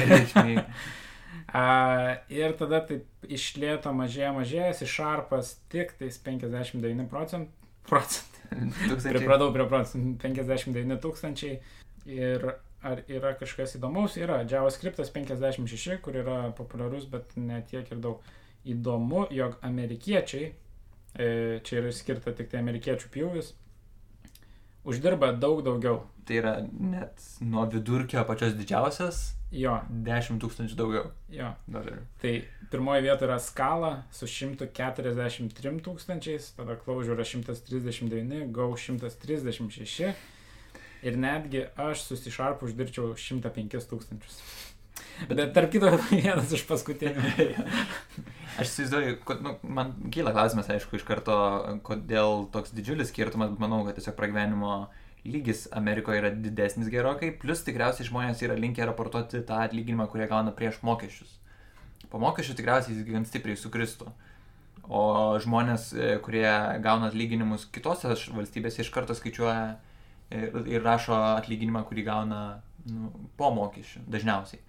Reikšmingai. 0.08 0.66
A, 1.54 1.64
ir 2.30 2.52
tada 2.58 2.80
taip 2.86 3.26
iš 3.30 3.48
lėto 3.58 3.90
mažėja 3.94 4.30
mažėja, 4.34 4.72
Sharpas 4.86 5.56
tik 5.70 5.92
tais 5.98 6.16
59 6.22 7.08
procentų. 7.10 7.50
Procent, 7.86 8.33
Tūkstančiai. 8.90 9.16
pripradau 9.16 9.50
prie 9.54 9.66
procentų, 9.70 10.14
59 10.22 11.00
tūkstančiai. 11.04 11.58
Ir 12.14 12.46
ar 12.84 13.00
yra 13.08 13.32
kažkas 13.40 13.78
įdomaus? 13.78 14.18
Yra 14.20 14.42
JavaScriptas 14.48 15.12
56, 15.14 15.98
kur 16.04 16.18
yra 16.20 16.38
populiarus, 16.56 17.08
bet 17.10 17.36
ne 17.40 17.62
tiek 17.70 17.88
ir 17.90 18.02
daug. 18.04 18.32
Įdomu, 18.64 19.26
jog 19.28 19.58
amerikiečiai, 19.60 20.46
e, 21.20 21.26
čia 21.68 21.82
yra 21.82 21.90
skirta 21.92 22.32
tik 22.32 22.48
tai 22.48 22.62
amerikiečių 22.62 23.10
pjūvis, 23.12 23.50
uždirba 24.84 25.32
daug 25.32 25.64
daugiau. 25.66 26.04
Tai 26.24 26.36
yra 26.40 26.52
net 26.64 27.20
nuo 27.44 27.66
vidurkio 27.68 28.22
pačios 28.24 28.54
didžiausios 28.56 29.34
Jo, 29.54 29.76
10 30.02 30.40
tūkstančių 30.42 30.76
daugiau 30.78 31.10
jo. 31.30 31.48
dolerių. 31.70 32.00
Tai 32.18 32.32
pirmoji 32.72 33.04
vieta 33.04 33.26
yra 33.28 33.36
skala 33.38 33.90
su 34.10 34.26
143 34.26 35.78
tūkstančiais, 35.84 36.48
tada 36.56 36.74
Clojure 36.80 37.22
139, 37.22 38.48
Go 38.54 38.72
136 38.74 40.10
ir 41.04 41.18
netgi 41.20 41.66
aš 41.78 42.02
susišarpu 42.08 42.66
uždirčiau 42.66 43.12
105 43.14 43.86
tūkstančius. 43.92 44.40
Bet 45.28 45.54
tarp 45.54 45.70
kito 45.72 45.90
vienas 46.10 46.52
iš 46.54 46.64
paskutinių. 46.68 47.22
Aš 48.60 48.70
įsivaizduoju, 48.70 49.14
nu, 49.42 49.54
man 49.66 49.94
kyla 50.14 50.34
klausimas, 50.34 50.68
aišku, 50.70 50.98
iš 50.98 51.06
karto, 51.06 51.36
kodėl 51.86 52.44
toks 52.54 52.74
didžiulis 52.74 53.10
skirtumas, 53.10 53.54
manau, 53.58 53.80
kad 53.86 53.98
tiesiog 53.98 54.14
pragyvenimo 54.18 54.84
lygis 55.24 55.64
Amerikoje 55.74 56.20
yra 56.20 56.30
didesnis 56.34 56.90
gerokai, 56.92 57.32
plus 57.40 57.64
tikriausiai 57.66 58.06
žmonės 58.06 58.44
yra 58.44 58.58
linkę 58.58 58.84
raportuoti 58.86 59.40
tą 59.48 59.62
atlyginimą, 59.64 60.06
kurį 60.12 60.28
gauna 60.30 60.52
prieš 60.54 60.82
mokesčius. 60.86 61.32
Po 62.12 62.20
mokesčių 62.22 62.54
tikriausiai 62.60 62.94
jis 62.94 63.08
gan 63.08 63.26
stipriai 63.26 63.58
sukristų. 63.58 64.12
O 64.84 65.02
žmonės, 65.40 65.88
e, 65.96 66.12
kurie 66.22 66.46
gauna 66.84 67.08
atlyginimus 67.08 67.64
kitose 67.72 68.12
valstybėse, 68.12 68.84
iš 68.84 68.92
karto 68.94 69.16
skaičiuoja 69.16 69.78
ir, 70.30 70.58
ir 70.76 70.84
rašo 70.84 71.16
atlyginimą, 71.40 71.86
kurį 71.88 72.04
gauna 72.06 72.40
nu, 72.84 73.10
po 73.40 73.48
mokesčių, 73.56 74.04
dažniausiai. 74.12 74.60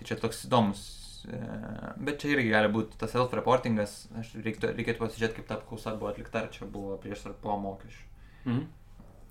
Tai 0.00 0.08
čia 0.08 0.16
toks 0.16 0.46
įdomus. 0.48 0.82
e, 1.28 1.38
Bet 2.00 2.22
čia 2.22 2.32
irgi 2.32 2.54
gali 2.54 2.72
būti 2.72 2.96
tas 3.00 3.12
self-reportingas, 3.12 4.06
aš 4.16 4.32
reiktų, 4.40 4.72
reikėtų 4.78 5.02
pasižiūrėti, 5.02 5.36
kaip 5.36 5.48
ta 5.50 5.58
apklausa 5.58 5.92
buvo 6.00 6.08
atlikta, 6.08 6.46
ar 6.46 6.54
čia 6.54 6.64
buvo 6.64 6.96
prieš 7.02 7.26
ar 7.28 7.34
po 7.42 7.58
mokesčių. 7.60 8.06
Mhm. 8.46 8.62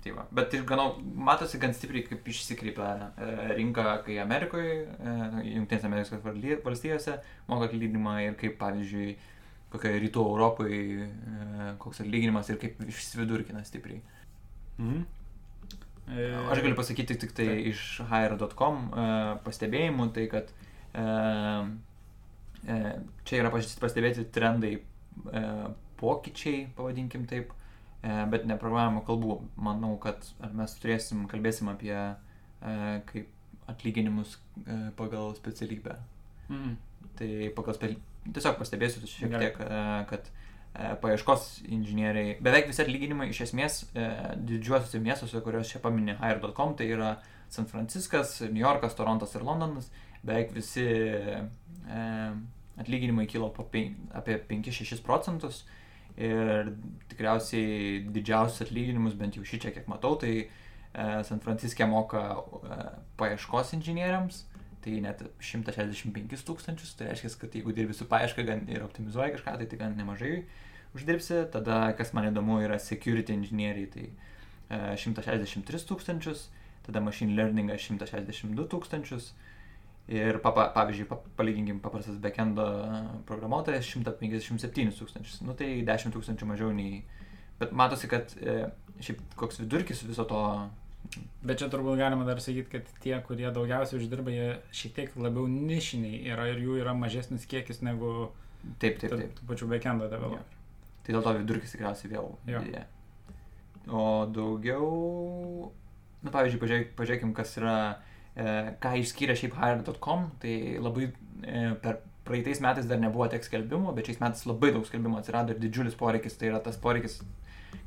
Tai 0.00 0.12
va. 0.16 0.24
Bet 0.32 0.54
iš 0.56 0.62
ganau, 0.64 0.94
matosi 1.02 1.58
gan 1.60 1.74
stipriai, 1.76 2.06
kaip 2.06 2.30
išsikreipia 2.30 2.86
e, 3.10 3.32
rinka, 3.58 3.98
kai 4.06 4.20
Amerikoje, 4.22 4.78
Junktinėse 5.50 5.90
Amerikos 5.90 6.62
valstijose 6.64 7.18
moka 7.50 7.66
atlyginimą 7.66 8.14
ir 8.28 8.38
kaip, 8.40 8.54
pavyzdžiui, 8.62 9.18
kokioje 9.74 10.00
rytų 10.06 10.24
Europoje, 10.30 10.80
e, 11.10 11.72
koks 11.82 12.04
atlyginimas 12.06 12.48
ir 12.54 12.62
kaip 12.62 12.78
išsividurkina 12.86 13.66
stipriai. 13.66 14.00
Mhm. 14.78 15.08
Aš 16.50 16.62
galiu 16.64 16.76
pasakyti 16.78 17.16
tik 17.22 17.32
tai 17.36 17.46
Taip. 17.46 17.66
iš 17.72 17.84
hire.com 18.10 18.80
e, 18.90 19.06
pastebėjimų, 19.46 20.08
tai 20.16 20.26
kad 20.32 20.50
e, 20.50 21.04
e, 22.66 22.78
čia 23.28 23.40
yra 23.42 23.52
pas- 23.54 23.76
pastebėti 23.82 24.24
trendai, 24.34 24.72
e, 24.80 25.42
pokyčiai, 26.00 26.64
pavadinkim 26.76 27.26
taip, 27.30 27.52
e, 28.02 28.14
bet 28.32 28.46
ne 28.48 28.56
programavimo 28.60 29.04
kalbų. 29.06 29.38
Manau, 29.60 29.94
kad 30.02 30.24
ar 30.40 30.54
mes 30.56 30.74
turėsim, 30.82 31.26
kalbėsim 31.30 31.70
apie 31.72 31.94
e, 31.94 32.14
kaip 33.10 33.70
atlyginimus 33.70 34.38
e, 34.66 34.90
pagal 34.98 35.34
specialybę. 35.38 35.96
Mhm. 36.50 36.76
Tai 37.20 37.30
pagal 37.56 37.76
spe... 37.78 37.94
tiesiog 38.34 38.58
pastebėsiu 38.60 39.06
šiek 39.08 39.36
tiek, 39.38 39.60
e, 39.62 39.82
kad 40.10 40.30
paieškos 40.74 41.48
inžinieriai, 41.66 42.36
beveik 42.44 42.68
visi 42.70 42.82
atlyginimai 42.84 43.28
iš 43.32 43.42
esmės 43.48 43.80
e, 43.90 44.06
didžiuosiuose 44.46 45.00
miestuose, 45.02 45.42
kuriuos 45.44 45.72
čia 45.72 45.80
paminė 45.82 46.14
hire.com, 46.20 46.76
tai 46.78 46.86
yra 46.94 47.16
San 47.50 47.66
Franciskas, 47.66 48.36
New 48.46 48.62
Yorkas, 48.62 48.94
Torontas 48.94 49.34
ir 49.34 49.44
Londonas, 49.46 49.90
beveik 50.22 50.54
visi 50.54 50.86
e, 50.86 52.06
atlyginimai 52.80 53.26
kilo 53.26 53.50
apie 54.14 54.38
5-6 54.48 55.02
procentus. 55.04 55.64
Ir 56.20 56.72
tikriausiai 57.08 58.00
didžiausius 58.12 58.66
atlyginimus, 58.66 59.14
bent 59.16 59.38
jau 59.38 59.44
šį 59.46 59.60
čia 59.62 59.70
kiek 59.72 59.86
matau, 59.88 60.16
tai 60.20 60.32
e, 60.36 60.46
San 61.26 61.40
Franciske 61.42 61.86
moka 61.88 62.24
e, 62.36 62.80
paieškos 63.20 63.74
inžinieriams, 63.78 64.44
tai 64.84 64.96
net 65.04 65.22
165 65.44 66.44
tūkstančius, 66.48 66.94
tai 66.96 67.10
reiškia, 67.10 67.32
kad 67.42 67.54
jeigu 67.56 67.74
dirbi 67.76 67.96
su 67.96 68.06
paieška 68.08 68.44
ir 68.44 68.84
optimizuoji 68.84 69.36
kažką, 69.36 69.56
tai, 69.60 69.68
tai 69.68 69.78
gan 69.80 69.96
nemažai 69.98 70.44
uždirbsi. 70.96 71.44
Tada, 71.52 71.82
kas 71.98 72.14
man 72.16 72.30
įdomu, 72.30 72.60
yra 72.64 72.80
security 72.82 73.36
inžinieriai, 73.36 73.90
tai 73.92 74.08
e, 74.08 74.80
163 75.04 75.86
tūkstančius, 75.90 76.48
tada 76.86 77.02
machine 77.04 77.36
learning 77.36 77.72
162 77.76 78.68
tūkstančius. 78.72 79.32
Ir, 80.10 80.40
papa, 80.42 80.64
pavyzdžiui, 80.74 81.06
pa, 81.06 81.20
palyginkim, 81.38 81.78
paprastas 81.84 82.16
backendo 82.18 82.64
programuotojas 83.28 83.86
157 83.86 84.96
tūkstančius. 84.96 85.42
Nu 85.46 85.54
tai 85.54 85.76
10 85.86 86.16
tūkstančių 86.16 86.48
mažiau 86.50 86.72
nei... 86.74 87.04
Bet 87.60 87.74
matosi, 87.76 88.08
kad 88.10 88.32
e, 88.40 88.62
šiaip 89.04 89.20
koks 89.38 89.60
vidurkis 89.60 90.00
viso 90.08 90.24
to 90.26 90.40
Bet 91.42 91.58
čia 91.62 91.70
turbūt 91.72 91.96
galima 91.98 92.26
dar 92.28 92.38
sakyti, 92.42 92.68
kad 92.70 92.88
tie, 93.02 93.14
kurie 93.26 93.48
daugiausiai 93.50 93.98
uždirba, 93.98 94.30
jie 94.34 94.48
šiek 94.76 94.92
tiek 94.98 95.14
labiau 95.16 95.46
nišiniai 95.50 96.20
yra 96.30 96.46
ir 96.52 96.60
jų 96.62 96.76
yra 96.82 96.92
mažesnis 96.94 97.46
kiekis 97.50 97.80
negu 97.86 98.30
Taip, 98.78 98.98
taip, 99.00 99.14
taip. 99.16 99.32
tų 99.38 99.46
pačių 99.48 99.68
backendo 99.70 100.06
developerių. 100.12 100.58
Tai 101.06 101.14
dėl 101.16 101.24
to 101.24 101.32
vidurkis 101.38 101.72
tikriausiai 101.72 102.10
vėl 102.12 102.28
Jo. 102.52 102.60
didėja. 102.60 102.84
O 103.88 104.02
daugiau, 104.28 105.72
na 106.22 106.30
pavyzdžiui, 106.34 106.60
pažiūrėk, 106.60 106.92
pažiūrėkim, 106.98 107.32
kas 107.34 107.56
yra, 107.56 107.74
e, 108.36 108.76
ką 108.84 108.92
išskyrė 109.00 109.36
šiaip 109.40 109.56
hire.com, 109.56 110.28
tai 110.44 110.54
labai 110.78 111.08
e, 111.08 111.64
per 111.82 112.02
praeitais 112.28 112.60
metais 112.62 112.86
dar 112.86 113.00
nebuvo 113.00 113.26
tiek 113.32 113.42
skelbimų, 113.48 113.94
bet 113.96 114.10
šiais 114.12 114.20
metais 114.20 114.44
labai 114.46 114.74
daug 114.76 114.84
skelbimų 114.86 115.22
atsirado 115.22 115.56
ir 115.56 115.62
didžiulis 115.64 115.96
poreikis, 115.98 116.36
tai 116.38 116.52
yra 116.52 116.60
tas 116.62 116.76
poreikis, 116.78 117.22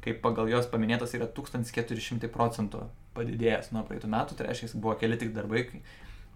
kaip 0.04 0.22
pagal 0.24 0.52
jos 0.52 0.68
paminėtas, 0.72 1.16
yra 1.18 1.30
1400 1.32 2.30
procentų 2.34 2.86
padidėjęs 3.18 3.72
nuo 3.76 3.84
praeitų 3.88 4.10
metų, 4.12 4.38
tai 4.38 4.50
reiškia, 4.50 4.74
buvo 4.84 4.96
keli 5.00 5.20
tik 5.22 5.34
darbai, 5.36 5.66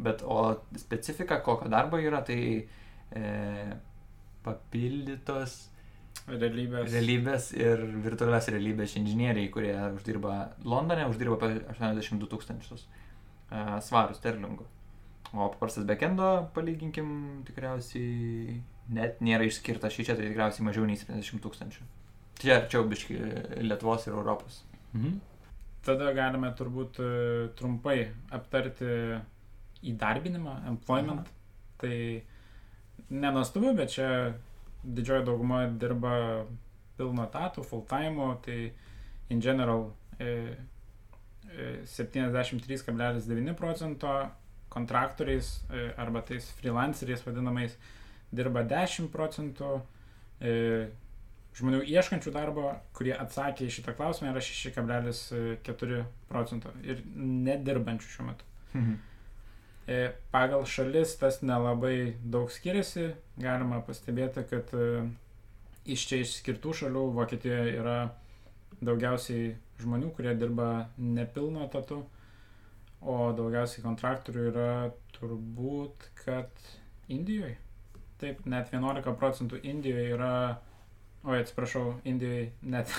bet 0.02 0.24
o 0.24 0.40
specifika, 0.80 1.42
kokio 1.46 1.72
darbo 1.74 2.00
yra, 2.02 2.22
tai 2.26 2.40
e, 2.64 3.24
papildytos 4.46 5.58
Realybės. 6.28 6.90
realybės 6.92 7.46
ir 7.56 7.82
virtualios 8.04 8.50
realybės 8.52 8.98
inžinieriai, 9.00 9.48
kurie 9.54 9.76
uždirba 9.96 10.34
Londone, 10.68 11.06
uždirba 11.08 11.38
apie 11.38 11.62
82 11.72 12.28
tūkstančius 12.34 12.84
uh, 12.84 13.78
svarų 13.86 14.18
sterlingų. 14.18 14.66
O 15.32 15.48
paprastas 15.54 15.86
backendo, 15.88 16.50
palyginkim, 16.56 17.46
tikriausiai 17.48 18.58
net 18.92 19.24
nėra 19.24 19.48
išskirta 19.48 19.92
šį 19.92 20.08
čia, 20.10 20.18
tai 20.18 20.28
tikriausiai 20.28 20.68
mažiau 20.68 20.88
nei 20.90 21.00
70 21.00 21.44
tūkstančių. 21.44 21.88
Čia 22.38 22.60
arčiau 22.62 22.86
biški 22.90 23.18
Lietuvos 23.66 24.08
ir 24.08 24.14
Europos. 24.14 24.62
Mhm. 24.94 25.18
Tada 25.88 26.12
galime 26.14 26.52
turbūt 26.58 27.00
e, 27.00 27.12
trumpai 27.58 28.00
aptarti 28.36 28.90
įdarbinimą, 29.88 30.58
employment. 30.68 31.30
Tai 31.80 31.98
nenuostabu, 33.14 33.72
bet 33.78 33.94
čia 33.96 34.10
didžioji 34.84 35.26
dauguma 35.28 35.62
dirba 35.80 36.16
pilno 36.98 37.28
etatų, 37.28 37.64
full 37.68 37.86
time, 37.90 38.28
tai 38.44 38.58
in 39.30 39.42
general 39.44 39.92
e, 40.20 40.58
e, 41.48 41.70
73,9 41.86 43.54
procento 43.56 44.14
kontraktoriais 44.70 45.64
e, 45.70 45.94
arba 45.98 46.22
tais 46.22 46.50
freelanceriais 46.60 47.24
vadinamais 47.26 47.78
dirba 48.34 48.64
10 48.68 49.12
procentų, 49.14 49.82
e, 50.42 50.54
žmonių 51.58 51.82
ieškančių 51.90 52.32
darbo, 52.36 52.72
kurie 52.98 53.16
atsakė 53.18 53.66
į 53.66 53.74
šitą 53.80 53.96
klausimą, 53.98 54.32
yra 54.34 54.44
6,4 54.46 56.02
procento 56.30 56.74
ir 56.86 57.02
nedirbančių 57.18 58.12
šiuo 58.14 58.28
metu. 58.30 58.50
Mhm. 58.74 58.98
E, 59.88 60.00
pagal 60.34 60.66
šalis 60.68 61.16
tas 61.16 61.40
nelabai 61.42 62.18
daug 62.24 62.52
skiriasi. 62.52 63.14
Galima 63.40 63.80
pastebėti, 63.88 64.44
kad 64.50 64.74
e, 64.76 65.08
iš 65.88 66.04
čia 66.10 66.20
išskirtų 66.26 66.74
šalių 66.82 67.06
Vokietijoje 67.16 67.78
yra 67.80 67.98
daugiausiai 68.84 69.56
žmonių, 69.82 70.12
kurie 70.18 70.34
dirba 70.38 70.90
nepilno 71.00 71.70
tatu, 71.74 72.02
o 73.02 73.18
daugiausiai 73.38 73.86
kontraktorių 73.86 74.44
yra 74.52 74.70
turbūt, 75.16 76.10
kad 76.26 76.52
Indijoje. 77.08 77.56
Taip, 78.20 78.44
net 78.50 78.74
11 78.74 79.14
procentų 79.16 79.62
Indijoje 79.64 80.12
yra 80.18 80.34
Oi, 81.28 81.42
atsiprašau, 81.44 81.98
Indijoje 82.08 82.52
net. 82.62 82.92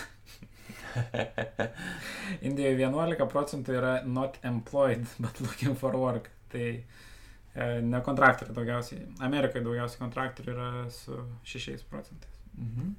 Indijoje 2.48 2.74
11 2.76 3.24
procentų 3.32 3.76
yra 3.78 3.92
not 4.04 4.34
employed, 4.44 5.06
but 5.24 5.38
looking 5.40 5.76
for 5.80 5.96
work. 5.96 6.26
Tai 6.52 6.64
e, 6.68 7.68
ne 7.80 8.00
kontraktorių 8.04 8.52
daugiausiai. 8.58 9.06
Amerikoje 9.24 9.64
daugiausiai 9.64 10.02
kontraktorių 10.02 10.52
yra 10.52 10.68
su 10.92 11.16
6 11.48 11.86
procentais. 11.88 12.42
Mhm. 12.60 12.90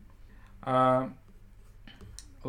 A, 0.65 0.80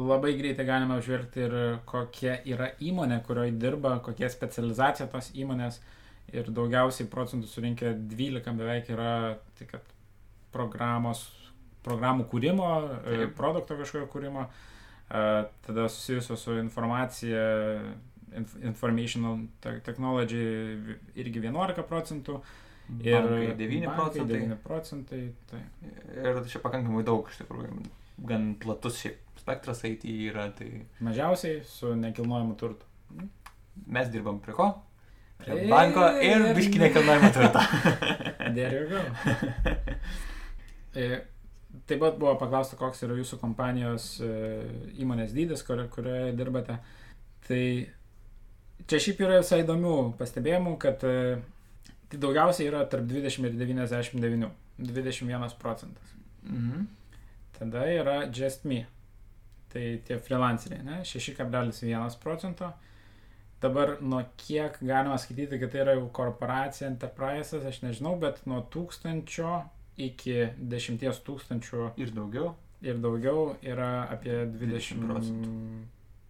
labai 0.01 0.33
greitai 0.39 0.65
galime 0.65 0.97
užvelgti 1.03 1.45
ir 1.51 1.57
kokia 1.91 2.39
yra 2.49 2.71
įmonė, 2.81 3.19
kurioje 3.27 3.59
dirba, 3.61 3.99
kokia 4.07 4.33
specializacija 4.33 5.11
tos 5.13 5.29
įmonės. 5.37 5.83
Ir 6.33 6.49
daugiausiai 6.55 7.11
procentų 7.13 7.51
surinkę 7.51 7.93
12 8.09 8.57
beveik 8.57 8.89
yra 8.95 9.13
tai, 9.59 9.69
kad 9.69 9.95
programos 10.55 11.27
programų 11.87 12.27
kūrimo, 12.31 12.71
e, 13.01 13.21
Taip. 13.25 13.37
produkto 13.39 13.77
kažkokio 13.79 14.09
kūrimo, 14.13 14.47
e, 14.47 15.23
tada 15.67 15.89
susijusio 15.89 16.37
su 16.37 16.57
informacija, 16.59 17.45
informational 18.63 19.39
technology 19.63 20.43
irgi 21.19 21.41
11 21.43 21.87
procentų. 21.89 22.41
Ir 23.01 23.23
bankai 23.23 23.55
9 23.59 23.87
bankai, 23.87 23.97
procentai. 23.97 24.41
9 24.41 24.57
procentai 24.65 25.23
tai. 25.51 25.61
Ir 26.19 26.41
čia 26.51 26.61
pakankamai 26.63 27.05
daug 27.07 27.29
iš 27.31 27.39
tikrųjų. 27.43 27.83
Gan 28.27 28.55
platus 28.61 28.99
šiaip 29.01 29.31
spektras 29.41 29.85
IT 29.87 30.05
yra. 30.11 30.49
Tai... 30.57 30.69
Mažiausiai 31.07 31.63
su 31.67 31.95
nekilnojimu 31.97 32.57
turtu. 32.59 32.87
Mes 33.87 34.11
dirbam 34.13 34.41
prie 34.43 34.55
ko? 34.59 34.73
Prie 35.41 35.69
banko 35.71 36.05
ir 36.21 36.51
biški 36.57 36.83
nekilnojimo 36.83 37.31
turtą. 37.37 37.65
There 38.55 38.75
you 38.75 38.89
go. 38.91 39.01
Taip 41.87 42.01
pat 42.03 42.19
buvo 42.19 42.35
paklausta, 42.39 42.77
koks 42.79 43.05
yra 43.07 43.17
jūsų 43.19 43.39
kompanijos 43.41 44.13
e, 44.23 44.31
įmonės 45.03 45.35
dydis, 45.35 45.63
kur, 45.67 45.83
kurioje 45.91 46.33
dirbate. 46.39 46.77
Tai 47.47 47.63
čia 48.91 49.01
šiaip 49.03 49.23
yra 49.23 49.41
visai 49.41 49.63
įdomių 49.65 49.95
pastebėjimų, 50.19 50.77
kad 50.83 51.03
e, 51.07 51.17
tai 52.11 52.21
daugiausiai 52.23 52.69
yra 52.71 52.85
tarp 52.91 53.07
20 53.11 53.49
ir 53.49 53.59
99, 53.59 54.51
21 54.83 55.59
procentas. 55.63 56.15
Mhm. 56.43 56.87
Tada 57.59 57.85
yra 57.93 58.17
Just 58.33 58.65
Me, 58.65 58.85
tai 59.73 60.01
tie 60.07 60.17
freelanceriai, 60.19 60.83
ne, 60.87 61.03
6,1 61.05 62.17
procento. 62.23 62.71
Dabar 63.61 63.99
nuo 64.01 64.23
kiek 64.41 64.79
galima 64.81 65.19
skaityti, 65.21 65.59
kad 65.61 65.75
tai 65.75 65.83
yra 65.83 65.99
jau 65.99 66.07
korporacija, 66.17 66.89
enterprises, 66.89 67.67
aš 67.69 67.83
nežinau, 67.85 68.15
bet 68.23 68.41
nuo 68.49 68.63
tūkstančio 68.73 69.59
iki 70.07 70.37
10 70.73 71.23
tūkstančių 71.27 71.93
ir 72.01 72.13
daugiau. 72.17 72.55
Ir 72.81 73.01
daugiau 73.01 73.55
yra 73.61 74.07
apie 74.09 74.47
20 74.55 75.05
procentų. 75.05 75.55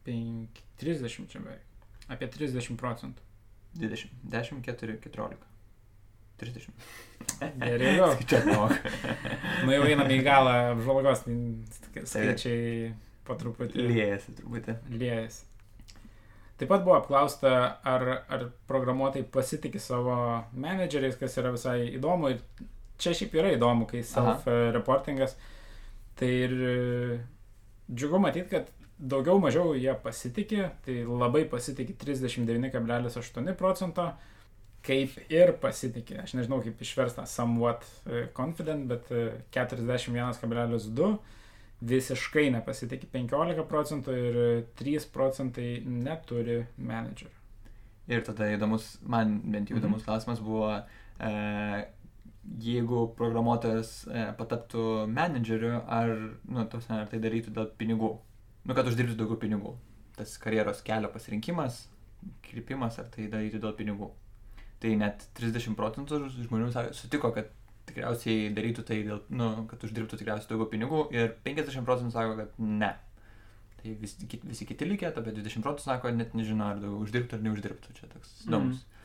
5, 0.06 0.62
30 0.80 1.28
čia 1.30 1.42
beveik. 1.44 1.84
Apie 2.10 2.26
30 2.26 2.78
procentų. 2.80 3.22
20. 3.78 4.10
10, 4.32 4.64
4, 4.66 4.96
14. 5.04 5.46
30. 6.40 6.72
Geriau. 7.60 8.16
Čia 8.26 8.40
daug. 8.48 8.72
nu 9.66 9.76
jau 9.76 9.84
einame 9.84 10.16
į 10.16 10.24
galą 10.26 10.56
apžvalgos, 10.72 11.22
tai 11.26 12.02
skaičiai 12.08 12.90
po 13.28 13.36
truputį. 13.38 13.86
Liejasi 13.92 14.34
truputį. 14.40 14.76
Liejasi. 14.96 15.46
Taip 16.60 16.68
pat 16.68 16.82
buvo 16.84 16.98
apklausta, 16.98 17.52
ar, 17.88 18.06
ar 18.28 18.48
programuotojai 18.68 19.24
pasitikė 19.32 19.80
savo 19.80 20.16
menedžeriais, 20.52 21.16
kas 21.20 21.38
yra 21.40 21.54
visai 21.54 21.78
įdomu. 21.94 22.34
Ir 22.34 22.42
čia 23.00 23.14
šiaip 23.16 23.36
yra 23.40 23.54
įdomu, 23.56 23.88
kai 23.90 24.02
self-reportingas. 24.06 25.36
Tai 26.20 26.28
ir 26.28 26.52
e, 26.52 26.74
džiugu 27.88 28.20
matyti, 28.22 28.50
kad 28.52 28.68
daugiau 29.00 29.40
mažiau 29.40 29.72
jie 29.78 29.92
pasitikė, 30.04 30.66
tai 30.84 31.00
labai 31.08 31.46
pasitikė 31.48 31.96
39,8 32.02 33.54
procento, 33.58 34.10
kaip 34.84 35.16
ir 35.32 35.54
pasitikė, 35.60 36.20
aš 36.22 36.36
nežinau 36.36 36.60
kaip 36.64 36.80
išversta 36.84 37.26
somewhat 37.28 37.84
e, 38.04 38.26
confident, 38.36 38.86
bet 38.90 39.08
41,2 39.56 41.10
e, 41.10 41.12
visiškai 41.80 42.50
nepasitikė 42.56 43.08
15 43.14 43.66
procentų 43.68 44.16
ir 44.16 44.40
3 44.80 45.06
procentai 45.14 45.68
neturi 45.84 46.64
menedžerių. 46.76 47.36
Ir 48.10 48.24
tada 48.26 48.48
įdomus, 48.50 48.96
man 49.06 49.38
bent 49.46 49.70
jau 49.70 49.78
įdomus 49.78 50.02
mhm. 50.02 50.06
klausimas 50.08 50.40
buvo, 50.42 50.72
e, 51.22 51.30
jeigu 52.60 53.04
programuotojas 53.18 53.92
e, 54.08 54.24
pataptų 54.38 54.86
menedžeriu, 55.12 55.74
ar, 55.86 56.12
nu, 56.48 56.64
tos, 56.72 56.88
ar 56.92 57.08
tai 57.10 57.20
darytų 57.22 57.52
dėl 57.56 57.70
pinigų, 57.80 58.14
nu, 58.64 58.76
kad 58.76 58.88
uždirbtų 58.88 59.18
daugiau 59.20 59.40
pinigų. 59.40 59.74
Tas 60.16 60.36
karjeros 60.40 60.82
kelio 60.84 61.10
pasirinkimas, 61.12 61.84
krypimas, 62.44 62.98
ar 63.00 63.08
tai 63.12 63.28
daryti 63.32 63.60
dėl 63.62 63.76
pinigų. 63.76 64.10
Tai 64.80 64.94
net 65.00 65.26
30 65.36 65.76
procentų 65.76 66.22
žmonių 66.32 66.70
sutiko, 66.96 67.32
kad 67.36 67.52
tikriausiai 67.90 68.50
darytų 68.56 68.84
tai 68.86 69.02
dėl, 69.06 69.22
nu, 69.34 69.50
kad 69.70 69.84
uždirbtų 69.86 70.20
tikriausiai 70.20 70.52
daugiau 70.52 70.68
pinigų 70.72 71.04
ir 71.16 71.34
50 71.44 71.86
procentų 71.88 72.14
sako, 72.14 72.36
kad 72.40 72.60
ne. 72.62 72.94
Tai 73.80 73.94
vis, 74.00 74.16
visi 74.44 74.68
kiti 74.68 74.88
likę, 74.88 75.10
apie 75.10 75.34
20 75.36 75.64
procentų 75.64 75.86
sako, 75.86 76.12
net 76.16 76.36
nežino, 76.36 76.70
ar 76.72 76.80
daugiau 76.80 77.04
uždirbtų 77.04 77.38
ar 77.38 77.44
neuždirbtų. 77.46 77.96
Čia 77.98 78.08
toks 78.12 78.32
mhm. 78.32 78.48
įdomus. 78.48 78.80
Mm. 78.80 78.96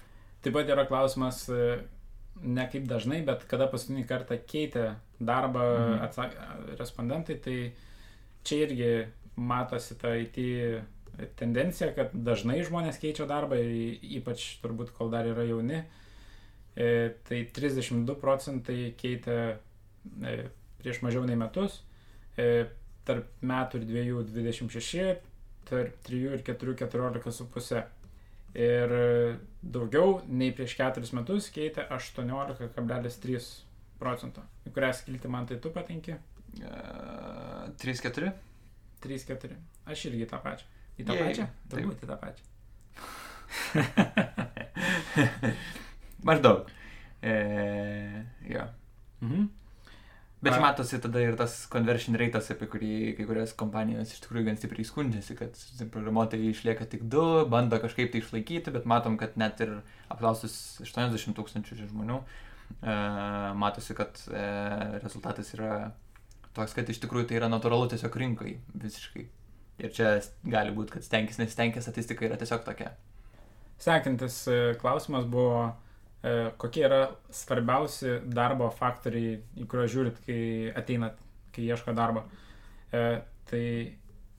Taip 0.45 0.53
pat 0.53 0.69
yra 0.69 0.85
klausimas, 0.85 1.45
ne 2.43 2.65
kaip 2.71 2.87
dažnai, 2.89 3.21
bet 3.25 3.45
kada 3.49 3.67
paskutinį 3.71 4.05
kartą 4.09 4.37
keitė 4.47 4.87
darbą 5.19 5.63
mhm. 5.63 6.01
atsak, 6.07 6.35
respondentai, 6.79 7.37
tai 7.43 7.59
čia 8.45 8.65
irgi 8.65 8.91
matosi 9.35 9.97
ta 9.99 10.13
IT 10.15 10.39
tendencija, 11.39 11.91
kad 11.95 12.11
dažnai 12.13 12.59
žmonės 12.67 12.99
keičia 12.99 13.27
darbą, 13.29 13.57
ypač 14.19 14.55
turbūt 14.63 14.91
kol 14.95 15.11
dar 15.13 15.27
yra 15.29 15.45
jauni. 15.47 15.83
E, 16.75 16.87
tai 17.27 17.45
32 17.55 18.17
procentai 18.19 18.89
keitė 18.99 19.37
e, 19.47 20.33
prieš 20.81 20.99
mažiau 21.05 21.23
nei 21.27 21.37
metus, 21.39 21.79
e, 22.35 22.65
tarp 23.07 23.29
metų 23.47 23.79
ir 23.79 23.87
dviejų 23.91 24.25
26, 24.33 25.21
tarp 25.69 25.95
3 26.09 26.35
ir 26.35 26.43
4 26.43 26.75
14,5 26.83 27.85
ir 28.55 28.95
daugiau 29.61 30.21
nei 30.27 30.51
prieš 30.55 30.75
keturis 30.79 31.11
metus 31.17 31.49
keitė 31.53 31.87
18,3 31.91 33.49
procento. 33.99 34.41
Į 34.67 34.69
kurią 34.75 34.91
skilti 34.95 35.27
man 35.31 35.47
tai 35.49 35.57
tu 35.61 35.71
patinki? 35.75 36.13
Uh, 36.61 37.67
3-4? 37.81 38.31
3-4. 39.03 39.57
Aš 39.91 40.05
irgi 40.09 40.25
tą 40.29 40.37
pačią. 40.43 40.65
Į 40.95 41.01
tą 41.07 41.13
Jei, 41.17 41.23
pačią? 41.27 41.45
Turbūt 41.71 41.97
į 42.05 42.07
tą 42.09 42.15
pačią. 42.21 42.43
Maždaug. 46.27 46.61
E, 47.21 47.33
jo. 48.49 48.63
Mhm. 49.21 49.43
Bet 50.45 50.61
matosi 50.61 50.99
tada 51.01 51.21
ir 51.23 51.35
tas 51.39 51.55
conversion 51.71 52.17
ratas, 52.19 52.51
apie 52.53 52.67
kurį 52.69 52.93
kai 53.17 53.25
kurios 53.27 53.53
kompanijos 53.57 54.13
iš 54.13 54.21
tikrųjų 54.25 54.47
gan 54.49 54.59
stipriai 54.59 54.87
skundžiasi, 54.87 55.37
kad 55.39 55.61
programuotojai 55.93 56.51
išlieka 56.51 56.87
tik 56.91 57.05
du, 57.11 57.23
bando 57.51 57.79
kažkaip 57.81 58.11
tai 58.13 58.21
išlaikyti, 58.21 58.73
bet 58.75 58.85
matom, 58.89 59.17
kad 59.21 59.37
net 59.41 59.63
ir 59.65 59.79
apklausus 60.13 60.55
80 60.85 61.37
tūkstančių 61.37 61.79
žmonių, 61.89 62.19
e, 62.21 62.97
matosi, 63.57 63.97
kad 63.97 64.21
e, 64.29 64.45
rezultatas 65.01 65.49
yra 65.57 65.71
toks, 66.55 66.75
kad 66.77 66.89
iš 66.89 67.01
tikrųjų 67.03 67.29
tai 67.31 67.39
yra 67.41 67.49
natūralu 67.51 67.89
tiesiog 67.91 68.19
rinkai 68.21 68.57
visiškai. 68.73 69.25
Ir 69.83 69.91
čia 69.91 70.13
gali 70.47 70.71
būti, 70.75 70.95
kad 70.95 71.03
stenkis, 71.03 71.41
nestenkis, 71.41 71.83
statistika 71.83 72.27
yra 72.27 72.37
tiesiog 72.39 72.63
tokia. 72.67 72.93
Sekantis 73.81 74.45
e, 74.47 74.59
klausimas 74.79 75.25
buvo 75.27 75.73
kokie 76.57 76.85
yra 76.87 77.01
svarbiausi 77.33 78.19
darbo 78.25 78.69
faktoriai, 78.73 79.37
į 79.61 79.67
kuriuos 79.69 79.93
žiūrit, 79.93 80.19
kai 80.25 80.39
ateinat, 80.77 81.19
kai 81.55 81.67
ieško 81.67 81.93
darbo. 81.97 82.25
E, 82.91 83.03
tai 83.49 83.63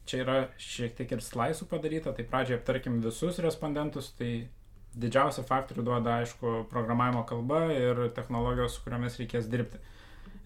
čia 0.06 0.22
yra 0.24 0.36
šiek 0.60 0.96
tiek 0.98 1.16
ir 1.16 1.22
slaisų 1.22 1.68
padaryta, 1.70 2.14
tai 2.16 2.26
pradžioje 2.26 2.60
aptarkim 2.60 3.00
visus 3.04 3.38
respondentus, 3.44 4.12
tai 4.18 4.48
didžiausią 4.96 5.44
faktorių 5.46 5.84
duoda, 5.86 6.20
aišku, 6.22 6.62
programavimo 6.70 7.26
kalba 7.28 7.66
ir 7.74 8.06
technologijos, 8.16 8.78
su 8.78 8.86
kuriomis 8.86 9.18
reikės 9.20 9.50
dirbti. 9.52 9.82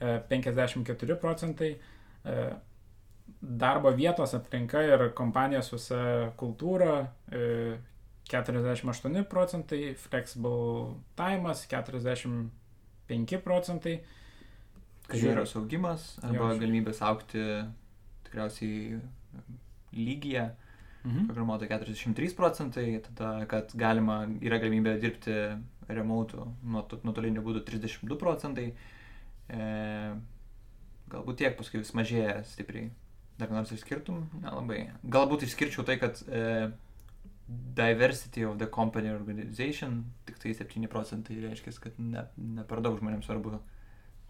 54 0.00 1.12
e, 1.12 1.20
procentai, 1.20 1.70
darbo 3.40 3.90
vietos 3.96 4.34
aplinka 4.34 4.82
ir 4.84 5.06
kompanijos 5.16 5.70
visa 5.72 6.00
kultūra 6.40 6.94
e, 7.32 7.78
48 8.28 9.24
procentai, 9.28 9.94
flexible 9.94 10.94
time'as 11.16 11.66
45 11.70 13.38
procentai. 13.44 14.00
Karjeros 15.10 15.56
augimas 15.58 16.18
arba 16.22 16.52
Jo. 16.52 16.58
galimybės 16.60 17.00
aukti 17.02 17.42
tikriausiai 18.24 19.00
lygyje. 19.92 20.50
Mhm. 21.04 21.26
Programuoto 21.26 21.66
43 21.66 22.34
procentai, 22.36 23.00
tada, 23.00 23.46
kad 23.48 23.72
galima, 23.74 24.26
yra 24.40 24.58
galimybė 24.60 24.98
dirbti 25.00 25.34
remote 25.88 26.36
nuotoliniu 26.62 27.42
būdu 27.42 27.64
32 27.64 28.18
procentai. 28.20 28.74
E, 29.50 29.60
galbūt 31.10 31.40
tiek, 31.40 31.56
paskui 31.58 31.80
vis 31.80 31.94
mažėja 31.96 32.44
stipriai. 32.44 32.90
Dar 33.40 33.50
nors 33.50 33.72
išskirtum? 33.72 34.26
Nelabai. 34.42 34.90
Galbūt 35.08 35.46
išskirčiau 35.48 35.84
tai, 35.88 35.96
kad 35.98 36.20
e, 36.28 36.70
diversity 37.74 38.44
of 38.46 38.58
the 38.58 38.66
company 38.70 39.10
organization 39.10 40.04
tik 40.26 40.38
tai 40.38 40.54
7 40.54 40.86
procentai 40.90 41.40
reiškia, 41.42 41.72
kad 41.82 41.98
ne, 41.98 42.24
ne 42.36 42.64
per 42.68 42.82
daug 42.84 42.98
žmonėms 43.00 43.26
svarbu 43.26 43.58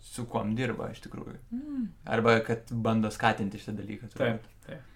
su 0.01 0.25
kuom 0.31 0.55
dirba 0.57 0.89
iš 0.95 1.03
tikrųjų. 1.05 1.37
Mm. 1.53 1.89
Arba 2.09 2.39
kad 2.45 2.71
bando 2.73 3.11
skatinti 3.13 3.61
šitą 3.61 3.75
dalyką. 3.83 4.09
Taip, 4.15 4.21
turbūt. 4.21 4.55
taip. 4.67 4.87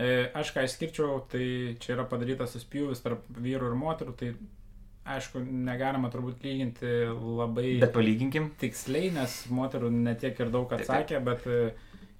E, 0.00 0.08
aš 0.34 0.50
ką 0.56 0.64
išskirčiau, 0.66 1.20
tai 1.30 1.44
čia 1.82 1.94
yra 1.94 2.06
padarytas 2.08 2.56
suspjūvis 2.56 3.02
tarp 3.04 3.26
vyrų 3.36 3.70
ir 3.70 3.76
moterų, 3.78 4.14
tai 4.18 4.32
aišku, 5.10 5.42
negalima 5.44 6.10
turbūt 6.12 6.42
lyginti 6.44 6.90
labai 7.12 7.76
Bet 7.82 7.92
palyginkim. 7.94 8.50
tiksliai, 8.60 9.10
nes 9.14 9.36
moterų 9.52 9.90
netiek 9.92 10.40
ir 10.40 10.52
daug 10.52 10.68
Taip, 10.70 10.82
taip. 10.82 10.88
atsakė, 10.88 11.20
bet 11.26 11.46
e, 11.46 11.60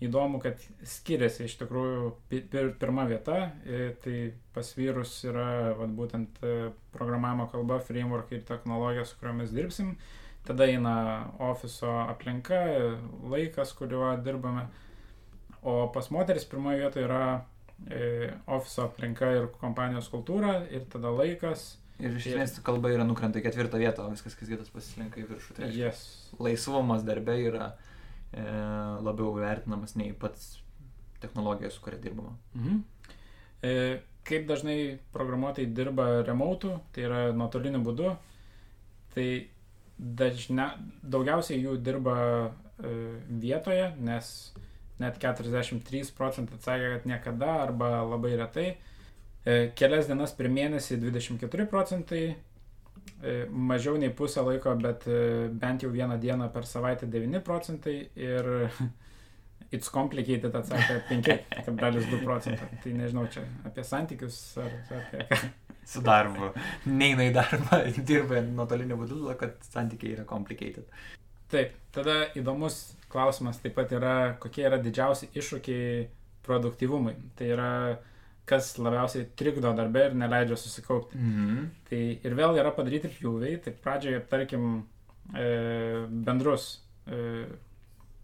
įdomu, 0.00 0.38
kad 0.40 0.60
skiriasi 0.86 1.44
iš 1.44 1.58
tikrųjų 1.60 2.12
pi- 2.30 2.42
pir, 2.50 2.70
pirma 2.80 3.04
vieta, 3.10 3.50
e, 3.66 3.90
tai 4.04 4.32
pas 4.54 4.70
vyrus 4.78 5.12
yra 5.28 5.74
vat, 5.76 5.90
būtent 5.98 6.40
e, 6.42 6.70
programavimo 6.94 7.48
kalba, 7.52 7.80
framework 7.84 8.32
ir 8.32 8.42
technologija, 8.48 9.04
su 9.04 9.18
kuriomis 9.20 9.52
dirbsim. 9.52 9.96
Tada 10.46 10.64
eina 10.72 10.94
ofiso 11.50 11.90
aplinka, 12.08 12.56
laikas, 13.28 13.74
kuriuo 13.76 14.14
dirbame. 14.24 14.66
O 15.62 15.90
pas 15.92 16.08
moteris 16.10 16.46
pirmoje 16.48 16.78
vietoje 16.80 17.04
yra 17.04 17.42
e, 17.92 18.30
ofiso 18.48 18.86
aplinka 18.88 19.28
ir 19.36 19.50
kompanijos 19.60 20.08
kultūra 20.08 20.62
ir 20.72 20.86
tada 20.88 21.12
laikas. 21.12 21.74
Ir 22.00 22.14
iš 22.16 22.30
esmės 22.32 22.54
kalba 22.64 22.88
yra 22.94 23.04
nukrenta 23.04 23.36
į 23.36 23.44
ketvirtą 23.44 23.76
vietą, 23.82 24.06
o 24.08 24.14
viskas, 24.14 24.32
kas 24.38 24.48
kitas 24.48 24.72
pasislinka 24.72 25.20
į 25.20 25.26
viršų. 25.28 25.58
Tai 25.58 25.68
Yes. 25.76 26.00
laisvumas 26.40 27.04
darbe 27.04 27.34
yra 27.44 27.74
e, 27.74 27.89
labiau 28.30 29.32
vertinamas 29.34 29.96
nei 29.98 30.12
pats 30.14 30.60
technologija, 31.20 31.70
su 31.70 31.82
kuria 31.82 31.98
dirbama. 32.00 32.36
Mhm. 32.54 32.78
E, 33.62 34.00
kaip 34.24 34.46
dažnai 34.48 34.98
programuotojai 35.12 35.72
dirba 35.74 36.22
remote, 36.26 36.76
tai 36.94 37.06
yra 37.08 37.20
nuotoliniu 37.36 37.80
būdu, 37.84 38.12
tai 39.14 39.26
dažnia, 39.98 40.70
daugiausiai 41.02 41.60
jų 41.60 41.76
dirba 41.84 42.16
e, 42.46 42.92
vietoje, 43.42 43.90
nes 44.00 44.30
net 45.00 45.18
43 45.20 46.12
procentai 46.16 46.58
atsakė, 46.58 46.92
kad 46.94 47.08
niekada 47.08 47.50
arba 47.64 47.90
labai 48.04 48.36
retai. 48.40 48.68
E, 49.44 49.72
kelias 49.76 50.08
dienas 50.08 50.34
per 50.36 50.50
mėnesį 50.52 51.00
24 51.00 51.66
procentai, 51.72 52.24
e, 52.28 52.36
mažiau 53.50 53.98
nei 54.00 54.10
pusę 54.16 54.42
laiko, 54.46 54.74
bet 54.80 55.06
e, 55.08 55.48
bent 55.62 55.84
jau 55.84 55.90
vieną 55.92 56.18
dieną 56.20 56.48
per 56.54 56.66
savaitę 56.66 57.06
9 57.10 57.42
procentai 57.44 57.96
ir 58.16 58.50
it's 59.74 59.90
complicated 59.92 60.54
atsakė 60.54 61.00
5,2 61.10 62.22
procentai. 62.24 62.68
Tai 62.82 62.94
nežinau, 62.98 63.26
čia 63.32 63.44
apie 63.66 63.84
santykius 63.86 64.40
ar 64.62 64.78
apie 65.00 65.26
ką. 65.30 65.40
Su 65.90 66.02
darbu. 66.06 66.52
Neina 66.86 67.24
į 67.26 67.32
darbą, 67.34 67.80
dirba 68.08 68.42
nuotoliniu 68.46 68.98
būdu, 69.00 69.24
kad 69.40 69.56
santykiai 69.66 70.14
yra 70.18 70.26
complicated. 70.28 70.86
Taip, 71.50 71.72
tada 71.94 72.28
įdomus 72.38 72.92
klausimas 73.10 73.58
taip 73.58 73.74
pat 73.74 73.90
yra, 73.96 74.14
kokie 74.42 74.62
yra 74.68 74.78
didžiausi 74.82 75.32
iššūkiai 75.34 76.04
produktyvumui. 76.46 77.16
Tai 77.38 77.48
yra, 77.56 77.72
kas 78.50 78.72
labiausiai 78.82 79.28
trikdo 79.38 79.72
darbę 79.78 80.08
ir 80.08 80.16
neleidžia 80.18 80.58
susikaupti. 80.58 81.18
Mhm. 81.18 81.66
Tai 81.90 82.02
ir 82.26 82.38
vėl 82.38 82.58
yra 82.58 82.74
padaryti 82.74 83.12
pjūviai, 83.14 83.60
tai 83.64 83.74
pradžioje 83.84 84.22
aptarkim 84.22 84.70
e, 85.34 85.46
bendrus. 86.26 86.72
E, 87.06 87.46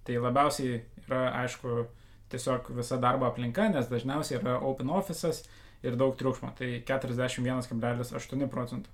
tai 0.06 0.18
labiausiai 0.22 0.80
yra, 1.06 1.22
aišku, 1.42 1.86
tiesiog 2.30 2.70
visa 2.76 2.98
darbo 3.02 3.26
aplinka, 3.28 3.68
nes 3.72 3.88
dažniausiai 3.90 4.40
yra 4.40 4.58
open 4.66 4.90
office'as 4.94 5.44
ir 5.86 5.96
daug 5.98 6.16
triukšmo, 6.18 6.52
tai 6.58 6.80
41,8 6.86 8.48
procentų. 8.50 8.92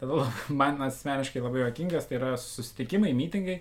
Tada 0.00 0.24
man 0.60 0.80
asmeniškai 0.88 1.42
labai 1.44 1.66
jokingas, 1.66 2.08
tai 2.08 2.18
yra 2.18 2.32
susitikimai, 2.40 3.12
mitingai, 3.16 3.60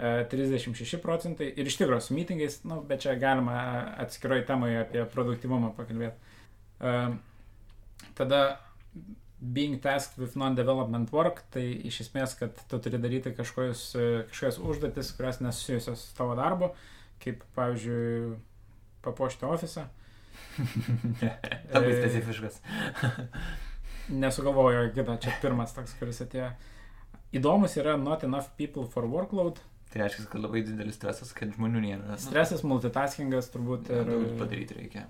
e, 0.00 0.12
36 0.32 1.00
procentai 1.04 1.52
ir 1.52 1.68
iš 1.68 1.78
tikrųjų 1.80 2.06
su 2.06 2.16
mitingais, 2.16 2.60
nu, 2.68 2.80
bet 2.86 3.04
čia 3.04 3.16
galima 3.20 3.60
atskiroj 4.04 4.44
temai 4.48 4.74
apie 4.80 5.04
produktivumą 5.12 5.74
pakalbėti. 5.76 6.29
E, 6.80 6.94
Tada 8.16 8.58
being 9.40 9.78
tasked 9.80 10.18
with 10.18 10.36
non-development 10.36 11.12
work, 11.12 11.44
tai 11.52 11.62
iš 11.88 12.02
esmės, 12.04 12.34
kad 12.36 12.58
tu 12.68 12.80
turi 12.82 13.00
daryti 13.00 13.32
kažkokius, 13.36 13.84
e, 13.96 14.08
kažkokias 14.28 14.58
užduotis, 14.60 15.12
kurios 15.16 15.40
nesusijusios 15.40 16.02
su 16.04 16.16
tavo 16.16 16.34
darbu, 16.36 16.72
kaip, 17.24 17.44
pavyzdžiui, 17.56 18.34
papuošti 19.06 19.48
ofisą. 19.48 19.86
Labai 21.72 21.94
E, 21.94 21.96
specifiškas. 22.02 22.60
Nesugalvoju 24.10 24.92
kitą, 24.96 25.16
čia 25.22 25.32
pirmas 25.40 25.72
toks, 25.76 25.96
kuris 26.00 26.20
atėjo. 26.24 26.50
Įdomus 27.36 27.78
yra 27.80 27.96
not 27.96 28.26
enough 28.26 28.52
people 28.58 28.84
for 28.90 29.08
workload. 29.08 29.62
Tai 29.90 30.04
reiškia, 30.04 30.26
kad 30.30 30.42
labai 30.42 30.60
didelis 30.66 30.98
stresas, 30.98 31.32
kad 31.34 31.54
žmonių 31.56 31.80
nėra. 31.86 32.20
Stresas, 32.20 32.62
multitaskingas 32.66 33.48
turbūt 33.54 33.88
ir... 33.94 34.10
Ir 34.18 34.32
padaryti 34.38 34.76
reikia. 34.76 35.08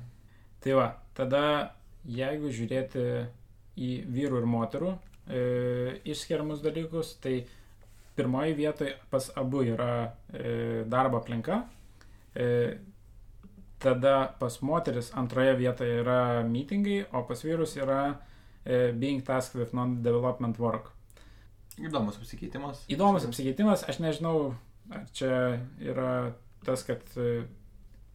Tai 0.60 0.76
va, 0.76 0.88
tada 1.16 1.42
jeigu 2.04 2.50
žiūrėti 2.52 3.04
į 3.80 3.90
vyrų 4.12 4.42
ir 4.42 4.48
moterų 4.50 4.90
e, 4.92 5.40
išskiriamus 6.12 6.60
dalykus, 6.64 7.14
tai 7.22 7.44
pirmoji 8.18 8.56
vietoje 8.58 8.96
pas 9.12 9.30
abu 9.40 9.62
yra 9.64 9.92
e, 10.32 10.84
darbo 10.90 11.20
aplinka, 11.20 11.62
e, 12.34 12.78
tada 13.80 14.34
pas 14.40 14.58
moteris 14.60 15.12
antroje 15.16 15.54
vietoje 15.56 16.00
yra 16.02 16.42
meetingai, 16.44 17.06
o 17.16 17.24
pas 17.28 17.44
vyrus 17.44 17.76
yra 17.80 18.00
e, 18.64 18.92
being 18.92 19.24
tasked 19.24 19.56
with 19.56 19.72
non-development 19.76 20.60
work. 20.60 20.92
Įdomus 21.80 22.18
apsikeitimas. 22.20 22.84
Įdomus 22.92 23.24
apsikeitimas, 23.24 23.86
aš 23.88 24.02
nežinau, 24.04 24.52
ar 24.92 25.06
čia 25.16 25.32
yra 25.80 26.34
tas, 26.66 26.84
kad 26.84 27.00
e, 27.16 27.46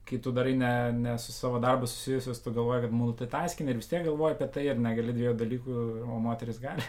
kai 0.05 0.19
tu 0.21 0.31
darai 0.35 0.53
ne, 0.57 0.71
ne 0.93 1.13
su 1.21 1.33
savo 1.33 1.59
darbu 1.63 1.87
susijusius, 1.89 2.41
tu 2.43 2.53
galvoji, 2.53 2.85
kad 2.85 2.93
multitasking 2.93 3.69
ir 3.71 3.79
vis 3.81 3.89
tiek 3.91 4.03
galvoji 4.05 4.37
apie 4.37 4.47
tai 4.53 4.65
ir 4.69 4.81
negali 4.81 5.15
dviejų 5.15 5.35
dalykų, 5.39 5.77
o 6.05 6.19
moteris 6.23 6.59
gali. 6.61 6.85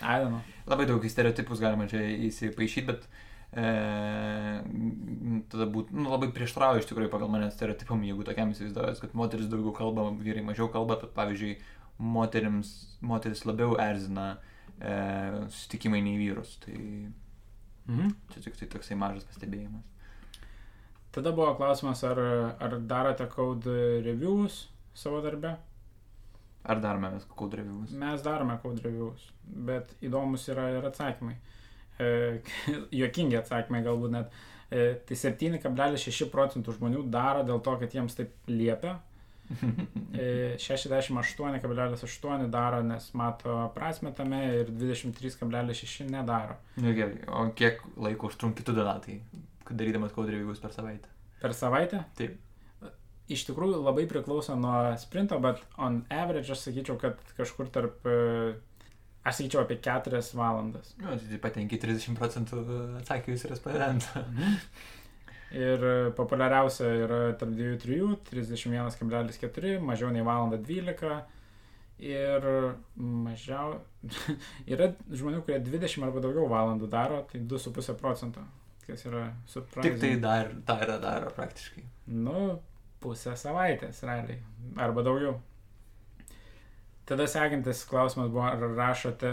Aidano. 0.00 0.40
Labai 0.70 0.86
daug 0.88 1.04
stereotipus 1.04 1.60
galima 1.60 1.84
čia 1.90 2.00
įsipaišyti, 2.30 2.86
bet 2.88 3.04
e, 3.52 3.66
tada 5.52 5.66
būtų 5.74 5.96
nu, 5.98 6.08
labai 6.08 6.30
prieštrauja 6.34 6.80
iš 6.80 6.88
tikrųjų 6.88 7.12
pagal 7.12 7.28
mane 7.32 7.50
stereotipam, 7.52 8.00
jeigu 8.08 8.24
tokiam 8.24 8.54
įsivaizduojas, 8.54 9.02
kad 9.04 9.16
moteris 9.18 9.50
daugiau 9.52 9.74
kalba, 9.76 10.08
vyrai 10.24 10.44
mažiau 10.46 10.70
kalba, 10.72 10.96
bet 11.02 11.12
pavyzdžiui, 11.18 11.58
moterims, 12.00 12.72
moteris 13.04 13.44
labiau 13.44 13.76
erzina 13.82 14.30
e, 14.80 14.94
susitikimai 15.52 16.00
nei 16.06 16.16
vyrus. 16.20 16.56
Tai 16.64 16.78
Mhm. 17.90 18.10
čia 18.32 18.42
tik 18.44 18.56
tai 18.56 18.68
toksai 18.70 18.96
mažas 18.98 19.24
pastebėjimas. 19.26 19.82
Tada 21.10 21.32
buvo 21.34 21.54
klausimas, 21.58 22.04
ar, 22.06 22.20
ar 22.62 22.78
darote 22.86 23.26
code 23.32 23.74
reviews 24.04 24.68
savo 24.94 25.20
darbe. 25.24 25.56
Ar 26.62 26.80
darome 26.80 27.10
mes 27.10 27.24
code 27.24 27.56
reviews? 27.56 27.90
Mes 27.90 28.22
darome 28.22 28.58
code 28.62 28.82
reviews, 28.84 29.30
bet 29.42 29.94
įdomus 30.04 30.46
yra 30.52 30.68
ir 30.76 30.86
atsakymai. 30.86 31.36
E, 31.98 32.08
juokingi 33.00 33.38
atsakymai 33.40 33.82
galbūt 33.86 34.16
net. 34.16 34.40
E, 34.70 34.90
tai 35.08 35.16
7,6 35.18 36.28
procentų 36.30 36.76
žmonių 36.76 37.06
daro 37.10 37.42
dėl 37.48 37.62
to, 37.64 37.74
kad 37.80 37.96
jiems 37.96 38.18
taip 38.18 38.36
liepia. 38.50 38.98
E, 40.14 40.54
68,8 40.68 42.46
daro, 42.52 42.84
nes 42.86 43.08
mato 43.18 43.56
prasme 43.74 44.12
tame 44.14 44.44
ir 44.60 44.70
23,6 44.70 46.06
nedaro. 46.12 46.60
Na 46.78 46.94
gerai, 46.94 47.24
o 47.26 47.48
kiek 47.56 47.82
laiko 47.96 48.30
užtrunki 48.30 48.68
tu 48.68 48.76
donatai, 48.76 49.18
darydamas 49.70 50.14
code 50.14 50.34
reviews 50.34 50.62
per 50.62 50.72
savaitę? 50.74 51.10
Per 51.40 51.54
savaitę? 51.56 52.04
Taip. 52.18 52.38
Iš 53.30 53.44
tikrųjų 53.46 53.78
labai 53.84 54.08
priklauso 54.10 54.56
nuo 54.58 54.90
sprinto, 54.98 55.38
bet 55.42 55.60
on 55.78 56.00
average 56.10 56.50
aš 56.50 56.64
sakyčiau, 56.66 56.98
kad 56.98 57.20
kažkur 57.38 57.70
tarp, 57.70 58.02
e, 58.02 58.56
aš 59.22 59.38
sakyčiau 59.38 59.62
apie 59.62 59.78
4 59.84 60.22
valandas. 60.34 60.94
Nu, 60.98 61.14
tai 61.14 61.38
patenki 61.42 61.78
30 61.78 62.18
procentų 62.18 62.64
atsakymus 63.02 63.46
respondentų. 63.52 64.24
Ir 65.50 65.82
populiariausia 66.14 66.88
yra 67.04 67.20
tarp 67.38 67.54
2-3, 67.58 68.18
31,4, 68.30 69.78
mažiau 69.82 70.12
nei 70.14 70.22
valanda 70.26 70.58
12. 70.62 71.14
Ir 72.06 72.46
mažiau. 72.96 73.80
yra 74.72 74.92
žmonių, 75.10 75.42
kurie 75.46 75.58
20 75.66 76.06
arba 76.06 76.22
daugiau 76.22 76.46
valandų 76.50 76.90
daro, 76.90 77.24
tai 77.30 77.42
2,5 77.42 77.98
procento. 77.98 78.46
Kas 78.90 79.06
yra 79.06 79.22
surprise. 79.50 79.86
Tik 79.86 80.00
tai 80.02 80.10
dar, 80.22 80.50
tą 80.66 80.76
yra 80.84 80.96
daro 81.02 81.30
praktiškai. 81.36 81.84
Nu, 82.10 82.58
pusę 83.02 83.36
savaitės, 83.38 84.02
realiai. 84.06 84.40
Arba 84.80 85.04
daugiau. 85.06 85.34
Tada 87.08 87.24
sekantis 87.30 87.84
klausimas 87.90 88.28
buvo, 88.30 88.44
ar 88.46 88.60
rašote 88.76 89.30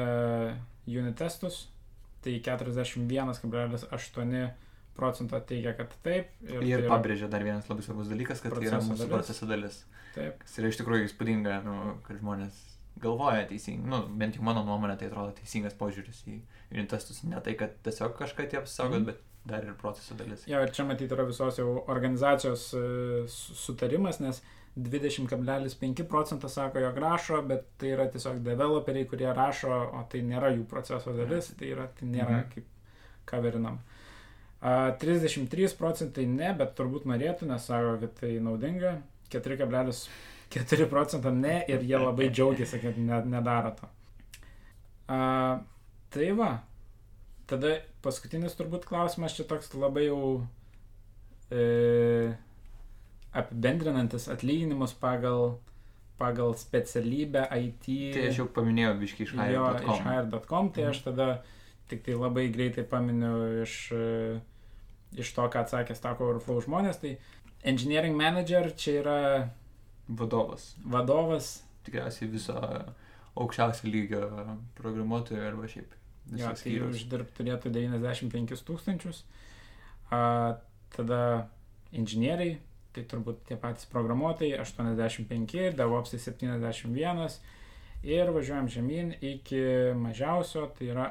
unit 0.89 1.17
testus? 1.19 1.67
Tai 2.25 2.33
41,8 2.43 4.47
procento 4.97 5.37
teigia, 5.45 5.75
kad 5.77 5.91
taip. 6.05 6.25
Ir, 6.47 6.63
ir 6.65 6.81
tai 6.81 6.89
pabrėžia 6.89 7.27
dar 7.29 7.45
vienas 7.45 7.67
labai 7.69 7.83
svarbus 7.85 8.09
dalykas, 8.09 8.41
kad 8.41 8.51
tai 8.57 8.65
yra 8.65 8.79
mūsų 8.81 9.03
dalis. 9.03 9.13
proceso 9.13 9.49
dalis. 9.49 9.75
Taip. 10.15 10.33
Kas 10.41 10.57
yra 10.57 10.67
iš 10.71 10.77
tikrųjų 10.81 11.05
įspūdinga, 11.11 11.59
nu, 11.67 11.75
kad 12.07 12.17
žmonės 12.17 12.57
galvoja 13.01 13.45
teisingai, 13.49 13.85
nu, 13.93 13.99
bent 14.17 14.33
jau 14.39 14.45
mano 14.47 14.63
nuomonė, 14.65 14.95
tai 14.97 15.11
atrodo 15.11 15.35
teisingas 15.37 15.77
požiūris 15.77 16.23
į 16.25 16.39
unit 16.73 16.89
testus. 16.89 17.21
Ne 17.29 17.37
tai, 17.45 17.53
kad 17.59 17.77
tiesiog 17.85 18.17
kažką 18.17 18.47
tie 18.49 18.57
apsaugot, 18.63 19.03
mm. 19.03 19.11
bet 19.11 19.21
dar 19.47 19.65
ir 19.65 19.75
proceso 19.79 20.15
dalis. 20.19 20.45
Jo, 20.49 20.61
ir 20.65 20.71
čia 20.75 20.85
matyti 20.87 21.15
yra 21.15 21.25
visos 21.27 21.59
jau 21.59 21.69
organizacijos 21.87 22.69
uh, 22.77 23.39
sutarimas, 23.65 24.21
nes 24.23 24.41
20,5 24.77 26.05
procentą 26.09 26.49
sako, 26.53 26.83
jog 26.83 26.97
rašo, 27.01 27.41
bet 27.49 27.65
tai 27.81 27.95
yra 27.95 28.07
tiesiog 28.13 28.43
developeriai, 28.45 29.07
kurie 29.09 29.29
rašo, 29.33 29.73
o 29.97 30.03
tai 30.11 30.21
nėra 30.25 30.53
jų 30.53 30.67
proceso 30.69 31.15
dalis, 31.17 31.49
tai, 31.57 31.71
yra, 31.73 31.87
tai 31.97 32.09
nėra 32.11 32.41
mhm. 32.41 32.51
kaip 32.53 33.25
kaverinam. 33.29 33.79
Uh, 33.81 33.97
33 34.61 35.75
procentai 35.77 36.25
ne, 36.25 36.49
bet 36.57 36.73
turbūt 36.77 37.05
norėtų, 37.09 37.45
nes 37.49 37.65
sako, 37.69 37.97
kad 38.01 38.15
tai 38.21 38.37
naudinga. 38.41 38.97
4,4 39.29 40.87
procentą 40.89 41.33
ne 41.35 41.59
ir 41.67 41.83
jie 41.83 41.99
labai 41.99 42.29
džiaugiasi, 42.31 42.79
kad 42.81 42.97
ne, 42.97 43.21
nedaro 43.27 43.73
to. 43.77 43.89
A, 45.07 45.19
tai 46.13 46.31
va, 46.35 46.51
tada 47.49 47.77
paskutinis 48.05 48.57
turbūt 48.59 48.87
klausimas 48.89 49.35
čia 49.37 49.47
toks 49.49 49.71
labai 49.75 50.07
jau 50.07 50.21
e, 51.51 52.31
apibendrinantis 53.37 54.27
atlyginimus 54.33 54.95
pagal, 54.99 55.57
pagal 56.19 56.55
specialybę 56.59 57.45
IT. 57.59 57.91
Tai 58.15 58.25
aš 58.31 58.41
jau 58.41 58.49
paminėjau 58.57 58.97
biškai 59.03 59.27
iš 59.27 59.37
hire.com. 59.37 59.93
Iš 59.93 60.03
hire.com, 60.09 60.73
tai 60.75 60.89
aš 60.89 61.03
mhm. 61.03 61.05
tada 61.11 61.29
Tik 61.87 62.03
tai 62.03 62.17
labai 62.19 62.49
greitai 62.51 62.83
paminiu 62.83 63.61
iš, 63.63 63.73
iš 65.15 65.29
to, 65.35 65.43
ką 65.47 65.63
atsakė 65.63 65.95
Stack 65.95 66.19
Overflow 66.23 66.59
žmonės. 66.65 66.99
Tai 66.99 67.13
engineering 67.63 68.17
manager 68.19 68.73
čia 68.75 68.97
yra 69.01 69.19
vadovas. 70.07 70.73
Vadovas. 70.83 71.53
Tikriausiai 71.87 72.27
viso 72.33 72.57
aukščiausio 73.39 73.87
lygio 73.93 74.23
programuotojų 74.79 75.45
arba 75.47 75.69
šiaip. 75.71 75.95
Jo, 76.35 76.51
tai 76.59 76.73
uždirbti 76.83 77.37
turėtų 77.39 77.71
95 77.71 78.63
tūkstančius. 78.67 79.21
A, 80.11 80.57
tada 80.95 81.21
inžinieriai, 81.95 82.57
tai 82.95 83.05
turbūt 83.07 83.45
tie 83.47 83.57
patys 83.59 83.87
programuotojai 83.91 84.59
85, 84.59 85.77
DevOps 85.77 86.15
71 86.17 87.37
ir 88.07 88.31
važiuojam 88.33 88.67
žemyn 88.71 89.13
iki 89.21 89.61
mažiausio, 89.97 90.67
tai 90.77 90.91
yra 90.91 91.07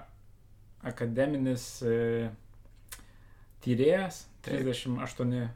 akademinis 0.86 1.66
e, 1.82 2.28
tyrėjas 3.64 4.26
38 4.46 5.48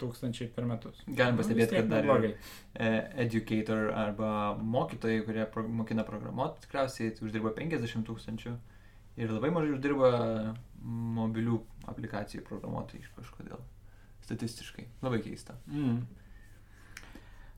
tūkstančiai 0.00 0.50
per 0.54 0.66
metus. 0.68 1.00
Galim 1.06 1.36
nu, 1.36 1.42
pastebėti, 1.42 1.78
kad 1.78 1.90
dar 1.90 2.06
blogai. 2.06 2.32
E, 2.74 2.88
educator 3.24 3.92
arba 3.94 4.30
mokytojai, 4.58 5.22
kurie 5.26 5.44
pro, 5.50 5.66
mokina 5.80 6.04
programuoti, 6.06 6.64
tikriausiai 6.66 7.14
uždirba 7.24 7.54
50 7.56 8.06
tūkstančių 8.08 8.54
ir 9.22 9.30
labai 9.30 9.52
mažai 9.54 9.76
uždirba 9.76 10.10
mobilių 10.84 11.60
aplikacijų 11.90 12.42
programuotojai 12.48 13.04
iš 13.04 13.12
kažkodėl. 13.16 13.62
Statistiškai. 14.24 14.86
Labai 15.04 15.20
keista. 15.24 15.56
Mm. 15.70 16.02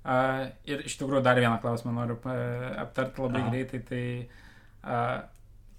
Uh, 0.07 0.45
ir 0.69 0.85
iš 0.87 0.99
tikrųjų 1.01 1.23
dar 1.27 1.39
vieną 1.39 1.57
klausimą 1.63 1.95
noriu 1.97 2.19
aptarti 2.23 3.23
labai 3.25 3.41
Aha. 3.43 3.51
greitai. 3.51 3.81
Tai 3.89 4.03
uh, 4.23 5.17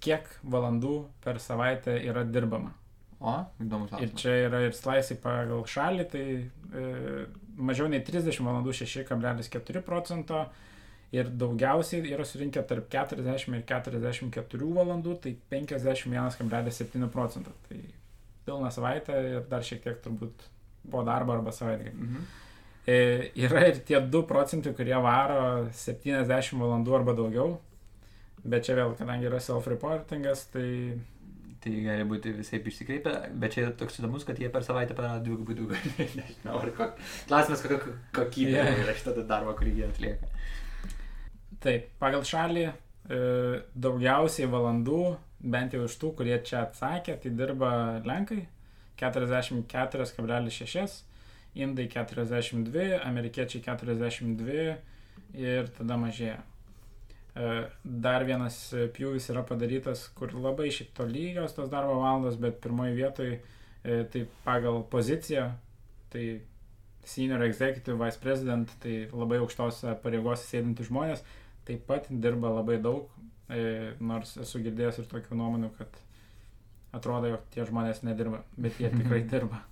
kiek 0.04 0.28
valandų 0.42 0.96
per 1.24 1.40
savaitę 1.42 1.96
yra 2.04 2.26
dirbama. 2.28 2.74
O, 3.18 3.34
įdomus 3.58 3.90
klausimas. 3.90 4.12
Ir 4.12 4.20
čia 4.20 4.34
yra 4.46 4.62
ir 4.66 4.74
slaisai 4.76 5.18
pagal 5.22 5.64
šalį, 5.66 6.06
tai 6.12 6.24
e, 6.38 7.26
mažiau 7.58 7.90
nei 7.90 8.00
30 8.06 8.38
valandų 8.46 8.74
6,4 8.78 9.82
procento 9.86 10.44
ir 11.14 11.30
daugiausiai 11.40 12.12
yra 12.12 12.26
surinkę 12.28 12.62
tarp 12.68 12.90
40 12.92 13.56
ir 13.58 13.64
44 13.66 14.72
valandų, 14.78 15.16
tai 15.24 15.34
51,7 15.50 17.08
procento. 17.12 17.54
Tai 17.68 17.80
pilna 18.46 18.70
savaitė 18.72 19.22
ir 19.32 19.48
dar 19.50 19.66
šiek 19.66 19.82
tiek 19.84 19.98
turbūt 20.04 20.46
po 20.88 21.02
darbo 21.04 21.34
arba 21.34 21.52
savaitgalį. 21.52 21.96
Mhm. 21.96 22.28
E, 22.88 22.98
yra 23.36 23.66
ir 23.68 23.82
tie 23.84 23.98
2 24.00 24.22
procentai, 24.30 24.72
kurie 24.78 24.96
varo 25.04 25.66
70 25.76 26.62
valandų 26.62 26.94
arba 26.96 27.18
daugiau, 27.18 27.58
Bet 28.46 28.68
čia 28.68 28.76
vėl, 28.78 28.94
kadangi 28.98 29.28
yra 29.28 29.40
self-reportingas, 29.42 30.48
tai... 30.52 30.68
Tai 31.58 31.72
gali 31.82 32.04
būti 32.06 32.30
visai 32.36 32.60
išsikreipę, 32.62 33.12
bet 33.42 33.56
čia 33.56 33.64
toks 33.78 33.96
įdomus, 33.98 34.22
kad 34.26 34.38
jie 34.38 34.46
per 34.54 34.62
savaitę 34.62 34.94
padaro 34.94 35.18
dvigubai 35.24 35.56
daugiau. 35.58 35.78
Nežinau, 36.20 36.58
ar 36.60 36.70
kok... 36.76 37.00
klausimas, 37.26 37.64
kokia 37.64 37.94
kokybė 38.14 38.54
yeah. 38.54 38.78
yra 38.84 38.94
šitą 38.94 39.24
darbą, 39.26 39.56
kurį 39.58 39.72
jie 39.80 39.88
atlieka. 39.88 40.28
Taip, 41.64 41.88
pagal 41.98 42.22
šalį 42.28 42.62
e, 42.68 42.70
daugiausiai 43.74 44.46
valandų, 44.52 45.00
bent 45.42 45.74
jau 45.74 45.82
iš 45.88 45.96
tų, 45.98 46.12
kurie 46.20 46.36
čia 46.46 46.60
atsakė, 46.68 47.16
tai 47.24 47.30
dirba 47.34 47.70
Lenkai 48.06 48.44
44,6, 49.02 51.02
Indai 51.58 51.88
42, 51.90 53.02
Amerikiečiai 53.02 53.64
42 53.64 54.78
ir 55.34 55.66
tada 55.74 55.98
mažėja. 55.98 56.38
E, 57.38 57.54
dar 57.84 58.24
vienas 58.26 58.58
pjūvis 58.96 59.30
yra 59.32 59.44
padarytas, 59.46 60.08
kur 60.18 60.34
labai 60.34 60.72
šiaip 60.74 60.90
to 60.96 61.06
lygios 61.06 61.54
tos 61.54 61.70
darbo 61.70 62.00
valandos, 62.00 62.38
bet 62.40 62.60
pirmoji 62.64 62.98
vietoje 62.98 63.38
tai 64.12 64.24
pagal 64.44 64.82
poziciją, 64.90 65.44
tai 66.12 66.24
senior 67.08 67.42
executive 67.46 67.96
vice 68.04 68.20
president, 68.20 68.72
tai 68.82 69.06
labai 69.12 69.38
aukštos 69.40 69.80
pareigos 70.02 70.42
sėdinti 70.50 70.84
žmonės, 70.88 71.22
taip 71.68 71.86
pat 71.88 72.10
dirba 72.10 72.50
labai 72.58 72.76
daug, 72.84 73.08
e, 73.48 73.94
nors 74.00 74.34
esu 74.42 74.60
girdėjęs 74.64 75.00
ir 75.00 75.08
tokių 75.08 75.38
nuomonių, 75.38 75.70
kad 75.78 75.96
atrodo, 76.98 77.30
jog 77.32 77.46
tie 77.54 77.64
žmonės 77.68 78.02
nedirba, 78.04 78.42
bet 78.58 78.76
jie 78.82 78.90
tikrai 78.98 79.22
dirba 79.30 79.62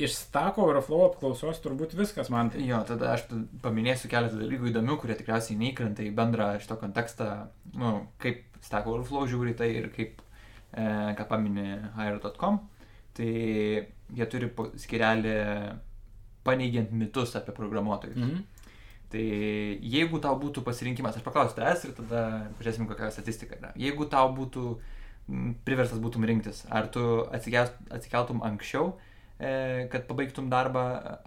iš 0.00 0.16
Stack 0.16 0.58
Overflow 0.58 1.06
apklausos 1.10 1.60
turbūt 1.64 1.96
viskas 1.98 2.30
man. 2.32 2.50
Tai. 2.52 2.62
Jo, 2.64 2.80
tada 2.88 3.12
aš 3.16 3.26
paminėsiu 3.64 4.10
keletą 4.12 4.40
dalykų 4.40 4.70
įdomių, 4.70 4.98
kurie 5.00 5.16
tikriausiai 5.18 5.58
neįkrenta 5.60 6.04
į 6.06 6.12
bendrą 6.16 6.52
šito 6.62 6.78
kontekstą, 6.80 7.28
nu, 7.76 7.94
kaip 8.22 8.44
Stack 8.62 8.88
Overflow 8.88 9.28
žiūri 9.30 9.56
tai 9.58 9.72
ir 9.76 9.90
kaip, 9.94 10.22
e, 10.72 10.86
ką 11.18 11.28
paminė 11.28 11.68
hire.com. 11.98 12.62
Tai 13.12 13.32
jie 14.16 14.28
turi 14.32 14.48
skirelį 14.80 15.36
paneigiant 16.46 16.94
mitus 16.96 17.36
apie 17.36 17.52
programuotojus. 17.54 18.16
Mm 18.16 18.30
-hmm. 18.30 18.48
Tai 19.12 19.24
jeigu 19.92 20.18
tau 20.18 20.38
būtų 20.40 20.62
pasirinkimas, 20.64 21.16
aš 21.16 21.22
paklausiu 21.22 21.56
tavęs 21.56 21.84
ir 21.84 21.92
tada 21.92 22.20
pažiūrėsim, 22.58 22.86
kokia 22.88 23.10
statistika 23.10 23.56
yra. 23.58 23.72
Jeigu 23.76 24.08
tau 24.08 24.32
būtų 24.32 24.76
priverstas 25.64 25.98
būtum 25.98 26.24
rinktis, 26.24 26.64
ar 26.70 26.88
tu 26.88 27.26
atsikeltum 27.32 28.42
anksčiau, 28.42 28.98
kad 29.92 30.06
pabaigtum 30.08 30.50
darbą 30.52 30.82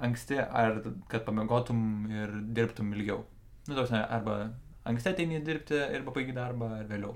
anksti, 0.08 0.38
ar 0.40 0.82
kad 1.12 1.26
pamiegotum 1.28 1.80
ir 2.12 2.36
dirbtum 2.56 2.94
ilgiau. 2.96 3.26
Nu, 3.68 3.76
tos, 3.76 3.92
arba 3.92 4.38
anksti 4.86 5.12
ateini 5.12 5.42
dirbti 5.44 5.78
ir 5.98 6.06
pabaigi 6.06 6.36
darbą, 6.36 6.70
ar 6.80 6.88
vėliau 6.90 7.16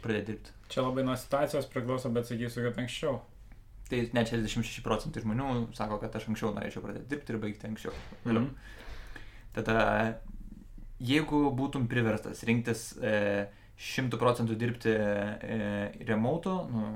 pradėti 0.00 0.32
dirbti. 0.32 0.54
Čia 0.72 0.86
labai 0.86 1.04
nuo 1.06 1.14
situacijos 1.20 1.68
priklauso, 1.70 2.10
bet 2.14 2.28
sakysiu, 2.28 2.64
kad 2.66 2.80
anksčiau. 2.82 3.20
Tai 3.90 4.00
net 4.16 4.30
66 4.32 4.80
procentai 4.84 5.22
žmonių 5.22 5.50
sako, 5.76 6.00
kad 6.02 6.14
aš 6.16 6.30
anksčiau 6.30 6.54
norėčiau 6.56 6.82
pradėti 6.84 7.10
dirbti 7.10 7.34
ir 7.34 7.40
baigti 7.42 7.68
anksčiau. 7.68 7.92
Vėliau. 8.24 8.46
Mm 8.46 8.48
-hmm. 8.48 8.80
Tada, 9.54 10.18
jeigu 10.98 11.50
būtum 11.54 11.86
priverstas 11.90 12.42
rinktis 12.48 12.96
e, 12.98 13.46
100 13.76 14.18
procentų 14.18 14.56
dirbti 14.58 14.90
e, 14.90 15.60
remote, 16.08 16.50
nu, 16.70 16.88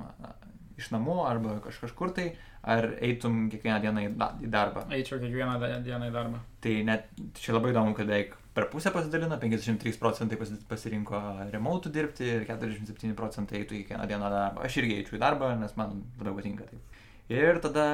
iš 0.79 0.91
namų 0.95 1.19
arba 1.27 1.59
kaž, 1.63 1.79
kažkur 1.83 2.15
tai, 2.15 2.33
ar 2.69 2.91
eitum 3.05 3.47
kiekvieną 3.53 3.79
dieną 3.85 4.05
į, 4.05 4.11
da, 4.21 4.29
į 4.45 4.51
darbą? 4.53 4.85
Eičiau 4.93 5.21
kiekvieną 5.23 5.57
dieną 5.87 6.11
į 6.11 6.15
darbą. 6.15 6.43
Tai 6.65 6.75
net 6.89 7.09
čia 7.39 7.55
labai 7.57 7.73
įdomu, 7.73 7.95
kad 7.97 8.09
beveik 8.11 8.35
per 8.59 8.69
pusę 8.73 8.93
pasidalino, 8.95 9.39
53 9.41 9.95
procentai 10.03 10.39
pasirinko 10.69 11.21
remote 11.53 11.93
dirbti 11.95 12.27
ir 12.37 12.47
47 12.49 13.15
procentai 13.19 13.63
eitų 13.63 13.81
kiekvieną 13.81 14.09
dieną 14.11 14.31
darbą. 14.35 14.65
Aš 14.67 14.81
irgi 14.83 14.99
eičiau 14.99 15.19
į 15.19 15.23
darbą, 15.23 15.53
nes 15.61 15.77
man 15.79 16.03
labiau 16.19 16.37
patinka 16.41 16.67
taip. 16.69 16.99
Ir 17.33 17.61
tada 17.65 17.87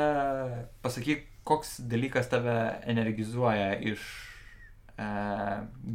pasakyk, 0.83 1.27
koks 1.45 1.77
dalykas 1.91 2.31
tave 2.33 2.57
energizuoja 2.89 3.75
iš 3.93 4.03
e, 4.97 5.09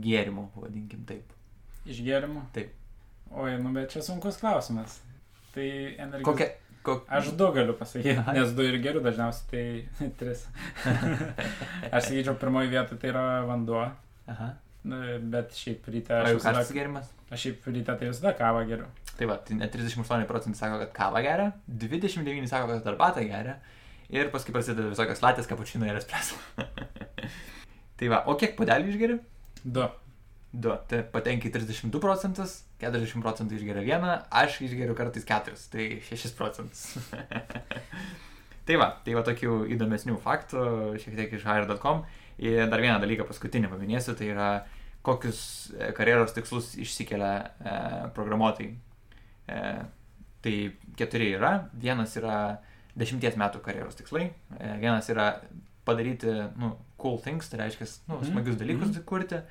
gėrimų, 0.05 0.49
vadinkim 0.59 1.05
taip. 1.09 1.35
Iš 1.89 2.03
gėrimų? 2.05 2.45
Taip. 2.55 2.75
Oi, 3.31 3.53
nu 3.61 3.73
bet 3.73 3.93
čia 3.93 4.03
sunkus 4.05 4.37
klausimas. 4.41 4.99
Tai 5.53 5.65
energija. 5.65 6.25
Kokia? 6.27 6.49
Kok... 6.89 7.05
Aš 7.19 7.31
du 7.39 7.49
galiu 7.55 7.75
pasakyti, 7.77 8.15
Aha. 8.21 8.33
nes 8.37 8.51
du 8.57 8.65
ir 8.65 8.79
geriu 8.83 9.03
dažniausiai, 9.05 9.85
tai 9.99 10.09
tris. 10.19 10.45
Aš 11.95 12.09
sakyčiau, 12.09 12.35
pirmoji 12.41 12.73
vieta 12.73 12.97
tai 12.99 13.11
yra 13.13 13.25
vanduo, 13.47 13.85
Aha. 14.33 14.49
bet 15.33 15.55
šiaip 15.57 15.87
ryte 15.93 16.15
Ar 16.15 16.29
aš 16.29 16.37
jau 16.37 16.43
karštas 16.47 16.75
gėrimas? 16.75 17.09
aš 17.29 17.45
šiaip 17.45 17.67
ryte 17.69 17.93
tai 17.99 18.09
visada 18.09 18.33
kavą 18.37 18.63
geriu. 18.69 18.87
Tai 19.19 19.27
va, 19.29 19.35
tai 19.45 19.57
net 19.59 19.73
38 19.75 20.25
procentai 20.29 20.57
sako, 20.57 20.79
kad 20.85 20.93
kavą 20.95 21.21
geria, 21.25 21.51
29 21.67 22.49
sako, 22.49 22.71
kad 22.73 22.87
arbatą 22.93 23.25
geria 23.27 23.59
ir 24.09 24.31
paskui 24.33 24.55
prasideda 24.55 24.89
visokios 24.89 25.21
latės, 25.21 25.49
kapučino 25.49 25.85
ir 25.85 25.99
espreso. 25.99 26.39
tai 27.99 28.09
va, 28.09 28.23
o 28.25 28.37
kiek 28.39 28.55
podelių 28.57 28.93
išgeri? 28.93 29.19
Du. 29.63 29.85
2. 30.55 30.77
Tai 30.89 31.03
patenki 31.13 31.51
32 31.53 32.01
procentus, 32.01 32.63
40 32.79 33.23
procentų 33.23 33.57
išgeria 33.57 33.83
vieną, 33.83 34.15
aš 34.41 34.61
išgeriu 34.65 34.95
kartais 34.97 35.27
4, 35.27 35.55
tai 35.73 35.87
6 36.07 36.35
procentus. 36.37 36.85
tai 38.67 38.79
va, 38.79 38.93
tai 39.05 39.17
va 39.17 39.23
tokių 39.27 39.61
įdomesnių 39.75 40.17
faktų, 40.23 40.65
šiek 41.03 41.17
tiek 41.19 41.37
iš 41.37 41.47
hire.com. 41.47 42.05
Ir 42.39 42.69
dar 42.71 42.79
vieną 42.79 43.01
dalyką 43.03 43.25
paskutinį 43.27 43.71
paminėsiu, 43.73 44.15
tai 44.15 44.29
yra 44.31 44.49
kokius 45.03 45.41
e, 45.75 45.91
karjeros 45.95 46.31
tikslus 46.35 46.71
išsikelia 46.79 47.33
e, 47.43 47.77
programuotojai. 48.15 48.71
E, 49.49 49.63
tai 50.43 50.55
keturi 50.99 51.33
yra, 51.35 51.53
vienas 51.75 52.15
yra 52.19 52.37
dešimties 52.99 53.35
metų 53.39 53.59
karjeros 53.63 53.99
tikslai, 53.99 54.29
e, 54.55 54.75
vienas 54.79 55.09
yra 55.11 55.33
padaryti, 55.87 56.31
nu, 56.59 56.73
cool 56.99 57.19
things, 57.23 57.49
tai 57.49 57.63
reiškia, 57.63 57.87
nu, 58.07 58.19
Mhm, 58.19 58.29
smagius 58.31 58.59
dalykus 58.59 58.91
mhm. 58.91 59.03
kurti. 59.09 59.41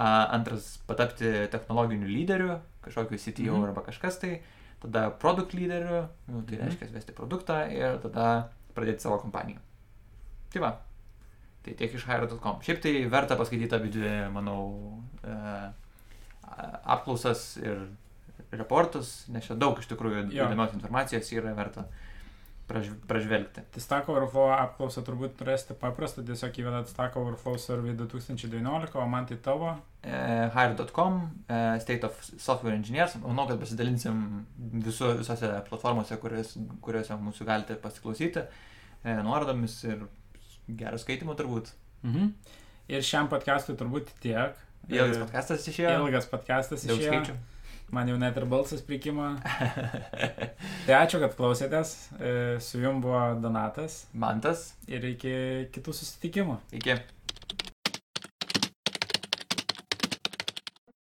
Antras 0.00 0.78
patapti 0.88 1.28
technologiniu 1.52 2.08
lyderiu, 2.08 2.54
kažkokiu 2.84 3.18
CTO 3.20 3.56
Mhm. 3.58 3.64
arba 3.68 3.82
kažkas 3.84 4.20
tai. 4.20 4.40
Tada 4.80 5.10
produkt 5.10 5.52
lyderiu, 5.52 6.06
nu, 6.28 6.40
tai 6.42 6.56
Mhm. 6.56 6.64
reiškia 6.68 6.88
vesti 6.94 7.12
produktą 7.12 7.58
ir 7.70 7.98
tada 8.00 8.48
pradėti 8.74 9.00
savo 9.04 9.18
kompaniją. 9.20 9.58
Tai 10.52 10.60
va. 10.62 10.70
Tai 11.62 11.74
tiek 11.74 11.92
iš 11.94 12.06
hire.com. 12.06 12.62
Šiaip 12.64 12.80
tai 12.80 13.04
verta 13.12 13.36
paskaityti 13.36 13.74
abi 13.76 13.90
dvi, 13.92 14.30
manau, 14.32 15.02
e, 15.22 15.70
apklausas 16.86 17.56
ir 17.60 17.88
reportus, 18.52 19.28
nes 19.28 19.44
čia 19.46 19.54
daug 19.54 19.78
iš 19.78 19.86
tikrųjų 19.92 20.30
įdomios 20.32 20.72
informacijos 20.74 21.28
yra 21.36 21.52
verta 21.54 21.84
praž, 22.70 22.88
pražvelgti. 23.10 23.64
Tai 23.74 23.82
Stack 23.82 24.08
Overflow 24.12 24.52
apklausą 24.54 25.02
turbūt 25.06 25.42
rasti 25.46 25.74
paprasta, 25.78 26.22
tiesiog 26.26 26.60
įvedat 26.62 26.90
Stack 26.92 27.18
Overflow 27.18 27.58
survey 27.60 27.96
2019, 27.98 28.94
o 29.00 29.06
man 29.10 29.26
tai 29.28 29.38
tavo. 29.42 29.72
E, 30.02 30.14
hire.com, 30.54 31.18
e, 31.50 31.60
State 31.82 32.06
of 32.08 32.16
Software 32.30 32.76
Engineers, 32.78 33.18
manau, 33.24 33.48
kad 33.50 33.60
pasidalinsim 33.60 34.22
visu, 34.86 35.10
visose 35.18 35.50
platformose, 35.68 36.16
kurios, 36.22 36.54
kuriuose 36.86 37.18
mūsų 37.26 37.48
galite 37.50 37.76
pasiklausyti, 37.82 38.46
e, 39.02 39.18
nuorodomis 39.26 39.76
ir 39.90 40.06
gerų 40.70 41.02
skaitimų 41.02 41.36
turbūt. 41.42 41.74
Mhm. 42.06 42.32
Ir 42.90 43.06
šiam 43.06 43.28
podcastui 43.30 43.76
turbūt 43.78 44.14
tiek. 44.22 44.56
Ilgas 44.90 45.18
E, 45.18 45.20
podcastas 45.20 45.66
išėjo. 45.70 45.90
Ilgas 46.00 46.26
podcastas 46.30 46.86
Daug 46.88 46.98
išėjo. 46.98 47.12
skaičių. 47.12 47.34
Man 47.90 48.06
jau 48.10 48.16
net 48.22 48.36
ir 48.38 48.44
balsas 48.46 48.82
prikimo. 48.86 49.24
Tai 50.86 50.94
ačiū, 51.00 51.18
kad 51.22 51.34
klausėtės. 51.38 51.94
E, 52.20 52.34
Su 52.62 52.78
jum 52.82 53.00
buvo 53.02 53.22
Donatas 53.42 54.04
Mantas, 54.14 54.68
ir 54.86 55.06
iki 55.10 55.32
kitų 55.74 55.94
susitikimų. 55.98 56.58
iki. 56.78 56.94